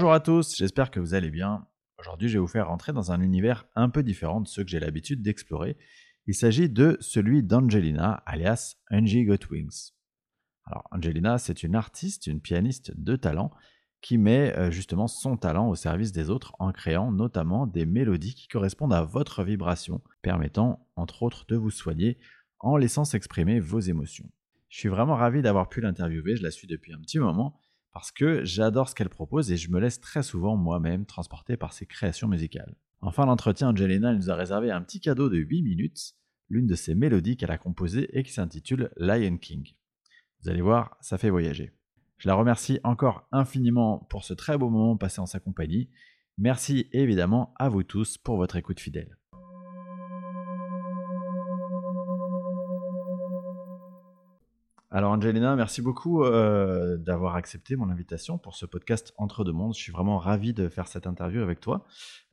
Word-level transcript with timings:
Bonjour 0.00 0.14
à 0.14 0.20
tous, 0.20 0.56
j'espère 0.56 0.90
que 0.90 0.98
vous 0.98 1.12
allez 1.12 1.28
bien. 1.28 1.66
Aujourd'hui, 1.98 2.30
je 2.30 2.32
vais 2.32 2.38
vous 2.38 2.46
faire 2.46 2.68
rentrer 2.68 2.94
dans 2.94 3.12
un 3.12 3.20
univers 3.20 3.66
un 3.74 3.90
peu 3.90 4.02
différent 4.02 4.40
de 4.40 4.48
ceux 4.48 4.64
que 4.64 4.70
j'ai 4.70 4.80
l'habitude 4.80 5.20
d'explorer. 5.20 5.76
Il 6.26 6.34
s'agit 6.34 6.70
de 6.70 6.96
celui 7.00 7.42
d'Angelina, 7.42 8.22
alias 8.24 8.76
Angie 8.90 9.26
Got 9.26 9.50
Wings. 9.50 9.90
Alors, 10.64 10.88
Angelina, 10.90 11.36
c'est 11.36 11.62
une 11.62 11.74
artiste, 11.74 12.28
une 12.28 12.40
pianiste 12.40 12.98
de 12.98 13.14
talent 13.14 13.50
qui 14.00 14.16
met 14.16 14.56
euh, 14.56 14.70
justement 14.70 15.06
son 15.06 15.36
talent 15.36 15.68
au 15.68 15.74
service 15.74 16.12
des 16.12 16.30
autres 16.30 16.56
en 16.60 16.72
créant 16.72 17.12
notamment 17.12 17.66
des 17.66 17.84
mélodies 17.84 18.34
qui 18.34 18.48
correspondent 18.48 18.94
à 18.94 19.02
votre 19.02 19.44
vibration, 19.44 20.00
permettant 20.22 20.88
entre 20.96 21.24
autres 21.24 21.44
de 21.46 21.56
vous 21.56 21.70
soigner 21.70 22.18
en 22.58 22.78
laissant 22.78 23.04
s'exprimer 23.04 23.60
vos 23.60 23.80
émotions. 23.80 24.30
Je 24.70 24.78
suis 24.78 24.88
vraiment 24.88 25.16
ravi 25.16 25.42
d'avoir 25.42 25.68
pu 25.68 25.82
l'interviewer, 25.82 26.36
je 26.36 26.42
la 26.42 26.50
suis 26.50 26.66
depuis 26.66 26.94
un 26.94 27.00
petit 27.02 27.18
moment 27.18 27.60
parce 27.92 28.12
que 28.12 28.44
j'adore 28.44 28.88
ce 28.88 28.94
qu'elle 28.94 29.08
propose 29.08 29.50
et 29.50 29.56
je 29.56 29.70
me 29.70 29.80
laisse 29.80 30.00
très 30.00 30.22
souvent 30.22 30.56
moi-même 30.56 31.06
transporter 31.06 31.56
par 31.56 31.72
ses 31.72 31.86
créations 31.86 32.28
musicales. 32.28 32.76
En 33.00 33.10
fin 33.10 33.26
d'entretien, 33.26 33.70
Angelina 33.70 34.12
nous 34.12 34.30
a 34.30 34.34
réservé 34.34 34.70
un 34.70 34.82
petit 34.82 35.00
cadeau 35.00 35.28
de 35.28 35.38
8 35.38 35.62
minutes, 35.62 36.14
l'une 36.48 36.66
de 36.66 36.74
ses 36.74 36.94
mélodies 36.94 37.36
qu'elle 37.36 37.50
a 37.50 37.58
composées 37.58 38.08
et 38.18 38.22
qui 38.22 38.32
s'intitule 38.32 38.90
Lion 38.96 39.38
King. 39.38 39.74
Vous 40.42 40.50
allez 40.50 40.62
voir, 40.62 40.96
ça 41.00 41.18
fait 41.18 41.30
voyager. 41.30 41.72
Je 42.18 42.28
la 42.28 42.34
remercie 42.34 42.80
encore 42.84 43.26
infiniment 43.32 44.06
pour 44.10 44.24
ce 44.24 44.34
très 44.34 44.58
beau 44.58 44.68
moment 44.68 44.96
passé 44.96 45.20
en 45.20 45.26
sa 45.26 45.40
compagnie. 45.40 45.88
Merci 46.36 46.88
évidemment 46.92 47.54
à 47.58 47.68
vous 47.68 47.82
tous 47.82 48.18
pour 48.18 48.36
votre 48.36 48.56
écoute 48.56 48.80
fidèle. 48.80 49.19
Alors 54.92 55.12
Angelina, 55.12 55.54
merci 55.54 55.82
beaucoup 55.82 56.24
euh, 56.24 56.96
d'avoir 56.96 57.36
accepté 57.36 57.76
mon 57.76 57.90
invitation 57.90 58.38
pour 58.38 58.56
ce 58.56 58.66
podcast 58.66 59.14
Entre 59.18 59.44
deux 59.44 59.52
mondes. 59.52 59.72
Je 59.72 59.78
suis 59.78 59.92
vraiment 59.92 60.18
ravi 60.18 60.52
de 60.52 60.68
faire 60.68 60.88
cette 60.88 61.06
interview 61.06 61.42
avec 61.42 61.60
toi. 61.60 61.86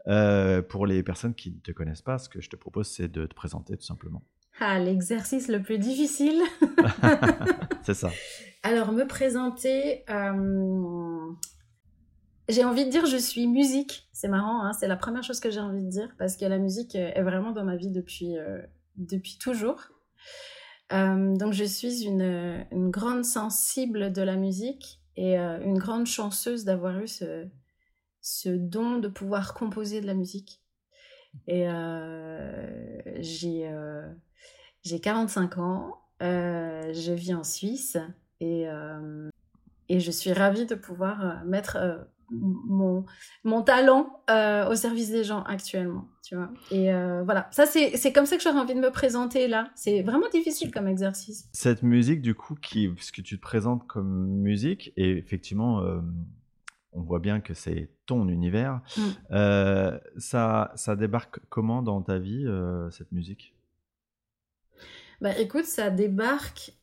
Euh, 0.07 0.63
pour 0.63 0.87
les 0.87 1.03
personnes 1.03 1.35
qui 1.35 1.51
ne 1.51 1.59
te 1.59 1.71
connaissent 1.71 2.01
pas, 2.01 2.17
ce 2.17 2.29
que 2.29 2.41
je 2.41 2.49
te 2.49 2.55
propose, 2.55 2.87
c'est 2.87 3.09
de 3.09 3.27
te 3.27 3.35
présenter 3.35 3.77
tout 3.77 3.85
simplement. 3.85 4.23
Ah, 4.59 4.79
l'exercice 4.79 5.49
le 5.49 5.61
plus 5.61 5.77
difficile. 5.77 6.41
c'est 7.83 7.93
ça. 7.93 8.09
Alors, 8.63 8.91
me 8.91 9.05
présenter, 9.05 10.03
euh, 10.09 11.31
j'ai 12.49 12.63
envie 12.63 12.85
de 12.85 12.89
dire 12.89 13.05
je 13.05 13.17
suis 13.17 13.45
musique. 13.45 14.09
C'est 14.13 14.29
marrant, 14.29 14.63
hein, 14.63 14.73
c'est 14.73 14.87
la 14.87 14.97
première 14.97 15.21
chose 15.21 15.39
que 15.39 15.51
j'ai 15.51 15.59
envie 15.59 15.83
de 15.83 15.91
dire 15.91 16.09
parce 16.17 16.35
que 16.35 16.45
la 16.45 16.57
musique 16.57 16.95
est 16.95 17.21
vraiment 17.21 17.51
dans 17.51 17.65
ma 17.65 17.75
vie 17.75 17.91
depuis, 17.91 18.35
depuis 18.95 19.37
toujours. 19.37 19.91
Euh, 20.93 21.35
donc, 21.35 21.53
je 21.53 21.63
suis 21.63 22.03
une, 22.03 22.65
grande 22.91 23.25
sensible 23.25 24.11
de 24.11 24.21
la 24.21 24.35
musique 24.35 25.01
et 25.15 25.35
une 25.37 25.77
grande 25.77 26.05
chanceuse 26.05 26.63
d'avoir 26.63 26.99
eu 26.99 27.07
ce, 27.07 28.49
don 28.49 28.99
de 28.99 29.07
pouvoir 29.07 29.53
composer 29.53 29.99
de 30.01 30.07
la 30.07 30.13
musique. 30.13 30.61
Et 31.47 31.67
j'ai 33.19 33.69
j'ai 34.87 35.01
45 35.01 35.57
ans, 35.57 35.97
euh, 36.23 36.93
je 36.93 37.11
vis 37.11 37.33
en 37.33 37.43
Suisse 37.43 37.97
et, 38.39 38.69
euh, 38.69 39.29
et 39.89 39.99
je 39.99 40.11
suis 40.11 40.31
ravie 40.31 40.65
de 40.65 40.75
pouvoir 40.75 41.25
euh, 41.25 41.33
mettre 41.45 42.07
mon, 42.29 43.05
mon 43.43 43.61
talent 43.61 44.21
au 44.29 44.75
service 44.75 45.11
des 45.11 45.23
gens 45.23 45.43
actuellement, 45.43 46.07
tu 46.23 46.35
vois. 46.35 46.49
Et 46.71 46.91
voilà, 47.23 47.47
ça 47.51 47.65
c'est 47.65 48.13
comme 48.13 48.25
ça 48.25 48.37
que 48.37 48.43
j'aurais 48.43 48.59
envie 48.59 48.75
de 48.75 48.79
me 48.79 48.91
présenter 48.91 49.47
là. 49.47 49.69
C'est 49.75 50.01
vraiment 50.01 50.29
difficile 50.29 50.71
comme 50.71 50.87
exercice. 50.87 51.47
Cette 51.53 51.83
musique, 51.83 52.21
du 52.21 52.35
coup, 52.35 52.55
qui, 52.55 52.89
ce 52.99 53.11
que 53.11 53.21
tu 53.21 53.37
te 53.37 53.41
présentes 53.41 53.87
comme 53.87 54.27
musique, 54.27 54.93
et 54.97 55.11
effectivement, 55.11 55.81
on 56.93 57.01
voit 57.01 57.19
bien 57.19 57.39
que 57.39 57.53
c'est 57.53 57.89
ton 58.05 58.27
univers. 58.27 58.81
Mm. 58.97 59.97
ça, 60.17 60.71
ça 60.75 60.95
débarque 60.95 61.39
comment 61.49 61.81
dans 61.81 62.01
ta 62.01 62.17
vie, 62.17 62.45
cette 62.91 63.11
musique? 63.11 63.53
Bah 65.21 65.37
écoute, 65.39 65.65
ça 65.65 65.89
débarque. 65.89 66.73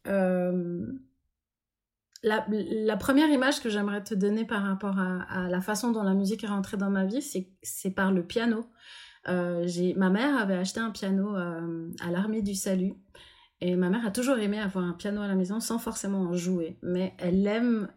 Euh, 2.25 2.41
la, 2.49 2.97
première 2.97 3.29
image 3.29 3.61
que 3.61 3.69
j'aimerais 3.69 4.03
te 4.03 4.15
donner 4.15 4.45
par 4.45 4.63
rapport 4.63 4.99
à, 4.99 5.49
la 5.49 5.61
façon 5.61 5.91
dont 5.93 6.03
la 6.03 6.15
musique 6.15 6.45
est 6.45 6.49
rentrée 6.49 6.77
dans 6.77 6.91
ma 6.91 7.05
vie, 7.05 7.23
c'est 7.63 7.91
par 7.91 8.13
le 8.13 8.27
piano. 8.27 8.67
Euh, 9.29 9.67
ma 9.97 10.11
mère 10.11 10.37
avait 10.37 10.57
acheté 10.57 10.81
un 10.81 10.91
piano 10.91 11.37
euh, 11.37 11.91
à 12.01 12.11
l'armée 12.11 12.43
du 12.43 12.55
salut. 12.55 12.95
Et 13.61 13.77
ma 13.77 13.89
mère 13.89 14.05
a 14.07 14.11
toujours 14.11 14.39
aimé 14.39 14.59
avoir 14.59 14.85
un 14.85 14.93
piano 14.93 15.23
à 15.23 15.29
la 15.29 15.35
maison 15.35 15.61
sans 15.61 15.79
forcément 15.79 16.21
en 16.21 16.35
jouer. 16.35 16.79
Mais 16.83 17.15
elle 17.19 17.47
aime 17.47 17.89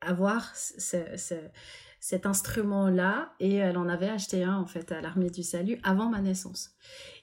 avoir 0.00 0.50
cet 0.54 2.26
instrument-là. 2.26 3.32
Et 3.38 3.56
elle 3.56 3.76
en 3.76 3.88
avait 3.88 4.08
acheté 4.08 4.42
un, 4.42 4.56
en 4.56 4.66
fait, 4.66 4.90
à 4.90 5.00
l'armée 5.00 5.30
du 5.30 5.42
salut 5.42 5.78
avant 5.84 6.08
ma 6.08 6.20
naissance. 6.20 6.70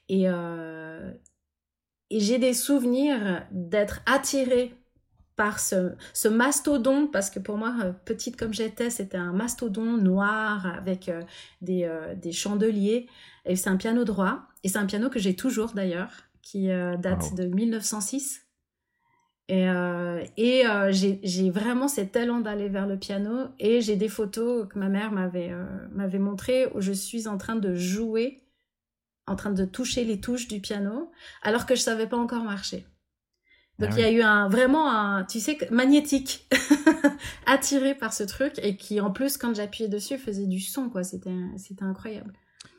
Et, 0.08 0.26
et 2.10 2.20
j'ai 2.20 2.40
des 2.40 2.54
souvenirs 2.54 3.46
d'être 3.52 4.02
attirée 4.06 4.80
par 5.40 5.62
ce, 5.62 5.94
ce, 6.14 6.28
mastodon, 6.28 7.08
parce 7.08 7.30
que 7.30 7.40
pour 7.40 7.56
moi, 7.56 7.74
euh, 7.82 7.94
petite 8.04 8.36
comme 8.36 8.54
j'étais, 8.54 8.90
c'était 8.90 9.16
un 9.16 9.32
mastodon 9.32 9.96
noir 9.96 10.66
avec 10.66 11.08
euh, 11.08 11.22
des, 11.62 11.86
euh, 11.86 12.14
des, 12.14 12.34
chandeliers. 12.34 13.08
Et 13.46 13.56
c'est 13.56 13.70
un 13.70 13.78
piano 13.78 14.04
droit. 14.04 14.42
Et 14.66 14.68
c'est 14.68 14.80
un 14.80 14.86
piano 14.86 15.10
que 15.10 15.18
j'ai 15.18 15.38
toujours 15.38 15.72
d'ailleurs, 15.72 16.12
qui 16.42 16.68
date 16.68 17.36
de 17.36 17.46
1906. 17.46 18.42
Et, 19.48 19.66
et 20.38 20.64
j'ai 20.92 21.50
vraiment 21.50 21.88
cet 21.88 22.18
élan 22.18 22.42
d'aller 22.42 22.68
vers 22.68 22.86
le 22.86 22.98
piano. 22.98 23.48
Et 23.60 23.80
j'ai 23.80 23.96
des 23.96 24.10
photos 24.10 24.68
que 24.68 24.78
ma 24.78 24.90
mère 24.90 25.14
m'avait 25.14 25.54
m'avait 25.92 26.20
montrées 26.20 26.68
où 26.76 26.82
je 26.82 26.92
suis 26.92 27.30
en 27.30 27.38
train 27.38 27.56
de 27.56 27.74
jouer 27.76 28.44
en 29.26 29.36
train 29.36 29.52
de 29.52 29.64
toucher 29.64 30.04
les 30.04 30.20
touches 30.20 30.48
du 30.48 30.60
piano, 30.60 31.12
alors 31.44 31.66
que 31.66 31.76
je 31.76 31.82
savais 31.82 32.08
pas 32.08 32.18
encore 32.18 32.44
marcher. 32.44 32.86
Donc 33.80 33.92
ah 33.94 33.96
il 33.98 34.02
y 34.02 34.04
a 34.04 34.12
eu 34.12 34.22
un 34.22 34.50
vraiment 34.50 34.92
un, 34.92 35.24
tu 35.24 35.40
sais, 35.40 35.58
magnétique, 35.72 36.48
attiré 37.46 37.96
par 37.96 38.12
ce 38.12 38.24
truc 38.24 38.54
et 38.62 38.76
qui 38.76 39.00
en 39.00 39.12
plus 39.12 39.38
quand 39.38 39.56
j'appuyais 39.56 39.88
dessus 39.88 40.18
faisait 40.18 40.48
du 40.48 40.60
son 40.60 40.90
quoi. 40.90 41.04
C'était 41.04 41.32
c'était 41.56 41.84
incroyable. 41.84 42.34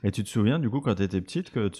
Et 0.04 0.10
tu 0.10 0.22
te 0.22 0.28
souviens 0.28 0.58
du 0.58 0.68
coup 0.68 0.80
quand 0.80 0.94
tu 0.94 1.02
étais 1.02 1.20
petite 1.22 1.50
que 1.50 1.70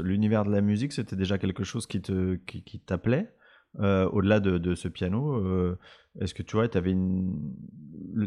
l'univers 0.00 0.44
de 0.44 0.50
la 0.50 0.62
musique 0.62 0.94
c'était 0.94 1.16
déjà 1.16 1.36
quelque 1.36 1.62
chose 1.62 1.86
qui 1.86 2.00
te 2.00 2.36
qui, 2.46 2.80
t'appelait 2.80 3.34
euh, 3.78 4.08
au-delà 4.08 4.40
de, 4.40 4.74
ce 4.74 4.88
piano. 4.88 5.34
Euh, 5.34 5.78
est-ce 6.18 6.34
que 6.34 6.42
tu 6.42 6.56
vois, 6.56 6.68
tu 6.68 6.76
avais 6.76 6.90
une, 6.90 7.52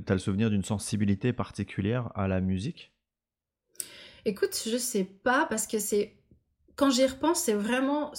as 0.07 0.13
le 0.13 0.19
souvenir 0.19 0.49
d'une 0.49 0.63
sensibilité 0.63 1.33
particulière 1.33 2.11
à 2.15 2.27
la 2.27 2.39
musique? 2.39 2.93
Écoute, 4.25 4.57
je 4.65 4.77
sais 4.77 5.03
pas 5.03 5.45
parce 5.49 5.67
que 5.67 5.79
c'est 5.79 6.15
quand 6.75 6.89
j'y 6.89 7.05
repense, 7.05 7.39
c'est 7.39 7.53
vraiment 7.53 8.11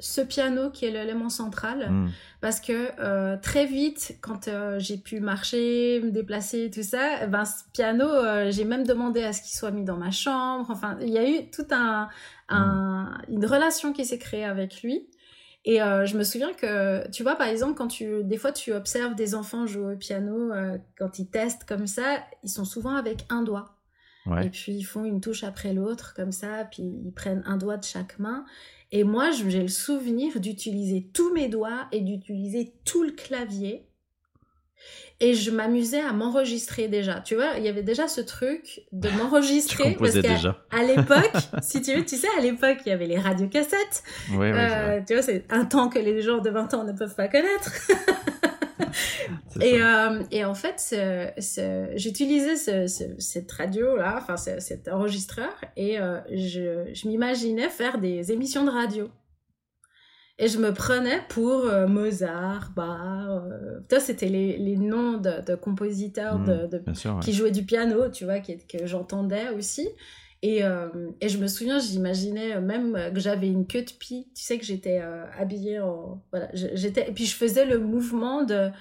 ce 0.00 0.20
piano 0.20 0.70
qui 0.70 0.86
est 0.86 0.90
l'élément 0.90 1.28
central. 1.28 1.88
Hmm. 1.90 2.08
Parce 2.40 2.60
que 2.60 2.88
euh, 2.98 3.36
très 3.40 3.66
vite, 3.66 4.16
quand 4.20 4.48
euh, 4.48 4.78
j'ai 4.80 4.96
pu 4.96 5.20
marcher, 5.20 6.00
me 6.02 6.10
déplacer, 6.10 6.70
tout 6.72 6.82
ça, 6.82 7.22
eh 7.22 7.26
ben, 7.28 7.44
ce 7.44 7.62
piano, 7.72 8.04
euh, 8.04 8.50
j'ai 8.50 8.64
même 8.64 8.84
demandé 8.84 9.22
à 9.22 9.32
ce 9.32 9.42
qu'il 9.42 9.56
soit 9.56 9.70
mis 9.70 9.84
dans 9.84 9.96
ma 9.96 10.10
chambre. 10.10 10.66
Enfin, 10.70 10.98
il 11.00 11.10
y 11.10 11.18
a 11.18 11.28
eu 11.28 11.48
toute 11.50 11.72
un, 11.72 12.08
un, 12.48 13.04
hmm. 13.28 13.32
une 13.34 13.46
relation 13.46 13.92
qui 13.92 14.04
s'est 14.04 14.18
créée 14.18 14.44
avec 14.44 14.82
lui. 14.82 15.08
Et 15.64 15.78
je 15.78 16.16
me 16.16 16.24
souviens 16.24 16.52
que, 16.54 17.08
tu 17.10 17.22
vois, 17.22 17.36
par 17.36 17.46
exemple, 17.46 17.74
quand 17.74 17.86
tu, 17.86 18.24
des 18.24 18.36
fois, 18.36 18.50
tu 18.50 18.72
observes 18.72 19.14
des 19.14 19.36
enfants 19.36 19.64
jouer 19.64 19.92
au 19.92 19.96
piano, 19.96 20.50
quand 20.98 21.20
ils 21.20 21.30
testent 21.30 21.62
comme 21.62 21.86
ça, 21.86 22.18
ils 22.42 22.50
sont 22.50 22.64
souvent 22.64 22.96
avec 22.96 23.26
un 23.28 23.42
doigt. 23.42 23.76
Et 24.42 24.50
puis 24.50 24.72
ils 24.72 24.84
font 24.84 25.04
une 25.04 25.20
touche 25.20 25.44
après 25.44 25.72
l'autre 25.72 26.14
comme 26.14 26.32
ça, 26.32 26.64
puis 26.70 26.82
ils 26.82 27.12
prennent 27.12 27.42
un 27.44 27.56
doigt 27.56 27.76
de 27.76 27.84
chaque 27.84 28.18
main. 28.18 28.44
Et 28.92 29.04
moi, 29.04 29.30
j'ai 29.30 29.62
le 29.62 29.68
souvenir 29.68 30.38
d'utiliser 30.38 31.08
tous 31.12 31.32
mes 31.32 31.48
doigts 31.48 31.88
et 31.92 32.00
d'utiliser 32.00 32.74
tout 32.84 33.02
le 33.02 33.10
clavier. 33.10 33.86
Et 35.18 35.34
je 35.34 35.50
m'amusais 35.50 36.00
à 36.00 36.12
m'enregistrer 36.12 36.88
déjà. 36.88 37.20
Tu 37.20 37.36
vois, 37.36 37.52
il 37.56 37.64
y 37.64 37.68
avait 37.68 37.82
déjà 37.82 38.06
ce 38.06 38.20
truc 38.20 38.82
de 38.92 39.08
m'enregistrer. 39.18 39.96
parce 39.98 40.20
qu'à 40.20 40.56
à, 40.70 40.82
l'époque, 40.82 41.32
si 41.62 41.80
tu 41.80 41.94
veux, 41.94 42.04
tu 42.04 42.16
sais, 42.16 42.28
à 42.36 42.40
l'époque, 42.40 42.78
il 42.84 42.90
y 42.90 42.92
avait 42.92 43.06
les 43.06 43.18
radiocassettes. 43.18 44.02
Ouais, 44.34 44.52
euh, 44.52 45.00
tu 45.06 45.14
vois, 45.14 45.22
c'est 45.22 45.46
un 45.50 45.64
temps 45.64 45.88
que 45.88 45.98
les 45.98 46.20
gens 46.20 46.38
de 46.38 46.50
20 46.50 46.74
ans 46.74 46.84
ne 46.84 46.92
peuvent 46.92 47.14
pas 47.14 47.28
connaître. 47.28 47.72
et, 49.60 49.80
euh, 49.82 50.22
et, 50.30 50.44
en 50.44 50.54
fait, 50.54 50.94
j'utilisais 51.96 52.56
cette 52.86 53.52
radio-là, 53.52 54.18
enfin 54.20 54.36
cet 54.36 54.88
enregistreur, 54.88 55.52
et 55.76 56.00
euh, 56.00 56.20
je, 56.30 56.90
je 56.92 57.08
m'imaginais 57.08 57.68
faire 57.68 57.98
des 57.98 58.32
émissions 58.32 58.64
de 58.64 58.70
radio. 58.70 59.10
Et 60.38 60.48
je 60.48 60.58
me 60.58 60.72
prenais 60.72 61.20
pour 61.28 61.66
euh, 61.66 61.86
Mozart, 61.86 62.72
Bach. 62.74 63.42
toi, 63.88 64.00
c'était 64.00 64.28
les, 64.28 64.56
les, 64.56 64.76
noms 64.76 65.18
de, 65.18 65.54
compositeurs 65.54 66.38
mmh, 66.38 66.68
de, 66.68 66.82
qui 67.20 67.32
jouaient 67.32 67.50
du 67.52 67.64
piano, 67.64 68.08
tu 68.08 68.24
vois, 68.24 68.40
que 68.40 68.86
j'entendais 68.86 69.50
aussi. 69.50 69.88
Et, 70.42 70.62
et, 71.20 71.28
je 71.28 71.38
me 71.38 71.46
souviens, 71.46 71.78
j'imaginais 71.78 72.60
même 72.60 73.12
que 73.14 73.20
j'avais 73.20 73.46
une 73.46 73.64
queue 73.64 73.82
de 73.82 73.92
pie. 73.92 74.28
Tu 74.34 74.42
sais 74.42 74.58
que 74.58 74.64
j'étais 74.64 75.00
habillée 75.38 75.78
en. 75.78 76.20
Voilà, 76.32 76.48
j'étais. 76.52 77.08
Et 77.08 77.12
puis 77.12 77.26
je 77.26 77.36
faisais 77.36 77.64
le 77.64 77.78
mouvement 77.78 78.42
de 78.42 78.72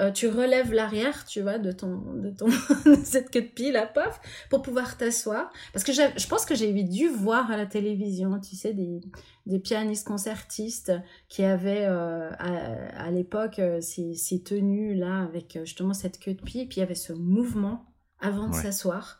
euh, 0.00 0.12
tu 0.12 0.28
relèves 0.28 0.72
l'arrière, 0.72 1.24
tu 1.24 1.40
vois, 1.40 1.58
de 1.58 1.72
ton, 1.72 2.00
de 2.14 2.30
ton, 2.30 2.46
cette 3.04 3.30
queue 3.30 3.42
de 3.42 3.46
pile, 3.46 3.72
la 3.72 3.86
pof, 3.86 4.20
pour 4.48 4.62
pouvoir 4.62 4.96
t'asseoir. 4.96 5.50
Parce 5.72 5.84
que 5.84 5.92
je 5.92 6.26
pense 6.28 6.44
que 6.44 6.54
j'ai 6.54 6.72
dû 6.72 7.08
voir 7.08 7.50
à 7.50 7.56
la 7.56 7.66
télévision, 7.66 8.38
tu 8.38 8.54
sais, 8.54 8.72
des, 8.74 9.00
des 9.46 9.58
pianistes 9.58 10.06
concertistes 10.06 10.92
qui 11.28 11.42
avaient 11.42 11.86
euh, 11.86 12.30
à, 12.38 13.10
l'époque 13.10 13.58
euh, 13.58 13.80
ces, 13.80 14.14
ces 14.14 14.42
tenues-là 14.42 15.22
avec 15.22 15.58
justement 15.64 15.94
cette 15.94 16.20
queue 16.20 16.34
de 16.34 16.42
pile, 16.42 16.68
puis 16.68 16.76
il 16.76 16.80
y 16.80 16.82
avait 16.82 16.94
ce 16.94 17.12
mouvement 17.12 17.86
avant 18.20 18.48
de 18.48 18.54
s'asseoir. 18.54 19.17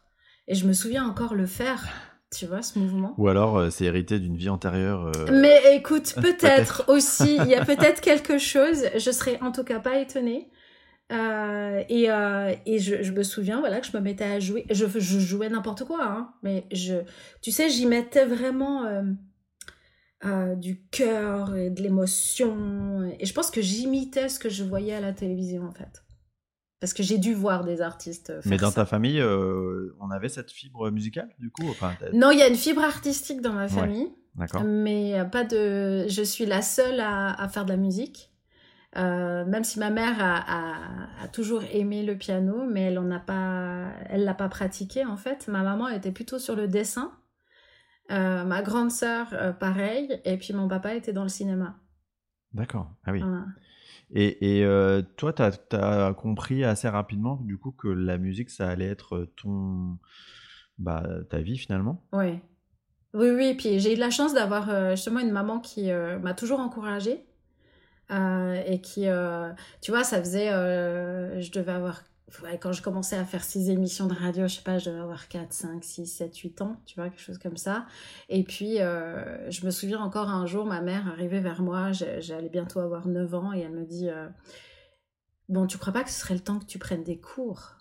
Et 0.49 0.55
je 0.55 0.67
me 0.67 0.73
souviens 0.73 1.07
encore 1.07 1.35
le 1.35 1.47
faire 1.47 1.87
tu 2.31 2.45
vois, 2.45 2.61
ce 2.61 2.79
mouvement. 2.79 3.15
Ou 3.17 3.29
alors 3.29 3.73
c'est 3.73 3.87
hérité 3.87 4.19
d'une 4.19 4.37
vie 4.37 4.51
antérieure. 4.51 5.11
Mais 5.33 5.75
écoute, 5.75 6.15
peut-être 6.21 6.85
aussi, 6.89 7.39
il 7.41 7.47
y 7.47 7.55
a 7.55 7.65
peut-être 7.65 8.03
quelque 8.03 8.37
chose, 8.37 8.85
je 8.95 9.11
serais 9.11 9.39
en 9.41 9.51
tout 9.51 9.65
cas 9.65 9.81
pas 9.81 9.99
étonnée. 9.99 10.51
Euh, 11.11 11.83
et, 11.89 12.11
euh, 12.11 12.55
et 12.67 12.79
je, 12.79 13.03
je, 13.03 13.13
me 13.13 13.23
souviens 13.23 13.61
voilà 13.61 13.81
que 13.81 13.87
je 13.87 13.97
me 13.97 14.03
mettais 14.03 14.25
à 14.25 14.41
jouer 14.41 14.67
je, 14.69 14.85
je 14.85 15.19
jouais 15.19 15.49
n'importe 15.49 15.85
quoi 15.85 16.05
hein, 16.05 16.35
mais 16.43 16.67
je 16.71 16.97
tu 17.41 17.51
sais 17.51 17.71
j'y 17.71 17.87
mettais 17.87 18.27
vraiment 18.27 18.85
euh, 18.85 19.03
euh 20.27 20.55
du 20.55 20.85
cœur 20.91 21.57
et 21.57 21.71
de 21.71 21.83
l'émotion 21.83 23.11
et 23.19 23.25
je 23.25 23.33
pense 23.33 23.51
que 23.51 23.63
j'imitais 23.63 24.29
ce 24.29 24.39
que 24.39 24.51
je 24.51 24.65
voyais 24.65 24.93
à 24.93 25.01
la 25.01 25.15
télévision 25.15 25.65
en 25.65 25.73
fait 25.73 26.05
parce 26.81 26.95
que 26.95 27.03
j'ai 27.03 27.19
dû 27.19 27.35
voir 27.35 27.65
des 27.65 27.81
artistes 27.81 28.33
mais 28.45 28.57
dans 28.57 28.73
ta 28.73 28.87
famille 28.87 29.23
on 30.01 30.11
avait 30.11 30.29
cette 30.29 30.51
fibre 30.51 30.91
musicale 30.91 31.29
du 31.39 31.51
coup 31.51 31.69
enfin, 31.69 31.95
non 32.13 32.31
il 32.31 32.39
y 32.39 32.43
a 32.43 32.49
une 32.49 32.57
fibre 32.57 32.83
artistique 32.83 33.41
dans 33.41 33.53
ma 33.53 33.69
famille 33.69 34.09
D'accord. 34.37 34.63
mais 34.65 35.15
pas 35.33 35.45
de 35.45 36.07
je 36.09 36.23
suis 36.23 36.47
la 36.47 36.63
seule 36.63 37.01
à, 37.01 37.33
à 37.33 37.49
faire 37.49 37.65
de 37.65 37.71
la 37.71 37.77
musique 37.77 38.31
euh, 38.97 39.45
même 39.45 39.65
si 39.65 39.79
ma 39.79 39.91
mère 39.91 40.17
a, 40.21 41.29
toujours 41.33 41.63
aimé 41.73 42.03
le 42.03 42.17
piano, 42.17 42.65
mais 42.67 42.83
elle 42.83 43.07
ne 43.07 43.19
pas, 43.19 43.93
elle 44.09 44.25
l'a 44.25 44.35
pas 44.35 44.49
pratiqué 44.49 45.05
en 45.05 45.17
fait. 45.17 45.47
Ma 45.49 45.63
maman 45.63 45.89
était 45.89 46.13
plutôt 46.13 46.39
sur 46.39 46.57
le 46.57 46.69
dessin. 46.69 47.13
Euh, 48.11 48.45
ma 48.45 48.63
grande 48.63 48.91
sœur, 48.91 49.29
euh, 49.35 49.53
pareil. 49.53 50.21
Et 50.25 50.39
puis 50.39 50.55
mon 50.55 50.69
papa 50.69 50.95
était 50.95 51.13
dans 51.13 51.23
le 51.23 51.29
cinéma. 51.29 51.77
D'accord. 52.55 52.91
Ah 53.05 53.13
oui. 53.13 53.23
Et, 54.15 54.65
toi, 55.17 55.33
tu 55.33 55.43
as, 55.77 56.15
compris 56.15 56.65
assez 56.65 56.89
rapidement 56.89 57.37
du 57.43 57.59
coup 57.59 57.73
que 57.73 57.89
la 57.89 58.19
musique, 58.19 58.51
ça 58.51 58.69
allait 58.69 58.89
être 58.89 59.29
ton, 59.37 59.99
bah, 60.79 61.05
ta 61.31 61.39
vie 61.41 61.59
finalement? 61.59 62.05
Oui. 62.13 62.39
Oui, 63.15 63.31
oui. 63.31 63.55
Puis 63.55 63.81
j'ai 63.81 63.95
eu 63.95 63.99
la 63.99 64.11
chance 64.11 64.35
d'avoir 64.35 64.91
justement 64.91 65.21
une 65.21 65.33
maman 65.33 65.61
qui 65.61 65.91
m'a 65.93 66.35
toujours 66.35 66.61
encouragée. 66.61 67.29
Euh, 68.11 68.63
et 68.67 68.81
qui, 68.81 69.07
euh, 69.07 69.53
tu 69.83 69.91
vois, 69.91 70.03
ça 70.03 70.19
faisait, 70.19 70.49
euh, 70.51 71.41
je 71.41 71.51
devais 71.53 71.73
avoir, 71.73 72.05
quand 72.61 72.73
je 72.73 72.83
commençais 72.83 73.17
à 73.17 73.25
faire 73.25 73.43
six 73.43 73.71
émissions 73.71 74.07
de 74.07 74.15
radio, 74.15 74.47
je 74.49 74.57
sais 74.57 74.63
pas, 74.63 74.79
je 74.79 74.91
devais 74.91 75.01
avoir 75.01 75.29
4, 75.29 75.53
5, 75.53 75.83
6, 75.83 76.07
7, 76.07 76.37
8 76.37 76.63
ans, 76.63 76.81
tu 76.85 76.95
vois, 76.97 77.09
quelque 77.09 77.21
chose 77.21 77.39
comme 77.39 77.57
ça. 77.57 77.87
Et 78.29 78.43
puis, 78.45 78.77
je 78.77 79.67
me 79.67 79.71
souviens 79.71 80.01
encore 80.01 80.29
un 80.29 80.47
jour, 80.47 80.67
ma 80.67 80.81
mère 80.81 81.09
arrivait 81.09 81.41
vers 81.41 81.63
moi, 81.63 81.93
j'allais 81.93 82.49
bientôt 82.51 82.81
avoir 82.81 83.09
9 83.09 83.35
ans, 83.35 83.53
et 83.53 83.61
elle 83.61 83.73
me 83.73 83.85
dit, 83.85 84.09
bon, 85.49 85.67
tu 85.67 85.79
crois 85.79 85.93
pas 85.93 86.05
que 86.05 86.11
ce 86.11 86.21
serait 86.21 86.35
le 86.35 86.41
temps 86.41 86.59
que 86.59 86.67
tu 86.67 86.79
prennes 86.79 87.05
des 87.05 87.19
cours? 87.19 87.77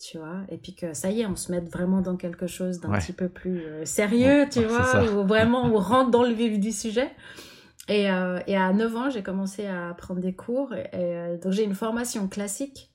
Tu 0.00 0.16
vois, 0.16 0.42
et 0.48 0.58
puis 0.58 0.76
que 0.76 0.94
ça 0.94 1.10
y 1.10 1.22
est, 1.22 1.26
on 1.26 1.34
se 1.34 1.50
mette 1.50 1.68
vraiment 1.68 2.00
dans 2.00 2.16
quelque 2.16 2.46
chose 2.46 2.78
d'un 2.78 2.96
petit 2.98 3.12
peu 3.12 3.28
plus 3.28 3.64
sérieux, 3.84 4.46
tu 4.50 4.64
vois, 4.64 5.04
ou 5.12 5.26
vraiment 5.26 5.64
on 5.64 5.76
rentre 5.78 6.12
dans 6.12 6.22
le 6.22 6.32
vif 6.32 6.58
du 6.60 6.70
sujet. 6.72 7.10
Et, 7.88 8.10
euh, 8.10 8.38
et, 8.46 8.56
à 8.56 8.72
9 8.72 8.96
ans, 8.96 9.10
j'ai 9.10 9.22
commencé 9.22 9.66
à 9.66 9.94
prendre 9.94 10.20
des 10.20 10.34
cours. 10.34 10.74
Et, 10.74 10.88
euh, 10.94 11.38
donc, 11.38 11.52
j'ai 11.52 11.64
une 11.64 11.74
formation 11.74 12.28
classique 12.28 12.92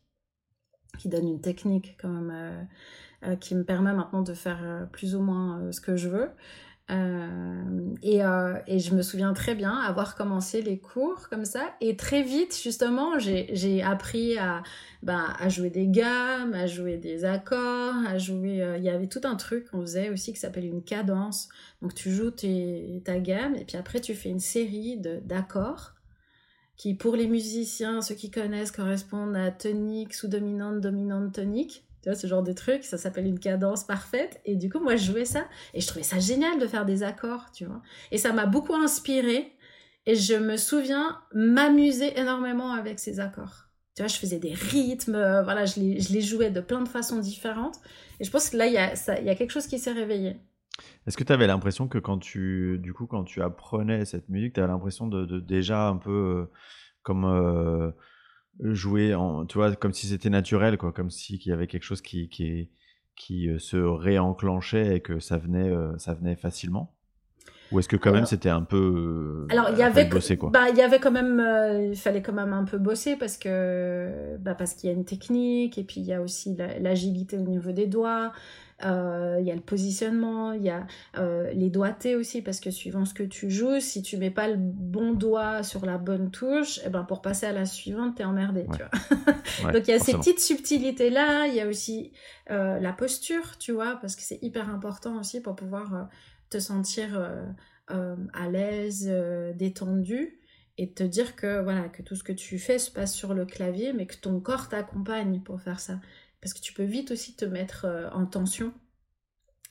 qui 0.99 1.09
donne 1.09 1.27
une 1.27 1.41
technique 1.41 1.97
euh, 2.03 3.35
qui 3.39 3.55
me 3.55 3.63
permet 3.63 3.93
maintenant 3.93 4.21
de 4.21 4.33
faire 4.33 4.87
plus 4.91 5.15
ou 5.15 5.21
moins 5.21 5.71
ce 5.71 5.81
que 5.81 5.95
je 5.95 6.09
veux. 6.09 6.29
Euh, 6.91 7.95
et, 8.01 8.23
euh, 8.23 8.59
et, 8.67 8.79
je 8.79 8.93
me 8.93 9.01
souviens 9.01 9.33
très 9.33 9.55
bien 9.55 9.73
avoir 9.73 10.15
commencé 10.15 10.61
les 10.61 10.79
cours 10.79 11.29
comme 11.29 11.45
ça. 11.45 11.73
Et 11.79 11.95
très 11.95 12.23
vite, 12.23 12.59
justement, 12.61 13.17
j'ai 13.19 13.81
appris 13.81 14.37
à, 14.37 14.63
ben, 15.01 15.33
à 15.39 15.47
jouer 15.47 15.69
des 15.69 15.87
gammes, 15.87 16.53
à 16.53 16.67
jouer 16.67 16.97
des 16.97 17.23
accords, 17.23 17.95
à 18.07 18.17
jouer... 18.17 18.61
Euh, 18.61 18.77
il 18.77 18.83
y 18.83 18.89
avait 18.89 19.07
tout 19.07 19.21
un 19.23 19.35
truc 19.35 19.69
qu'on 19.71 19.81
faisait 19.81 20.09
aussi 20.09 20.33
qui 20.33 20.39
s'appelle 20.39 20.65
une 20.65 20.83
cadence. 20.83 21.47
Donc 21.81 21.95
tu 21.95 22.11
joues 22.11 22.31
tes, 22.31 23.01
ta 23.05 23.17
gamme 23.19 23.55
et 23.55 23.63
puis 23.63 23.77
après 23.77 24.01
tu 24.01 24.13
fais 24.13 24.29
une 24.29 24.41
série 24.41 24.97
d'accords 24.97 25.93
qui, 26.75 26.95
pour 26.95 27.15
les 27.15 27.27
musiciens, 27.27 28.01
ceux 28.01 28.15
qui 28.15 28.29
connaissent, 28.29 28.71
correspondent 28.71 29.37
à 29.37 29.51
tonique, 29.51 30.13
sous-dominante, 30.13 30.81
dominante, 30.81 31.33
tonique. 31.33 31.85
Tu 32.03 32.09
vois, 32.09 32.17
ce 32.17 32.27
genre 32.27 32.43
de 32.43 32.51
truc, 32.51 32.83
ça 32.83 32.97
s'appelle 32.97 33.25
une 33.25 33.39
cadence 33.39 33.85
parfaite. 33.85 34.41
Et 34.43 34.57
du 34.57 34.69
coup, 34.69 34.81
moi, 34.81 34.97
je 34.97 35.05
jouais 35.09 35.23
ça. 35.23 35.45
Et 35.73 35.79
je 35.79 35.87
trouvais 35.87 36.03
ça 36.03 36.19
génial 36.19 36.59
de 36.59 36.67
faire 36.67 36.85
des 36.85 37.01
accords, 37.01 37.49
tu 37.53 37.63
vois. 37.63 37.81
Et 38.11 38.17
ça 38.17 38.33
m'a 38.33 38.45
beaucoup 38.45 38.75
inspiré. 38.75 39.53
Et 40.05 40.15
je 40.15 40.33
me 40.33 40.57
souviens 40.57 41.21
m'amuser 41.33 42.19
énormément 42.19 42.73
avec 42.73 42.99
ces 42.99 43.21
accords. 43.21 43.69
Tu 43.95 44.01
vois, 44.01 44.09
je 44.09 44.17
faisais 44.17 44.37
des 44.37 44.53
rythmes, 44.53 45.15
euh, 45.15 45.43
voilà, 45.43 45.65
je 45.65 45.79
les, 45.79 46.01
je 46.01 46.11
les, 46.11 46.19
jouais 46.19 46.51
de 46.51 46.59
plein 46.59 46.81
de 46.81 46.89
façons 46.89 47.19
différentes. 47.19 47.77
Et 48.19 48.25
je 48.25 48.31
pense 48.31 48.49
que 48.49 48.57
là, 48.57 48.67
il 48.67 48.73
y 48.73 48.77
a, 48.77 48.97
ça, 48.97 49.17
il 49.19 49.25
y 49.25 49.29
a 49.29 49.35
quelque 49.35 49.51
chose 49.51 49.67
qui 49.67 49.79
s'est 49.79 49.93
réveillé. 49.93 50.35
Est-ce 51.07 51.15
que 51.15 51.23
tu 51.23 51.31
avais 51.31 51.47
l'impression 51.47 51.87
que 51.87 51.99
quand 51.99 52.17
tu, 52.17 52.79
du 52.79 52.93
coup, 52.93 53.05
quand 53.05 53.23
tu 53.23 53.41
apprenais 53.41 54.03
cette 54.03 54.27
musique, 54.27 54.55
tu 54.55 54.59
avais 54.59 54.73
l'impression 54.73 55.07
de, 55.07 55.25
de, 55.25 55.39
déjà 55.39 55.87
un 55.87 55.95
peu 55.97 56.11
euh, 56.11 56.51
comme... 57.01 57.23
Euh, 57.23 57.91
jouer 58.59 59.15
en, 59.15 59.45
tu 59.45 59.57
vois, 59.57 59.75
comme 59.75 59.93
si 59.93 60.07
c'était 60.07 60.29
naturel, 60.29 60.77
quoi, 60.77 60.91
comme 60.91 61.09
si 61.09 61.39
qu'il 61.39 61.49
y 61.49 61.53
avait 61.53 61.67
quelque 61.67 61.83
chose 61.83 62.01
qui, 62.01 62.29
qui, 62.29 62.69
qui 63.15 63.49
euh, 63.49 63.59
se 63.59 63.77
réenclenchait 63.77 64.97
et 64.97 64.99
que 65.01 65.19
ça 65.19 65.37
venait, 65.37 65.69
euh, 65.69 65.97
ça 65.97 66.13
venait 66.13 66.35
facilement. 66.35 66.93
Ou 67.71 67.79
est-ce 67.79 67.87
que 67.87 67.95
quand 67.95 68.11
même 68.11 68.27
c'était 68.27 68.49
un 68.49 68.61
peu 68.61 69.47
euh, 69.49 69.51
alors 69.51 69.69
il 69.71 69.79
y 69.79 69.81
avait 69.81 70.07
quoi? 70.07 70.51
bah 70.51 70.69
il 70.69 70.77
y 70.77 70.81
avait 70.81 70.99
quand 70.99 71.09
même 71.09 71.43
il 71.91 71.97
fallait 71.97 72.21
quand 72.21 72.33
même 72.33 72.53
un 72.53 72.65
peu 72.65 72.77
bosser 72.77 73.15
parce 73.15 73.35
que 73.37 74.37
bah, 74.37 74.53
parce 74.53 74.75
qu'il 74.75 74.91
y 74.91 74.93
a 74.93 74.95
une 74.95 75.05
technique 75.05 75.79
et 75.79 75.83
puis 75.83 76.01
il 76.01 76.05
y 76.05 76.13
a 76.13 76.21
aussi 76.21 76.55
l'agilité 76.55 77.35
au 77.35 77.41
niveau 77.41 77.71
des 77.71 77.87
doigts 77.87 78.31
euh, 78.85 79.37
il 79.39 79.45
y 79.45 79.51
a 79.51 79.55
le 79.55 79.61
positionnement, 79.61 80.51
il 80.51 80.63
y 80.63 80.69
a 80.69 80.85
euh, 81.17 81.51
les 81.53 81.69
doigtés 81.69 82.15
aussi, 82.15 82.41
parce 82.41 82.59
que 82.59 82.71
suivant 82.71 83.05
ce 83.05 83.13
que 83.13 83.23
tu 83.23 83.49
joues, 83.49 83.79
si 83.79 84.01
tu 84.01 84.17
mets 84.17 84.31
pas 84.31 84.47
le 84.47 84.57
bon 84.57 85.13
doigt 85.13 85.63
sur 85.63 85.85
la 85.85 85.97
bonne 85.97 86.31
touche, 86.31 86.79
et 86.79 86.83
eh 86.87 86.89
ben 86.89 87.03
pour 87.03 87.21
passer 87.21 87.45
à 87.45 87.53
la 87.53 87.65
suivante, 87.65 88.15
t'es 88.15 88.23
emmerdé, 88.23 88.65
tu 88.71 88.79
vois. 88.79 89.71
Donc 89.73 89.87
il 89.87 89.91
y 89.91 89.93
a 89.93 89.99
ces 89.99 90.13
petites 90.13 90.39
subtilités-là, 90.39 91.47
il 91.47 91.55
y 91.55 91.61
a 91.61 91.67
aussi 91.67 92.11
euh, 92.51 92.79
la 92.79 92.93
posture, 92.93 93.57
tu 93.57 93.71
vois, 93.71 93.97
parce 94.01 94.15
que 94.15 94.21
c'est 94.21 94.39
hyper 94.41 94.69
important 94.69 95.19
aussi 95.19 95.41
pour 95.41 95.55
pouvoir 95.55 96.09
te 96.49 96.59
sentir 96.59 97.31
à 97.87 98.49
l'aise, 98.49 99.11
détendu 99.55 100.39
et 100.77 100.91
te 100.91 101.03
dire 101.03 101.35
que 101.35 101.61
voilà 101.61 101.87
que 101.89 102.01
tout 102.01 102.15
ce 102.15 102.23
que 102.23 102.31
tu 102.31 102.57
fais 102.57 102.79
se 102.79 102.89
passe 102.89 103.13
sur 103.13 103.33
le 103.33 103.45
clavier 103.45 103.93
mais 103.93 104.07
que 104.07 104.15
ton 104.15 104.39
corps 104.39 104.69
t'accompagne 104.69 105.39
pour 105.41 105.61
faire 105.61 105.79
ça 105.79 105.99
parce 106.43 106.53
que 106.53 106.59
tu 106.59 106.73
peux 106.73 106.83
vite 106.83 107.11
aussi 107.11 107.37
te 107.37 107.45
mettre 107.45 107.85
euh, 107.85 108.09
en 108.09 108.25
tension. 108.25 108.73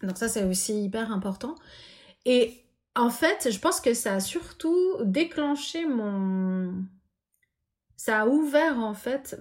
Donc 0.03 0.17
ça, 0.17 0.27
c'est 0.27 0.45
aussi 0.45 0.85
hyper 0.85 1.13
important. 1.13 1.55
Et 2.25 2.65
en 2.97 3.11
fait, 3.11 3.51
je 3.53 3.59
pense 3.59 3.79
que 3.83 3.93
ça 3.93 4.15
a 4.15 4.21
surtout 4.21 4.97
déclenché 5.05 5.85
mon... 5.85 6.83
Ça 7.99 8.23
a 8.23 8.27
ouvert 8.27 8.79
en 8.81 8.95
fait 8.95 9.39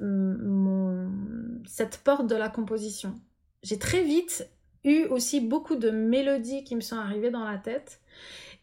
cette 1.66 1.98
porte 2.04 2.28
de 2.28 2.36
la 2.36 2.50
composition. 2.50 3.16
J'ai 3.64 3.80
très 3.80 4.04
vite 4.04 4.48
eu 4.84 5.06
aussi 5.06 5.40
beaucoup 5.40 5.78
de 5.78 5.90
mélodies 5.90 6.66
qui 6.66 6.76
me 6.76 6.82
sont 6.82 6.98
arrivées 6.98 7.32
dans 7.32 7.46
la 7.46 7.58
tête. 7.58 8.02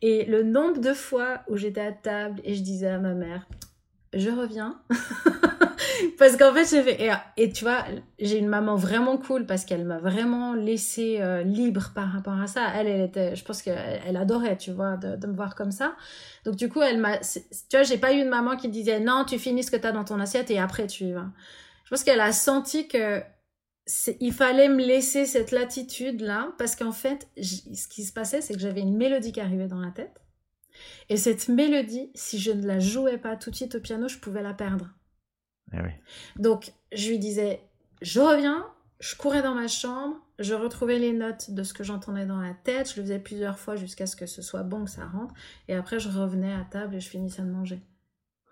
Et 0.02 0.26
le 0.26 0.42
nombre 0.42 0.80
de 0.80 0.92
fois 0.92 1.40
où 1.48 1.56
j'étais 1.56 1.80
à 1.80 1.92
table 1.92 2.40
et 2.44 2.54
je 2.54 2.62
disais 2.62 2.88
à 2.88 2.98
ma 2.98 3.14
mère, 3.14 3.48
je 4.12 4.30
reviens. 4.30 4.80
parce 6.18 6.36
qu'en 6.36 6.52
fait, 6.52 6.68
j'ai 6.68 6.82
fait. 6.82 7.10
Et, 7.36 7.52
tu 7.52 7.64
vois, 7.64 7.84
j'ai 8.18 8.38
une 8.38 8.48
maman 8.48 8.76
vraiment 8.76 9.16
cool 9.16 9.46
parce 9.46 9.64
qu'elle 9.64 9.84
m'a 9.84 9.98
vraiment 9.98 10.54
laissé 10.54 11.18
euh, 11.20 11.42
libre 11.42 11.92
par 11.94 12.12
rapport 12.12 12.38
à 12.38 12.46
ça. 12.46 12.66
Elle, 12.74 12.86
elle 12.86 13.02
était. 13.02 13.36
Je 13.36 13.44
pense 13.44 13.62
qu'elle 13.62 14.00
elle 14.06 14.16
adorait, 14.16 14.56
tu 14.56 14.72
vois, 14.72 14.96
de, 14.96 15.26
me 15.26 15.34
voir 15.34 15.54
comme 15.54 15.70
ça. 15.70 15.94
Donc, 16.44 16.56
du 16.56 16.68
coup, 16.68 16.82
elle 16.82 16.98
m'a. 16.98 17.18
Tu 17.18 17.40
vois, 17.72 17.82
j'ai 17.82 17.98
pas 17.98 18.12
eu 18.12 18.20
une 18.20 18.28
maman 18.28 18.56
qui 18.56 18.68
disait 18.68 19.00
non, 19.00 19.24
tu 19.26 19.38
finis 19.38 19.62
ce 19.62 19.70
que 19.70 19.76
tu 19.76 19.86
as 19.86 19.92
dans 19.92 20.04
ton 20.04 20.20
assiette 20.20 20.50
et 20.50 20.58
après 20.58 20.86
tu 20.86 21.04
y 21.04 21.12
vas. 21.12 21.26
Je 21.84 21.90
pense 21.90 22.04
qu'elle 22.04 22.20
a 22.20 22.32
senti 22.32 22.88
que. 22.88 23.22
Il 24.20 24.34
fallait 24.34 24.68
me 24.68 24.84
laisser 24.84 25.24
cette 25.24 25.50
latitude-là 25.50 26.52
parce 26.58 26.76
qu'en 26.76 26.92
fait, 26.92 27.26
ce 27.40 27.88
qui 27.88 28.04
se 28.04 28.12
passait, 28.12 28.42
c'est 28.42 28.52
que 28.52 28.60
j'avais 28.60 28.82
une 28.82 28.94
mélodie 28.94 29.32
qui 29.32 29.40
arrivait 29.40 29.66
dans 29.66 29.80
la 29.80 29.90
tête. 29.90 30.20
Et 31.08 31.16
cette 31.16 31.48
mélodie, 31.48 32.10
si 32.14 32.38
je 32.38 32.50
ne 32.50 32.66
la 32.66 32.78
jouais 32.78 33.18
pas 33.18 33.36
tout 33.36 33.50
de 33.50 33.56
suite 33.56 33.74
au 33.74 33.80
piano, 33.80 34.08
je 34.08 34.18
pouvais 34.18 34.42
la 34.42 34.54
perdre. 34.54 34.88
Eh 35.72 35.78
Donc, 36.36 36.72
je 36.92 37.10
lui 37.10 37.18
disais, 37.18 37.60
je 38.00 38.20
reviens, 38.20 38.66
je 39.00 39.16
courais 39.16 39.42
dans 39.42 39.54
ma 39.54 39.68
chambre, 39.68 40.16
je 40.38 40.54
retrouvais 40.54 40.98
les 40.98 41.12
notes 41.12 41.50
de 41.50 41.62
ce 41.62 41.74
que 41.74 41.84
j'entendais 41.84 42.26
dans 42.26 42.40
la 42.40 42.54
tête, 42.54 42.90
je 42.90 42.96
le 42.96 43.02
faisais 43.02 43.18
plusieurs 43.18 43.58
fois 43.58 43.76
jusqu'à 43.76 44.06
ce 44.06 44.16
que 44.16 44.26
ce 44.26 44.42
soit 44.42 44.62
bon, 44.62 44.84
que 44.84 44.90
ça 44.90 45.06
rentre, 45.06 45.34
et 45.68 45.74
après 45.74 46.00
je 46.00 46.08
revenais 46.08 46.52
à 46.52 46.64
table 46.64 46.94
et 46.94 47.00
je 47.00 47.08
finissais 47.08 47.42
de 47.42 47.50
manger. 47.50 47.80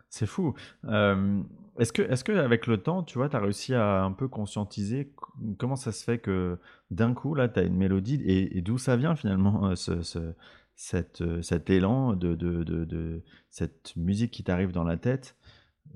C'est 0.08 0.26
fou. 0.26 0.54
Euh, 0.84 1.42
Est-ce 1.78 1.92
que, 1.92 2.02
est-ce 2.02 2.24
que 2.24 2.32
avec 2.32 2.66
le 2.66 2.78
temps, 2.78 3.02
tu 3.02 3.18
vois, 3.18 3.28
tu 3.28 3.36
as 3.36 3.40
réussi 3.40 3.74
à 3.74 4.02
un 4.02 4.12
peu 4.12 4.28
conscientiser 4.28 5.12
comment 5.58 5.76
ça 5.76 5.92
se 5.92 6.04
fait 6.04 6.18
que 6.18 6.58
d'un 6.90 7.12
coup, 7.12 7.34
là, 7.34 7.48
tu 7.48 7.60
as 7.60 7.64
une 7.64 7.76
mélodie 7.76 8.22
et, 8.24 8.60
d'où 8.62 8.78
ça 8.78 8.96
vient 8.96 9.14
finalement 9.14 9.74
ce, 9.76 10.02
ce, 10.02 10.34
cette, 10.76 11.24
cet 11.42 11.70
élan 11.70 12.12
de, 12.12 12.34
de, 12.34 12.62
de, 12.62 13.24
cette 13.50 13.96
musique 13.96 14.30
qui 14.30 14.44
t'arrive 14.44 14.72
dans 14.72 14.84
la 14.84 14.96
tête 14.96 15.36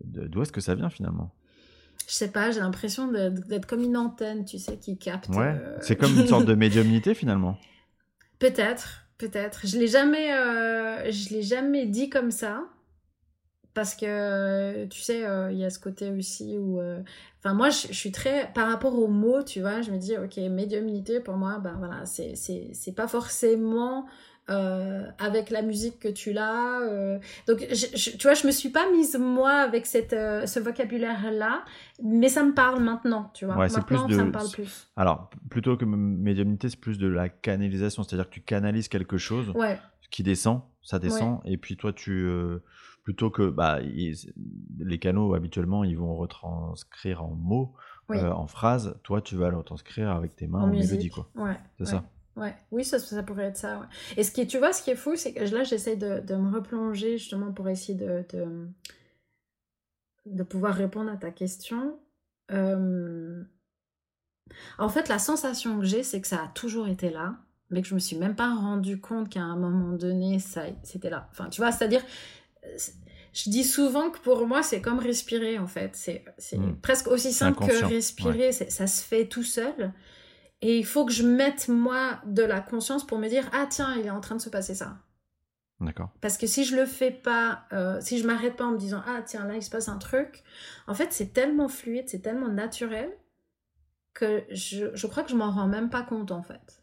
D'où 0.05 0.43
est-ce 0.43 0.53
que 0.53 0.61
ça 0.61 0.75
vient 0.75 0.91
finalement? 0.91 1.35
Je 2.07 2.15
sais 2.15 2.31
pas, 2.31 2.51
j'ai 2.51 2.61
l'impression 2.61 3.11
d'être 3.13 3.67
comme 3.67 3.83
une 3.83 3.97
antenne, 3.97 4.45
tu 4.45 4.59
sais, 4.59 4.79
qui 4.79 4.99
capte. 4.99 5.29
Ouais, 5.29 5.55
c'est 5.81 5.97
comme 5.97 6.19
une 6.19 6.27
sorte 6.27 6.47
de 6.47 6.55
médiumnité 6.57 7.15
finalement. 7.15 7.59
Peut-être, 8.39 9.07
peut-être. 9.19 9.67
Je 9.67 9.79
l'ai 9.79 9.87
jamais, 9.87 10.33
euh, 10.33 11.11
je 11.11 11.31
l'ai 11.31 11.43
jamais 11.43 11.87
dit 11.87 12.09
comme 12.09 12.31
ça 12.31 12.65
parce 13.75 13.95
que 13.95 14.87
tu 14.87 15.01
sais 15.01 15.25
euh, 15.25 15.53
il 15.53 15.59
y 15.59 15.65
a 15.65 15.71
ce 15.71 15.79
côté 15.79 16.11
aussi 16.11 16.59
où 16.59 16.81
euh, 16.81 17.01
enfin 17.39 17.55
moi 17.55 17.71
je, 17.71 17.93
suis 17.93 18.11
très 18.11 18.53
par 18.53 18.69
rapport 18.69 18.99
aux 18.99 19.07
mots 19.07 19.45
tu 19.45 19.61
vois 19.61 19.81
je 19.81 19.93
me 19.93 19.97
dis 19.97 20.17
ok 20.17 20.39
médiumnité 20.51 21.21
pour 21.21 21.37
moi 21.37 21.61
ben 21.61 21.77
voilà 21.79 22.05
c'est 22.05 22.35
c'est 22.35 22.95
pas 22.97 23.07
forcément 23.07 24.07
euh, 24.51 25.07
avec 25.19 25.51
la 25.51 25.63
musique 25.63 25.99
que 25.99 26.09
tu 26.09 26.33
l'as 26.33 26.81
donc 27.47 27.67
tu 27.69 28.23
vois 28.23 28.35
je 28.35 28.47
me 28.47 28.53
suis 28.53 28.71
pas 28.71 28.91
mise 28.91 29.17
moi 29.19 29.53
avec 29.53 29.87
cette 29.87 30.11
ce 30.11 30.61
vocabulaire 30.61 31.31
là 31.33 31.65
mais 32.03 32.29
ça 32.29 32.43
me 32.43 32.55
parle 32.55 32.83
maintenant 32.83 33.31
tu 33.35 33.47
vois. 33.47 33.57
Maintenant 33.57 33.83
plus 33.83 33.97
ça 33.97 34.25
me 34.25 34.33
parle 34.33 34.51
plus. 34.51 34.89
Alors 34.97 35.31
plutôt 35.51 35.77
que 35.77 35.85
médiumnité 35.85 36.69
c'est 36.69 36.81
plus 36.81 36.99
de 36.99 37.09
la 37.09 37.29
canalisation 37.29 38.03
c'est 38.03 38.15
à 38.15 38.19
dire 38.19 38.29
que 38.29 38.35
tu 38.35 38.43
canalises 38.43 38.89
quelque 38.89 39.19
chose 39.19 39.53
qui 40.11 40.23
descend 40.23 40.63
ça 40.83 40.99
descend 40.99 41.41
et 41.45 41.57
puis 41.57 41.77
toi 41.77 41.93
tu 41.93 42.29
plutôt 43.03 43.31
que 43.31 43.49
bah, 43.49 43.81
les 44.79 44.99
canaux 44.99 45.35
habituellement 45.35 45.85
ils 45.85 45.97
vont 45.97 46.15
retranscrire 46.15 47.25
en 47.25 47.35
mots, 47.35 47.75
euh, 48.11 48.31
en 48.31 48.47
phrases. 48.47 48.99
Toi, 49.03 49.21
tu 49.21 49.37
vas 49.37 49.51
le 49.51 49.57
retranscrire 49.57 50.11
avec 50.11 50.37
tes 50.37 50.47
mains 50.47 50.63
en, 50.63 50.67
mélodie, 50.69 51.11
quoi. 51.11 51.29
Ouais, 51.35 51.57
c'est 51.79 51.87
ça. 51.87 52.05
Ouais, 52.37 52.55
oui, 52.71 52.85
ça, 52.85 52.99
ça 52.99 53.23
pourrait 53.23 53.47
être 53.47 53.57
ça. 53.57 53.89
Et 54.17 54.23
ce 54.23 54.31
qui, 54.31 54.47
tu 54.47 54.59
vois, 54.59 54.73
ce 54.73 54.83
qui 54.83 54.91
est 54.91 54.97
fou, 54.97 55.17
c'est 55.17 55.35
que 55.35 55.43
là, 55.43 55.65
j'essaie 55.65 55.97
de, 55.97 56.21
de, 56.21 56.35
me 56.37 56.55
replonger 56.55 57.19
justement 57.19 57.53
pour 57.53 57.69
essayer 57.69 57.99
de, 57.99 58.25
de, 58.33 58.69
de 60.27 60.43
pouvoir 60.43 60.75
répondre 60.75 61.11
à 61.11 61.17
ta 61.17 61.31
question. 61.31 61.99
Euh, 62.53 63.43
en 64.79 64.89
fait, 64.89 65.09
la 65.09 65.19
sensation 65.19 65.79
que 65.79 65.85
j'ai, 65.85 66.03
c'est 66.03 66.21
que 66.21 66.29
ça 66.29 66.45
a 66.45 66.49
toujours 66.49 66.89
été 66.89 67.11
là, 67.11 67.37
mais 67.71 67.83
que 67.83 67.89
je 67.89 67.95
me 67.95 68.01
suis 68.01 68.17
même 68.17 68.37
pas 68.37 68.55
rendu 68.55 69.01
compte 69.01 69.29
qu'à 69.29 69.43
un 69.43 69.57
moment 69.57 69.93
donné, 69.93 70.39
ça, 70.39 70.65
c'était 70.83 71.11
là. 71.11 71.29
Enfin, 71.33 71.49
tu 71.49 71.61
vois, 71.61 71.73
c'est-à-dire, 71.73 72.03
je 73.33 73.51
dis 73.51 73.65
souvent 73.65 74.11
que 74.11 74.19
pour 74.19 74.47
moi, 74.47 74.63
c'est 74.63 74.81
comme 74.81 74.99
respirer, 74.99 75.59
en 75.59 75.67
fait. 75.67 75.95
C'est 75.95 76.57
hmm. 76.57 76.77
presque 76.81 77.09
aussi 77.09 77.33
simple 77.33 77.67
que 77.67 77.85
respirer. 77.85 78.53
Ça 78.53 78.87
se 78.87 79.03
fait 79.03 79.27
tout 79.27 79.45
seul. 79.45 79.93
Et 80.63 80.79
il 80.79 80.85
faut 80.85 81.07
que 81.07 81.13
je 81.13 81.27
mette, 81.27 81.69
moi, 81.69 82.21
de 82.27 82.43
la 82.43 82.61
conscience 82.61 83.07
pour 83.07 83.19
me 83.19 83.29
dire, 83.29 83.49
ah 83.53 83.67
tiens, 83.69 83.97
il 83.99 84.07
est 84.07 84.11
en 84.11 84.21
train 84.21 84.37
de 84.37 84.41
se 84.41 84.51
passer 84.51 84.75
ça. 84.75 84.99
D'accord. 85.81 86.11
Parce 86.21 86.37
que 86.37 86.47
si 86.47 86.65
je 86.65 86.77
le 86.77 86.85
fais 86.85 87.11
pas, 87.11 87.65
euh, 87.73 87.99
si 88.01 88.19
je 88.19 88.27
m'arrête 88.27 88.57
pas 88.57 88.67
en 88.67 88.73
me 88.73 88.79
disant, 88.79 89.03
ah 89.07 89.23
tiens, 89.25 89.47
là, 89.47 89.57
il 89.57 89.63
se 89.63 89.71
passe 89.71 89.89
un 89.89 89.97
truc, 89.97 90.43
en 90.87 90.95
fait, 90.95 91.13
c'est 91.13 91.33
tellement 91.33 91.69
fluide, 91.69 92.09
c'est 92.09 92.21
tellement 92.21 92.49
naturel 92.49 93.11
que 94.13 94.45
je, 94.51 94.95
je 94.95 95.07
crois 95.07 95.23
que 95.23 95.31
je 95.31 95.37
m'en 95.37 95.51
rends 95.51 95.69
même 95.69 95.89
pas 95.89 96.03
compte, 96.03 96.33
en 96.33 96.43
fait. 96.43 96.81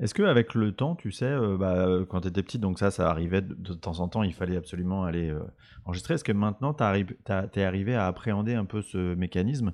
Est-ce 0.00 0.12
qu'avec 0.12 0.54
le 0.54 0.72
temps, 0.72 0.96
tu 0.96 1.12
sais, 1.12 1.24
euh, 1.24 1.56
bah, 1.56 1.86
quand 2.08 2.20
tu 2.20 2.28
étais 2.28 2.42
petite, 2.42 2.60
donc 2.60 2.78
ça, 2.78 2.90
ça 2.90 3.08
arrivait 3.08 3.42
de, 3.42 3.74
temps 3.74 4.00
en 4.00 4.08
temps, 4.08 4.22
il 4.22 4.34
fallait 4.34 4.56
absolument 4.56 5.04
aller 5.04 5.30
euh, 5.30 5.40
enregistrer. 5.84 6.14
Est-ce 6.14 6.24
que 6.24 6.32
maintenant, 6.32 6.74
tu 6.74 6.82
es 6.82 7.64
arrivé 7.64 7.94
à 7.94 8.06
appréhender 8.06 8.54
un 8.54 8.64
peu 8.64 8.82
ce 8.82 9.14
mécanisme 9.14 9.72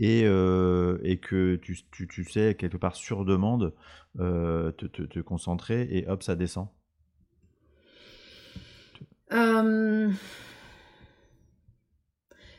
et, 0.00 0.22
euh, 0.24 0.98
et 1.02 1.18
que 1.18 1.56
tu, 1.56 1.78
tu, 1.92 2.08
tu, 2.08 2.24
sais, 2.24 2.56
quelque 2.56 2.76
part 2.76 2.96
sur 2.96 3.24
demande, 3.24 3.74
te, 4.16 4.70
te, 4.70 5.02
te, 5.02 5.20
concentrer 5.20 5.86
et 5.90 6.08
hop, 6.08 6.22
ça 6.22 6.34
descend 6.34 6.68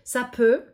Ça 0.04 0.30
peut. 0.32 0.71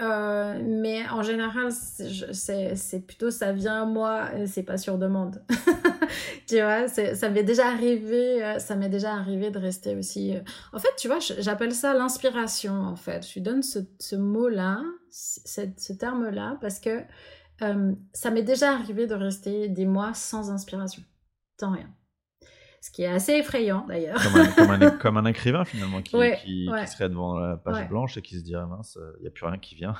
Euh, 0.00 0.58
mais 0.64 1.06
en 1.10 1.22
général, 1.22 1.70
c'est 1.72 3.06
plutôt 3.06 3.30
ça 3.30 3.52
vient 3.52 3.82
à 3.82 3.84
moi, 3.84 4.30
c'est 4.46 4.62
pas 4.62 4.78
sur 4.78 4.96
demande. 4.96 5.42
tu 6.46 6.56
vois, 6.56 6.88
ça 6.88 7.28
m'est 7.28 7.42
déjà 7.42 7.68
arrivé, 7.68 8.42
euh, 8.42 8.58
ça 8.58 8.76
m'est 8.76 8.88
déjà 8.88 9.12
arrivé 9.12 9.50
de 9.50 9.58
rester 9.58 9.94
aussi. 9.94 10.36
Euh, 10.36 10.40
en 10.72 10.78
fait, 10.78 10.88
tu 10.96 11.06
vois, 11.06 11.18
j'appelle 11.20 11.74
ça 11.74 11.92
l'inspiration. 11.92 12.72
En 12.72 12.96
fait, 12.96 13.26
je 13.26 13.34
lui 13.34 13.40
donne 13.42 13.62
ce, 13.62 14.16
mot-là, 14.16 14.82
ce, 15.10 15.62
ce 15.76 15.92
terme-là, 15.92 16.56
parce 16.60 16.80
que 16.80 17.02
ça 18.14 18.30
m'est 18.30 18.42
déjà 18.42 18.72
arrivé 18.72 19.06
de 19.06 19.14
rester 19.14 19.68
des 19.68 19.84
mois 19.84 20.14
sans 20.14 20.50
inspiration, 20.50 21.02
sans 21.60 21.72
rien 21.72 21.90
ce 22.80 22.90
qui 22.90 23.02
est 23.02 23.08
assez 23.08 23.32
effrayant 23.32 23.84
d'ailleurs. 23.86 24.20
Comme, 25.00 25.16
un, 25.16 25.24
écrivain 25.26 25.64
finalement 25.64 26.00
qui, 26.02 26.16
qui, 26.42 26.70
serait 26.86 27.08
devant 27.08 27.38
la 27.38 27.56
page 27.56 27.88
blanche 27.88 28.16
et 28.16 28.22
qui 28.22 28.38
se 28.38 28.42
dirait 28.42 28.66
mince, 28.66 28.98
il 29.18 29.22
n'y 29.22 29.28
a 29.28 29.30
plus 29.30 29.46
rien 29.46 29.58
qui 29.58 29.74
vient. 29.74 29.94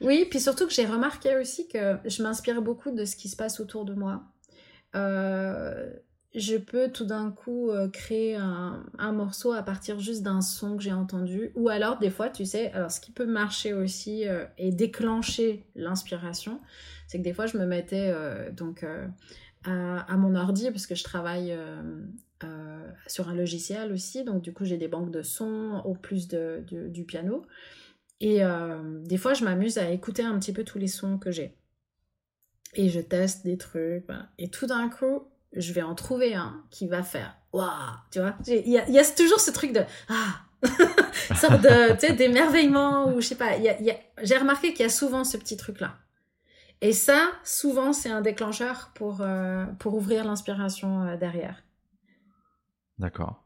Oui, 0.00 0.26
puis 0.28 0.40
surtout 0.40 0.66
que 0.66 0.72
j'ai 0.72 0.86
remarqué 0.86 1.36
aussi 1.36 1.68
que 1.68 1.98
je 2.04 2.22
m'inspire 2.22 2.62
beaucoup 2.62 2.90
de 2.90 3.04
ce 3.04 3.16
qui 3.16 3.28
se 3.28 3.36
passe 3.36 3.60
autour 3.60 3.84
de 3.84 3.94
moi. 3.94 4.22
Euh, 4.94 5.90
je 6.34 6.56
peux 6.56 6.90
tout 6.90 7.04
d'un 7.04 7.30
coup 7.30 7.70
euh, 7.70 7.88
créer 7.88 8.34
un, 8.34 8.84
un, 8.98 9.12
morceau 9.12 9.52
à 9.52 9.62
partir 9.62 10.00
juste 10.00 10.22
d'un 10.22 10.40
son 10.40 10.76
que 10.76 10.82
j'ai 10.82 10.92
entendu. 10.92 11.52
Ou 11.54 11.68
alors, 11.68 11.98
des 11.98 12.10
fois, 12.10 12.28
tu 12.28 12.44
sais, 12.44 12.72
alors 12.72 12.90
ce 12.90 13.00
qui 13.00 13.12
peut 13.12 13.26
marcher 13.26 13.72
aussi 13.72 14.26
euh, 14.26 14.44
et 14.58 14.72
déclencher 14.72 15.64
l'inspiration, 15.76 16.60
c'est 17.06 17.18
que 17.18 17.22
des 17.22 17.32
fois, 17.32 17.46
je 17.46 17.56
me 17.56 17.66
mettais 17.66 18.12
donc 18.52 18.84
à, 19.64 20.16
mon 20.16 20.34
ordi 20.34 20.70
parce 20.70 20.86
que 20.86 20.94
je 20.94 21.04
travaille 21.04 21.52
euh, 21.52 21.82
euh, 22.44 22.90
sur 23.06 23.28
un 23.28 23.34
logiciel 23.34 23.92
aussi. 23.92 24.24
Donc, 24.24 24.42
du 24.42 24.52
coup, 24.52 24.64
j'ai 24.64 24.76
des 24.76 24.88
banques 24.88 25.10
de 25.10 25.22
sons 25.22 25.82
au 25.84 25.94
plus 25.94 26.28
de, 26.28 26.62
du 26.68 27.04
piano. 27.04 27.42
Et 28.20 28.44
euh, 28.44 29.00
des 29.00 29.16
fois, 29.16 29.34
je 29.34 29.44
m'amuse 29.44 29.78
à 29.78 29.90
écouter 29.90 30.22
un 30.22 30.38
petit 30.38 30.52
peu 30.52 30.64
tous 30.64 30.78
les 30.78 30.86
sons 30.86 31.18
que 31.18 31.30
j'ai. 31.30 31.56
Et 32.74 32.88
je 32.88 33.00
teste 33.00 33.44
des 33.44 33.56
trucs. 33.56 34.06
Et 34.38 34.48
tout 34.48 34.66
d'un 34.66 34.88
coup, 34.88 35.28
je 35.52 35.72
vais 35.72 35.82
en 35.82 35.94
trouver 35.94 36.34
un 36.34 36.64
qui 36.70 36.88
va 36.88 37.02
faire 37.02 37.36
Waouh 37.52 37.68
Tu 38.10 38.18
vois? 38.18 38.36
Il 38.46 38.68
y 38.68 38.78
a, 38.78 39.04
toujours 39.04 39.40
ce 39.40 39.50
truc 39.50 39.72
de 39.72 39.82
Ah 40.08 40.40
sorte 41.36 41.60
de, 41.60 42.12
d'émerveillement 42.14 43.12
ou 43.12 43.20
je 43.20 43.28
sais 43.28 43.34
pas. 43.34 43.52
J'ai 44.22 44.36
remarqué 44.38 44.72
qu'il 44.72 44.80
y 44.80 44.86
a 44.86 44.90
souvent 44.90 45.22
ce 45.22 45.36
petit 45.36 45.56
truc-là. 45.56 45.94
Et 46.84 46.92
ça, 46.92 47.32
souvent, 47.44 47.94
c'est 47.94 48.10
un 48.10 48.20
déclencheur 48.20 48.90
pour, 48.94 49.22
euh, 49.22 49.64
pour 49.78 49.94
ouvrir 49.94 50.22
l'inspiration 50.22 51.00
euh, 51.00 51.16
derrière. 51.16 51.64
D'accord. 52.98 53.42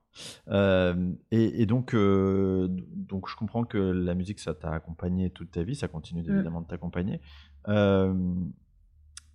Euh, 0.49 1.13
et, 1.31 1.65
donc, 1.65 1.95
donc, 1.95 3.29
je 3.29 3.37
comprends 3.37 3.63
que 3.63 3.79
la 3.79 4.17
musique, 4.17 4.41
ça 4.41 4.55
t'a 4.55 4.73
accompagné 4.73 5.31
toute 5.31 5.53
ta 5.53 5.63
vie, 5.63 5.77
ça 5.77 5.87
continue 5.87 6.25
mm. 6.25 6.35
évidemment 6.35 6.63
de 6.63 6.67
t'accompagner. 6.67 7.21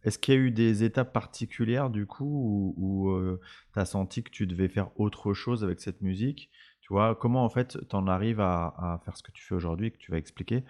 Est-ce 0.04 0.20
qu'il 0.20 0.34
y 0.34 0.38
a 0.38 0.40
eu 0.42 0.52
des 0.52 0.84
étapes 0.84 1.14
particulières, 1.14 1.90
du 1.90 2.06
coup, 2.06 2.74
où, 2.76 3.18
tu 3.72 3.80
as 3.80 3.86
senti 3.86 4.22
que 4.22 4.32
tu 4.32 4.48
devais 4.48 4.68
faire 4.68 4.90
autre 5.00 5.34
chose 5.34 5.64
avec 5.64 5.80
cette 5.80 6.02
musique? 6.02 6.50
Tu 6.82 6.92
vois, 6.92 7.16
comment 7.16 7.46
en 7.46 7.50
fait 7.50 7.78
tu 7.88 7.96
en 7.96 8.08
arrives 8.08 8.42
à, 8.42 8.76
à, 8.78 9.00
faire 9.06 9.16
ce 9.16 9.24
que 9.24 9.32
tu 9.32 9.42
fais 9.46 9.56
aujourd'hui, 9.56 9.94
que 9.94 9.98
tu 9.98 10.12
vas 10.12 10.18
expliquer? 10.18 10.66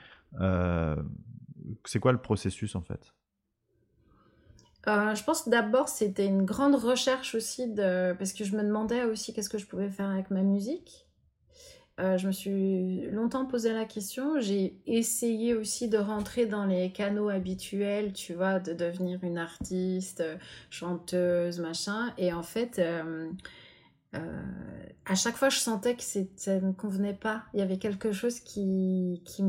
C'est 1.85 1.99
quoi 1.99 2.11
le 2.11 2.21
processus 2.21 2.75
en 2.75 2.83
fait? 2.83 3.11
Euh, 4.87 5.15
je 5.15 5.23
pense 5.23 5.43
que 5.43 5.49
d'abord 5.49 5.87
c'était 5.87 6.25
une 6.25 6.43
grande 6.43 6.75
recherche 6.75 7.35
aussi 7.35 7.73
parce 7.75 8.33
que 8.33 8.43
je 8.43 8.55
me 8.55 8.63
demandais 8.63 9.05
aussi 9.05 9.33
qu'est-ce 9.33 9.49
que 9.49 9.57
je 9.57 9.65
pouvais 9.65 9.89
faire 9.89 10.09
avec 10.09 10.29
ma 10.29 10.41
musique. 10.41 11.07
Euh, 11.99 12.17
je 12.17 12.25
me 12.25 12.31
suis 12.31 13.01
longtemps 13.11 13.45
posé 13.45 13.71
la 13.71 13.85
question. 13.85 14.39
J'ai 14.39 14.81
essayé 14.87 15.53
aussi 15.53 15.89
de 15.89 15.97
rentrer 15.97 16.47
dans 16.47 16.65
les 16.65 16.91
canaux 16.91 17.29
habituels, 17.29 18.13
tu 18.13 18.33
vois, 18.33 18.59
de 18.59 18.73
devenir 18.73 19.23
une 19.23 19.37
artiste, 19.37 20.23
chanteuse, 20.71 21.59
machin. 21.59 22.11
Et 22.17 22.33
en 22.33 22.41
fait, 22.41 22.79
euh, 22.79 23.31
à 25.05 25.15
chaque 25.15 25.35
fois, 25.35 25.49
je 25.49 25.59
sentais 25.59 25.95
que 25.95 26.03
ça 26.03 26.55
ne 26.55 26.67
me 26.67 26.73
convenait 26.73 27.13
pas. 27.13 27.43
Il 27.53 27.59
y 27.59 27.63
avait 27.63 27.77
quelque 27.77 28.11
chose 28.11 28.39
qui, 28.39 29.21
qui, 29.23 29.43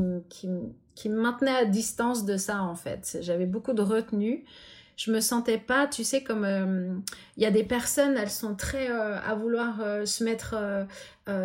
qui 0.95 1.09
me 1.09 1.21
maintenait 1.21 1.55
à 1.55 1.65
distance 1.65 2.27
de 2.27 2.37
ça, 2.37 2.63
en 2.63 2.75
fait. 2.75 3.19
J'avais 3.23 3.47
beaucoup 3.47 3.73
de 3.73 3.83
retenue 3.83 4.45
je 4.97 5.11
me 5.11 5.21
sentais 5.21 5.59
pas, 5.59 5.87
tu 5.87 6.05
sais, 6.05 6.23
comme 6.23 6.45
euh, 6.45 6.95
il 7.37 7.43
y 7.43 7.47
a 7.47 7.51
des 7.51 7.65
personnes, 7.65 8.17
elles 8.17 8.31
sont 8.31 8.55
très 8.55 8.91
euh, 8.91 9.19
à 9.21 9.35
vouloir 9.35 9.81
euh, 9.81 10.07
se 10.07 10.25
mettre 10.25 10.55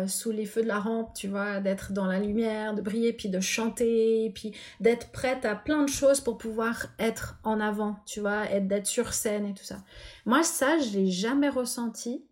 sous 0.08 0.30
les 0.30 0.44
feux 0.44 0.60
de 0.60 0.68
la 0.68 0.78
rampe, 0.78 1.14
tu 1.14 1.26
vois, 1.26 1.60
d'être 1.60 1.92
dans 1.92 2.04
la 2.04 2.18
lumière, 2.18 2.74
de 2.74 2.82
briller, 2.82 3.14
puis 3.14 3.30
de 3.30 3.40
chanter, 3.40 4.30
puis 4.34 4.52
d'être 4.78 5.10
prête 5.10 5.46
à 5.46 5.56
plein 5.56 5.82
de 5.82 5.88
choses 5.88 6.20
pour 6.20 6.36
pouvoir 6.36 6.88
être 6.98 7.38
en 7.44 7.60
avant, 7.60 7.96
tu 8.04 8.20
vois, 8.20 8.46
d'être 8.60 8.86
sur 8.86 9.14
scène 9.14 9.46
et 9.46 9.54
tout 9.54 9.64
ça. 9.64 9.78
Moi, 10.26 10.42
ça, 10.42 10.78
je 10.78 10.98
l'ai 10.98 11.10
jamais 11.10 11.48
ressenti. 11.48 12.22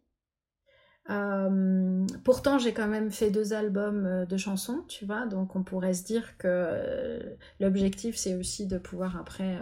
Euh, 1.10 2.06
pourtant, 2.22 2.58
j'ai 2.58 2.74
quand 2.74 2.86
même 2.86 3.10
fait 3.10 3.30
deux 3.30 3.54
albums 3.54 4.04
euh, 4.04 4.26
de 4.26 4.36
chansons, 4.36 4.84
tu 4.88 5.06
vois, 5.06 5.26
donc 5.26 5.56
on 5.56 5.62
pourrait 5.62 5.94
se 5.94 6.04
dire 6.04 6.36
que 6.36 6.48
euh, 6.48 7.20
l'objectif, 7.60 8.16
c'est 8.16 8.34
aussi 8.34 8.66
de 8.66 8.76
pouvoir 8.76 9.16
après 9.16 9.58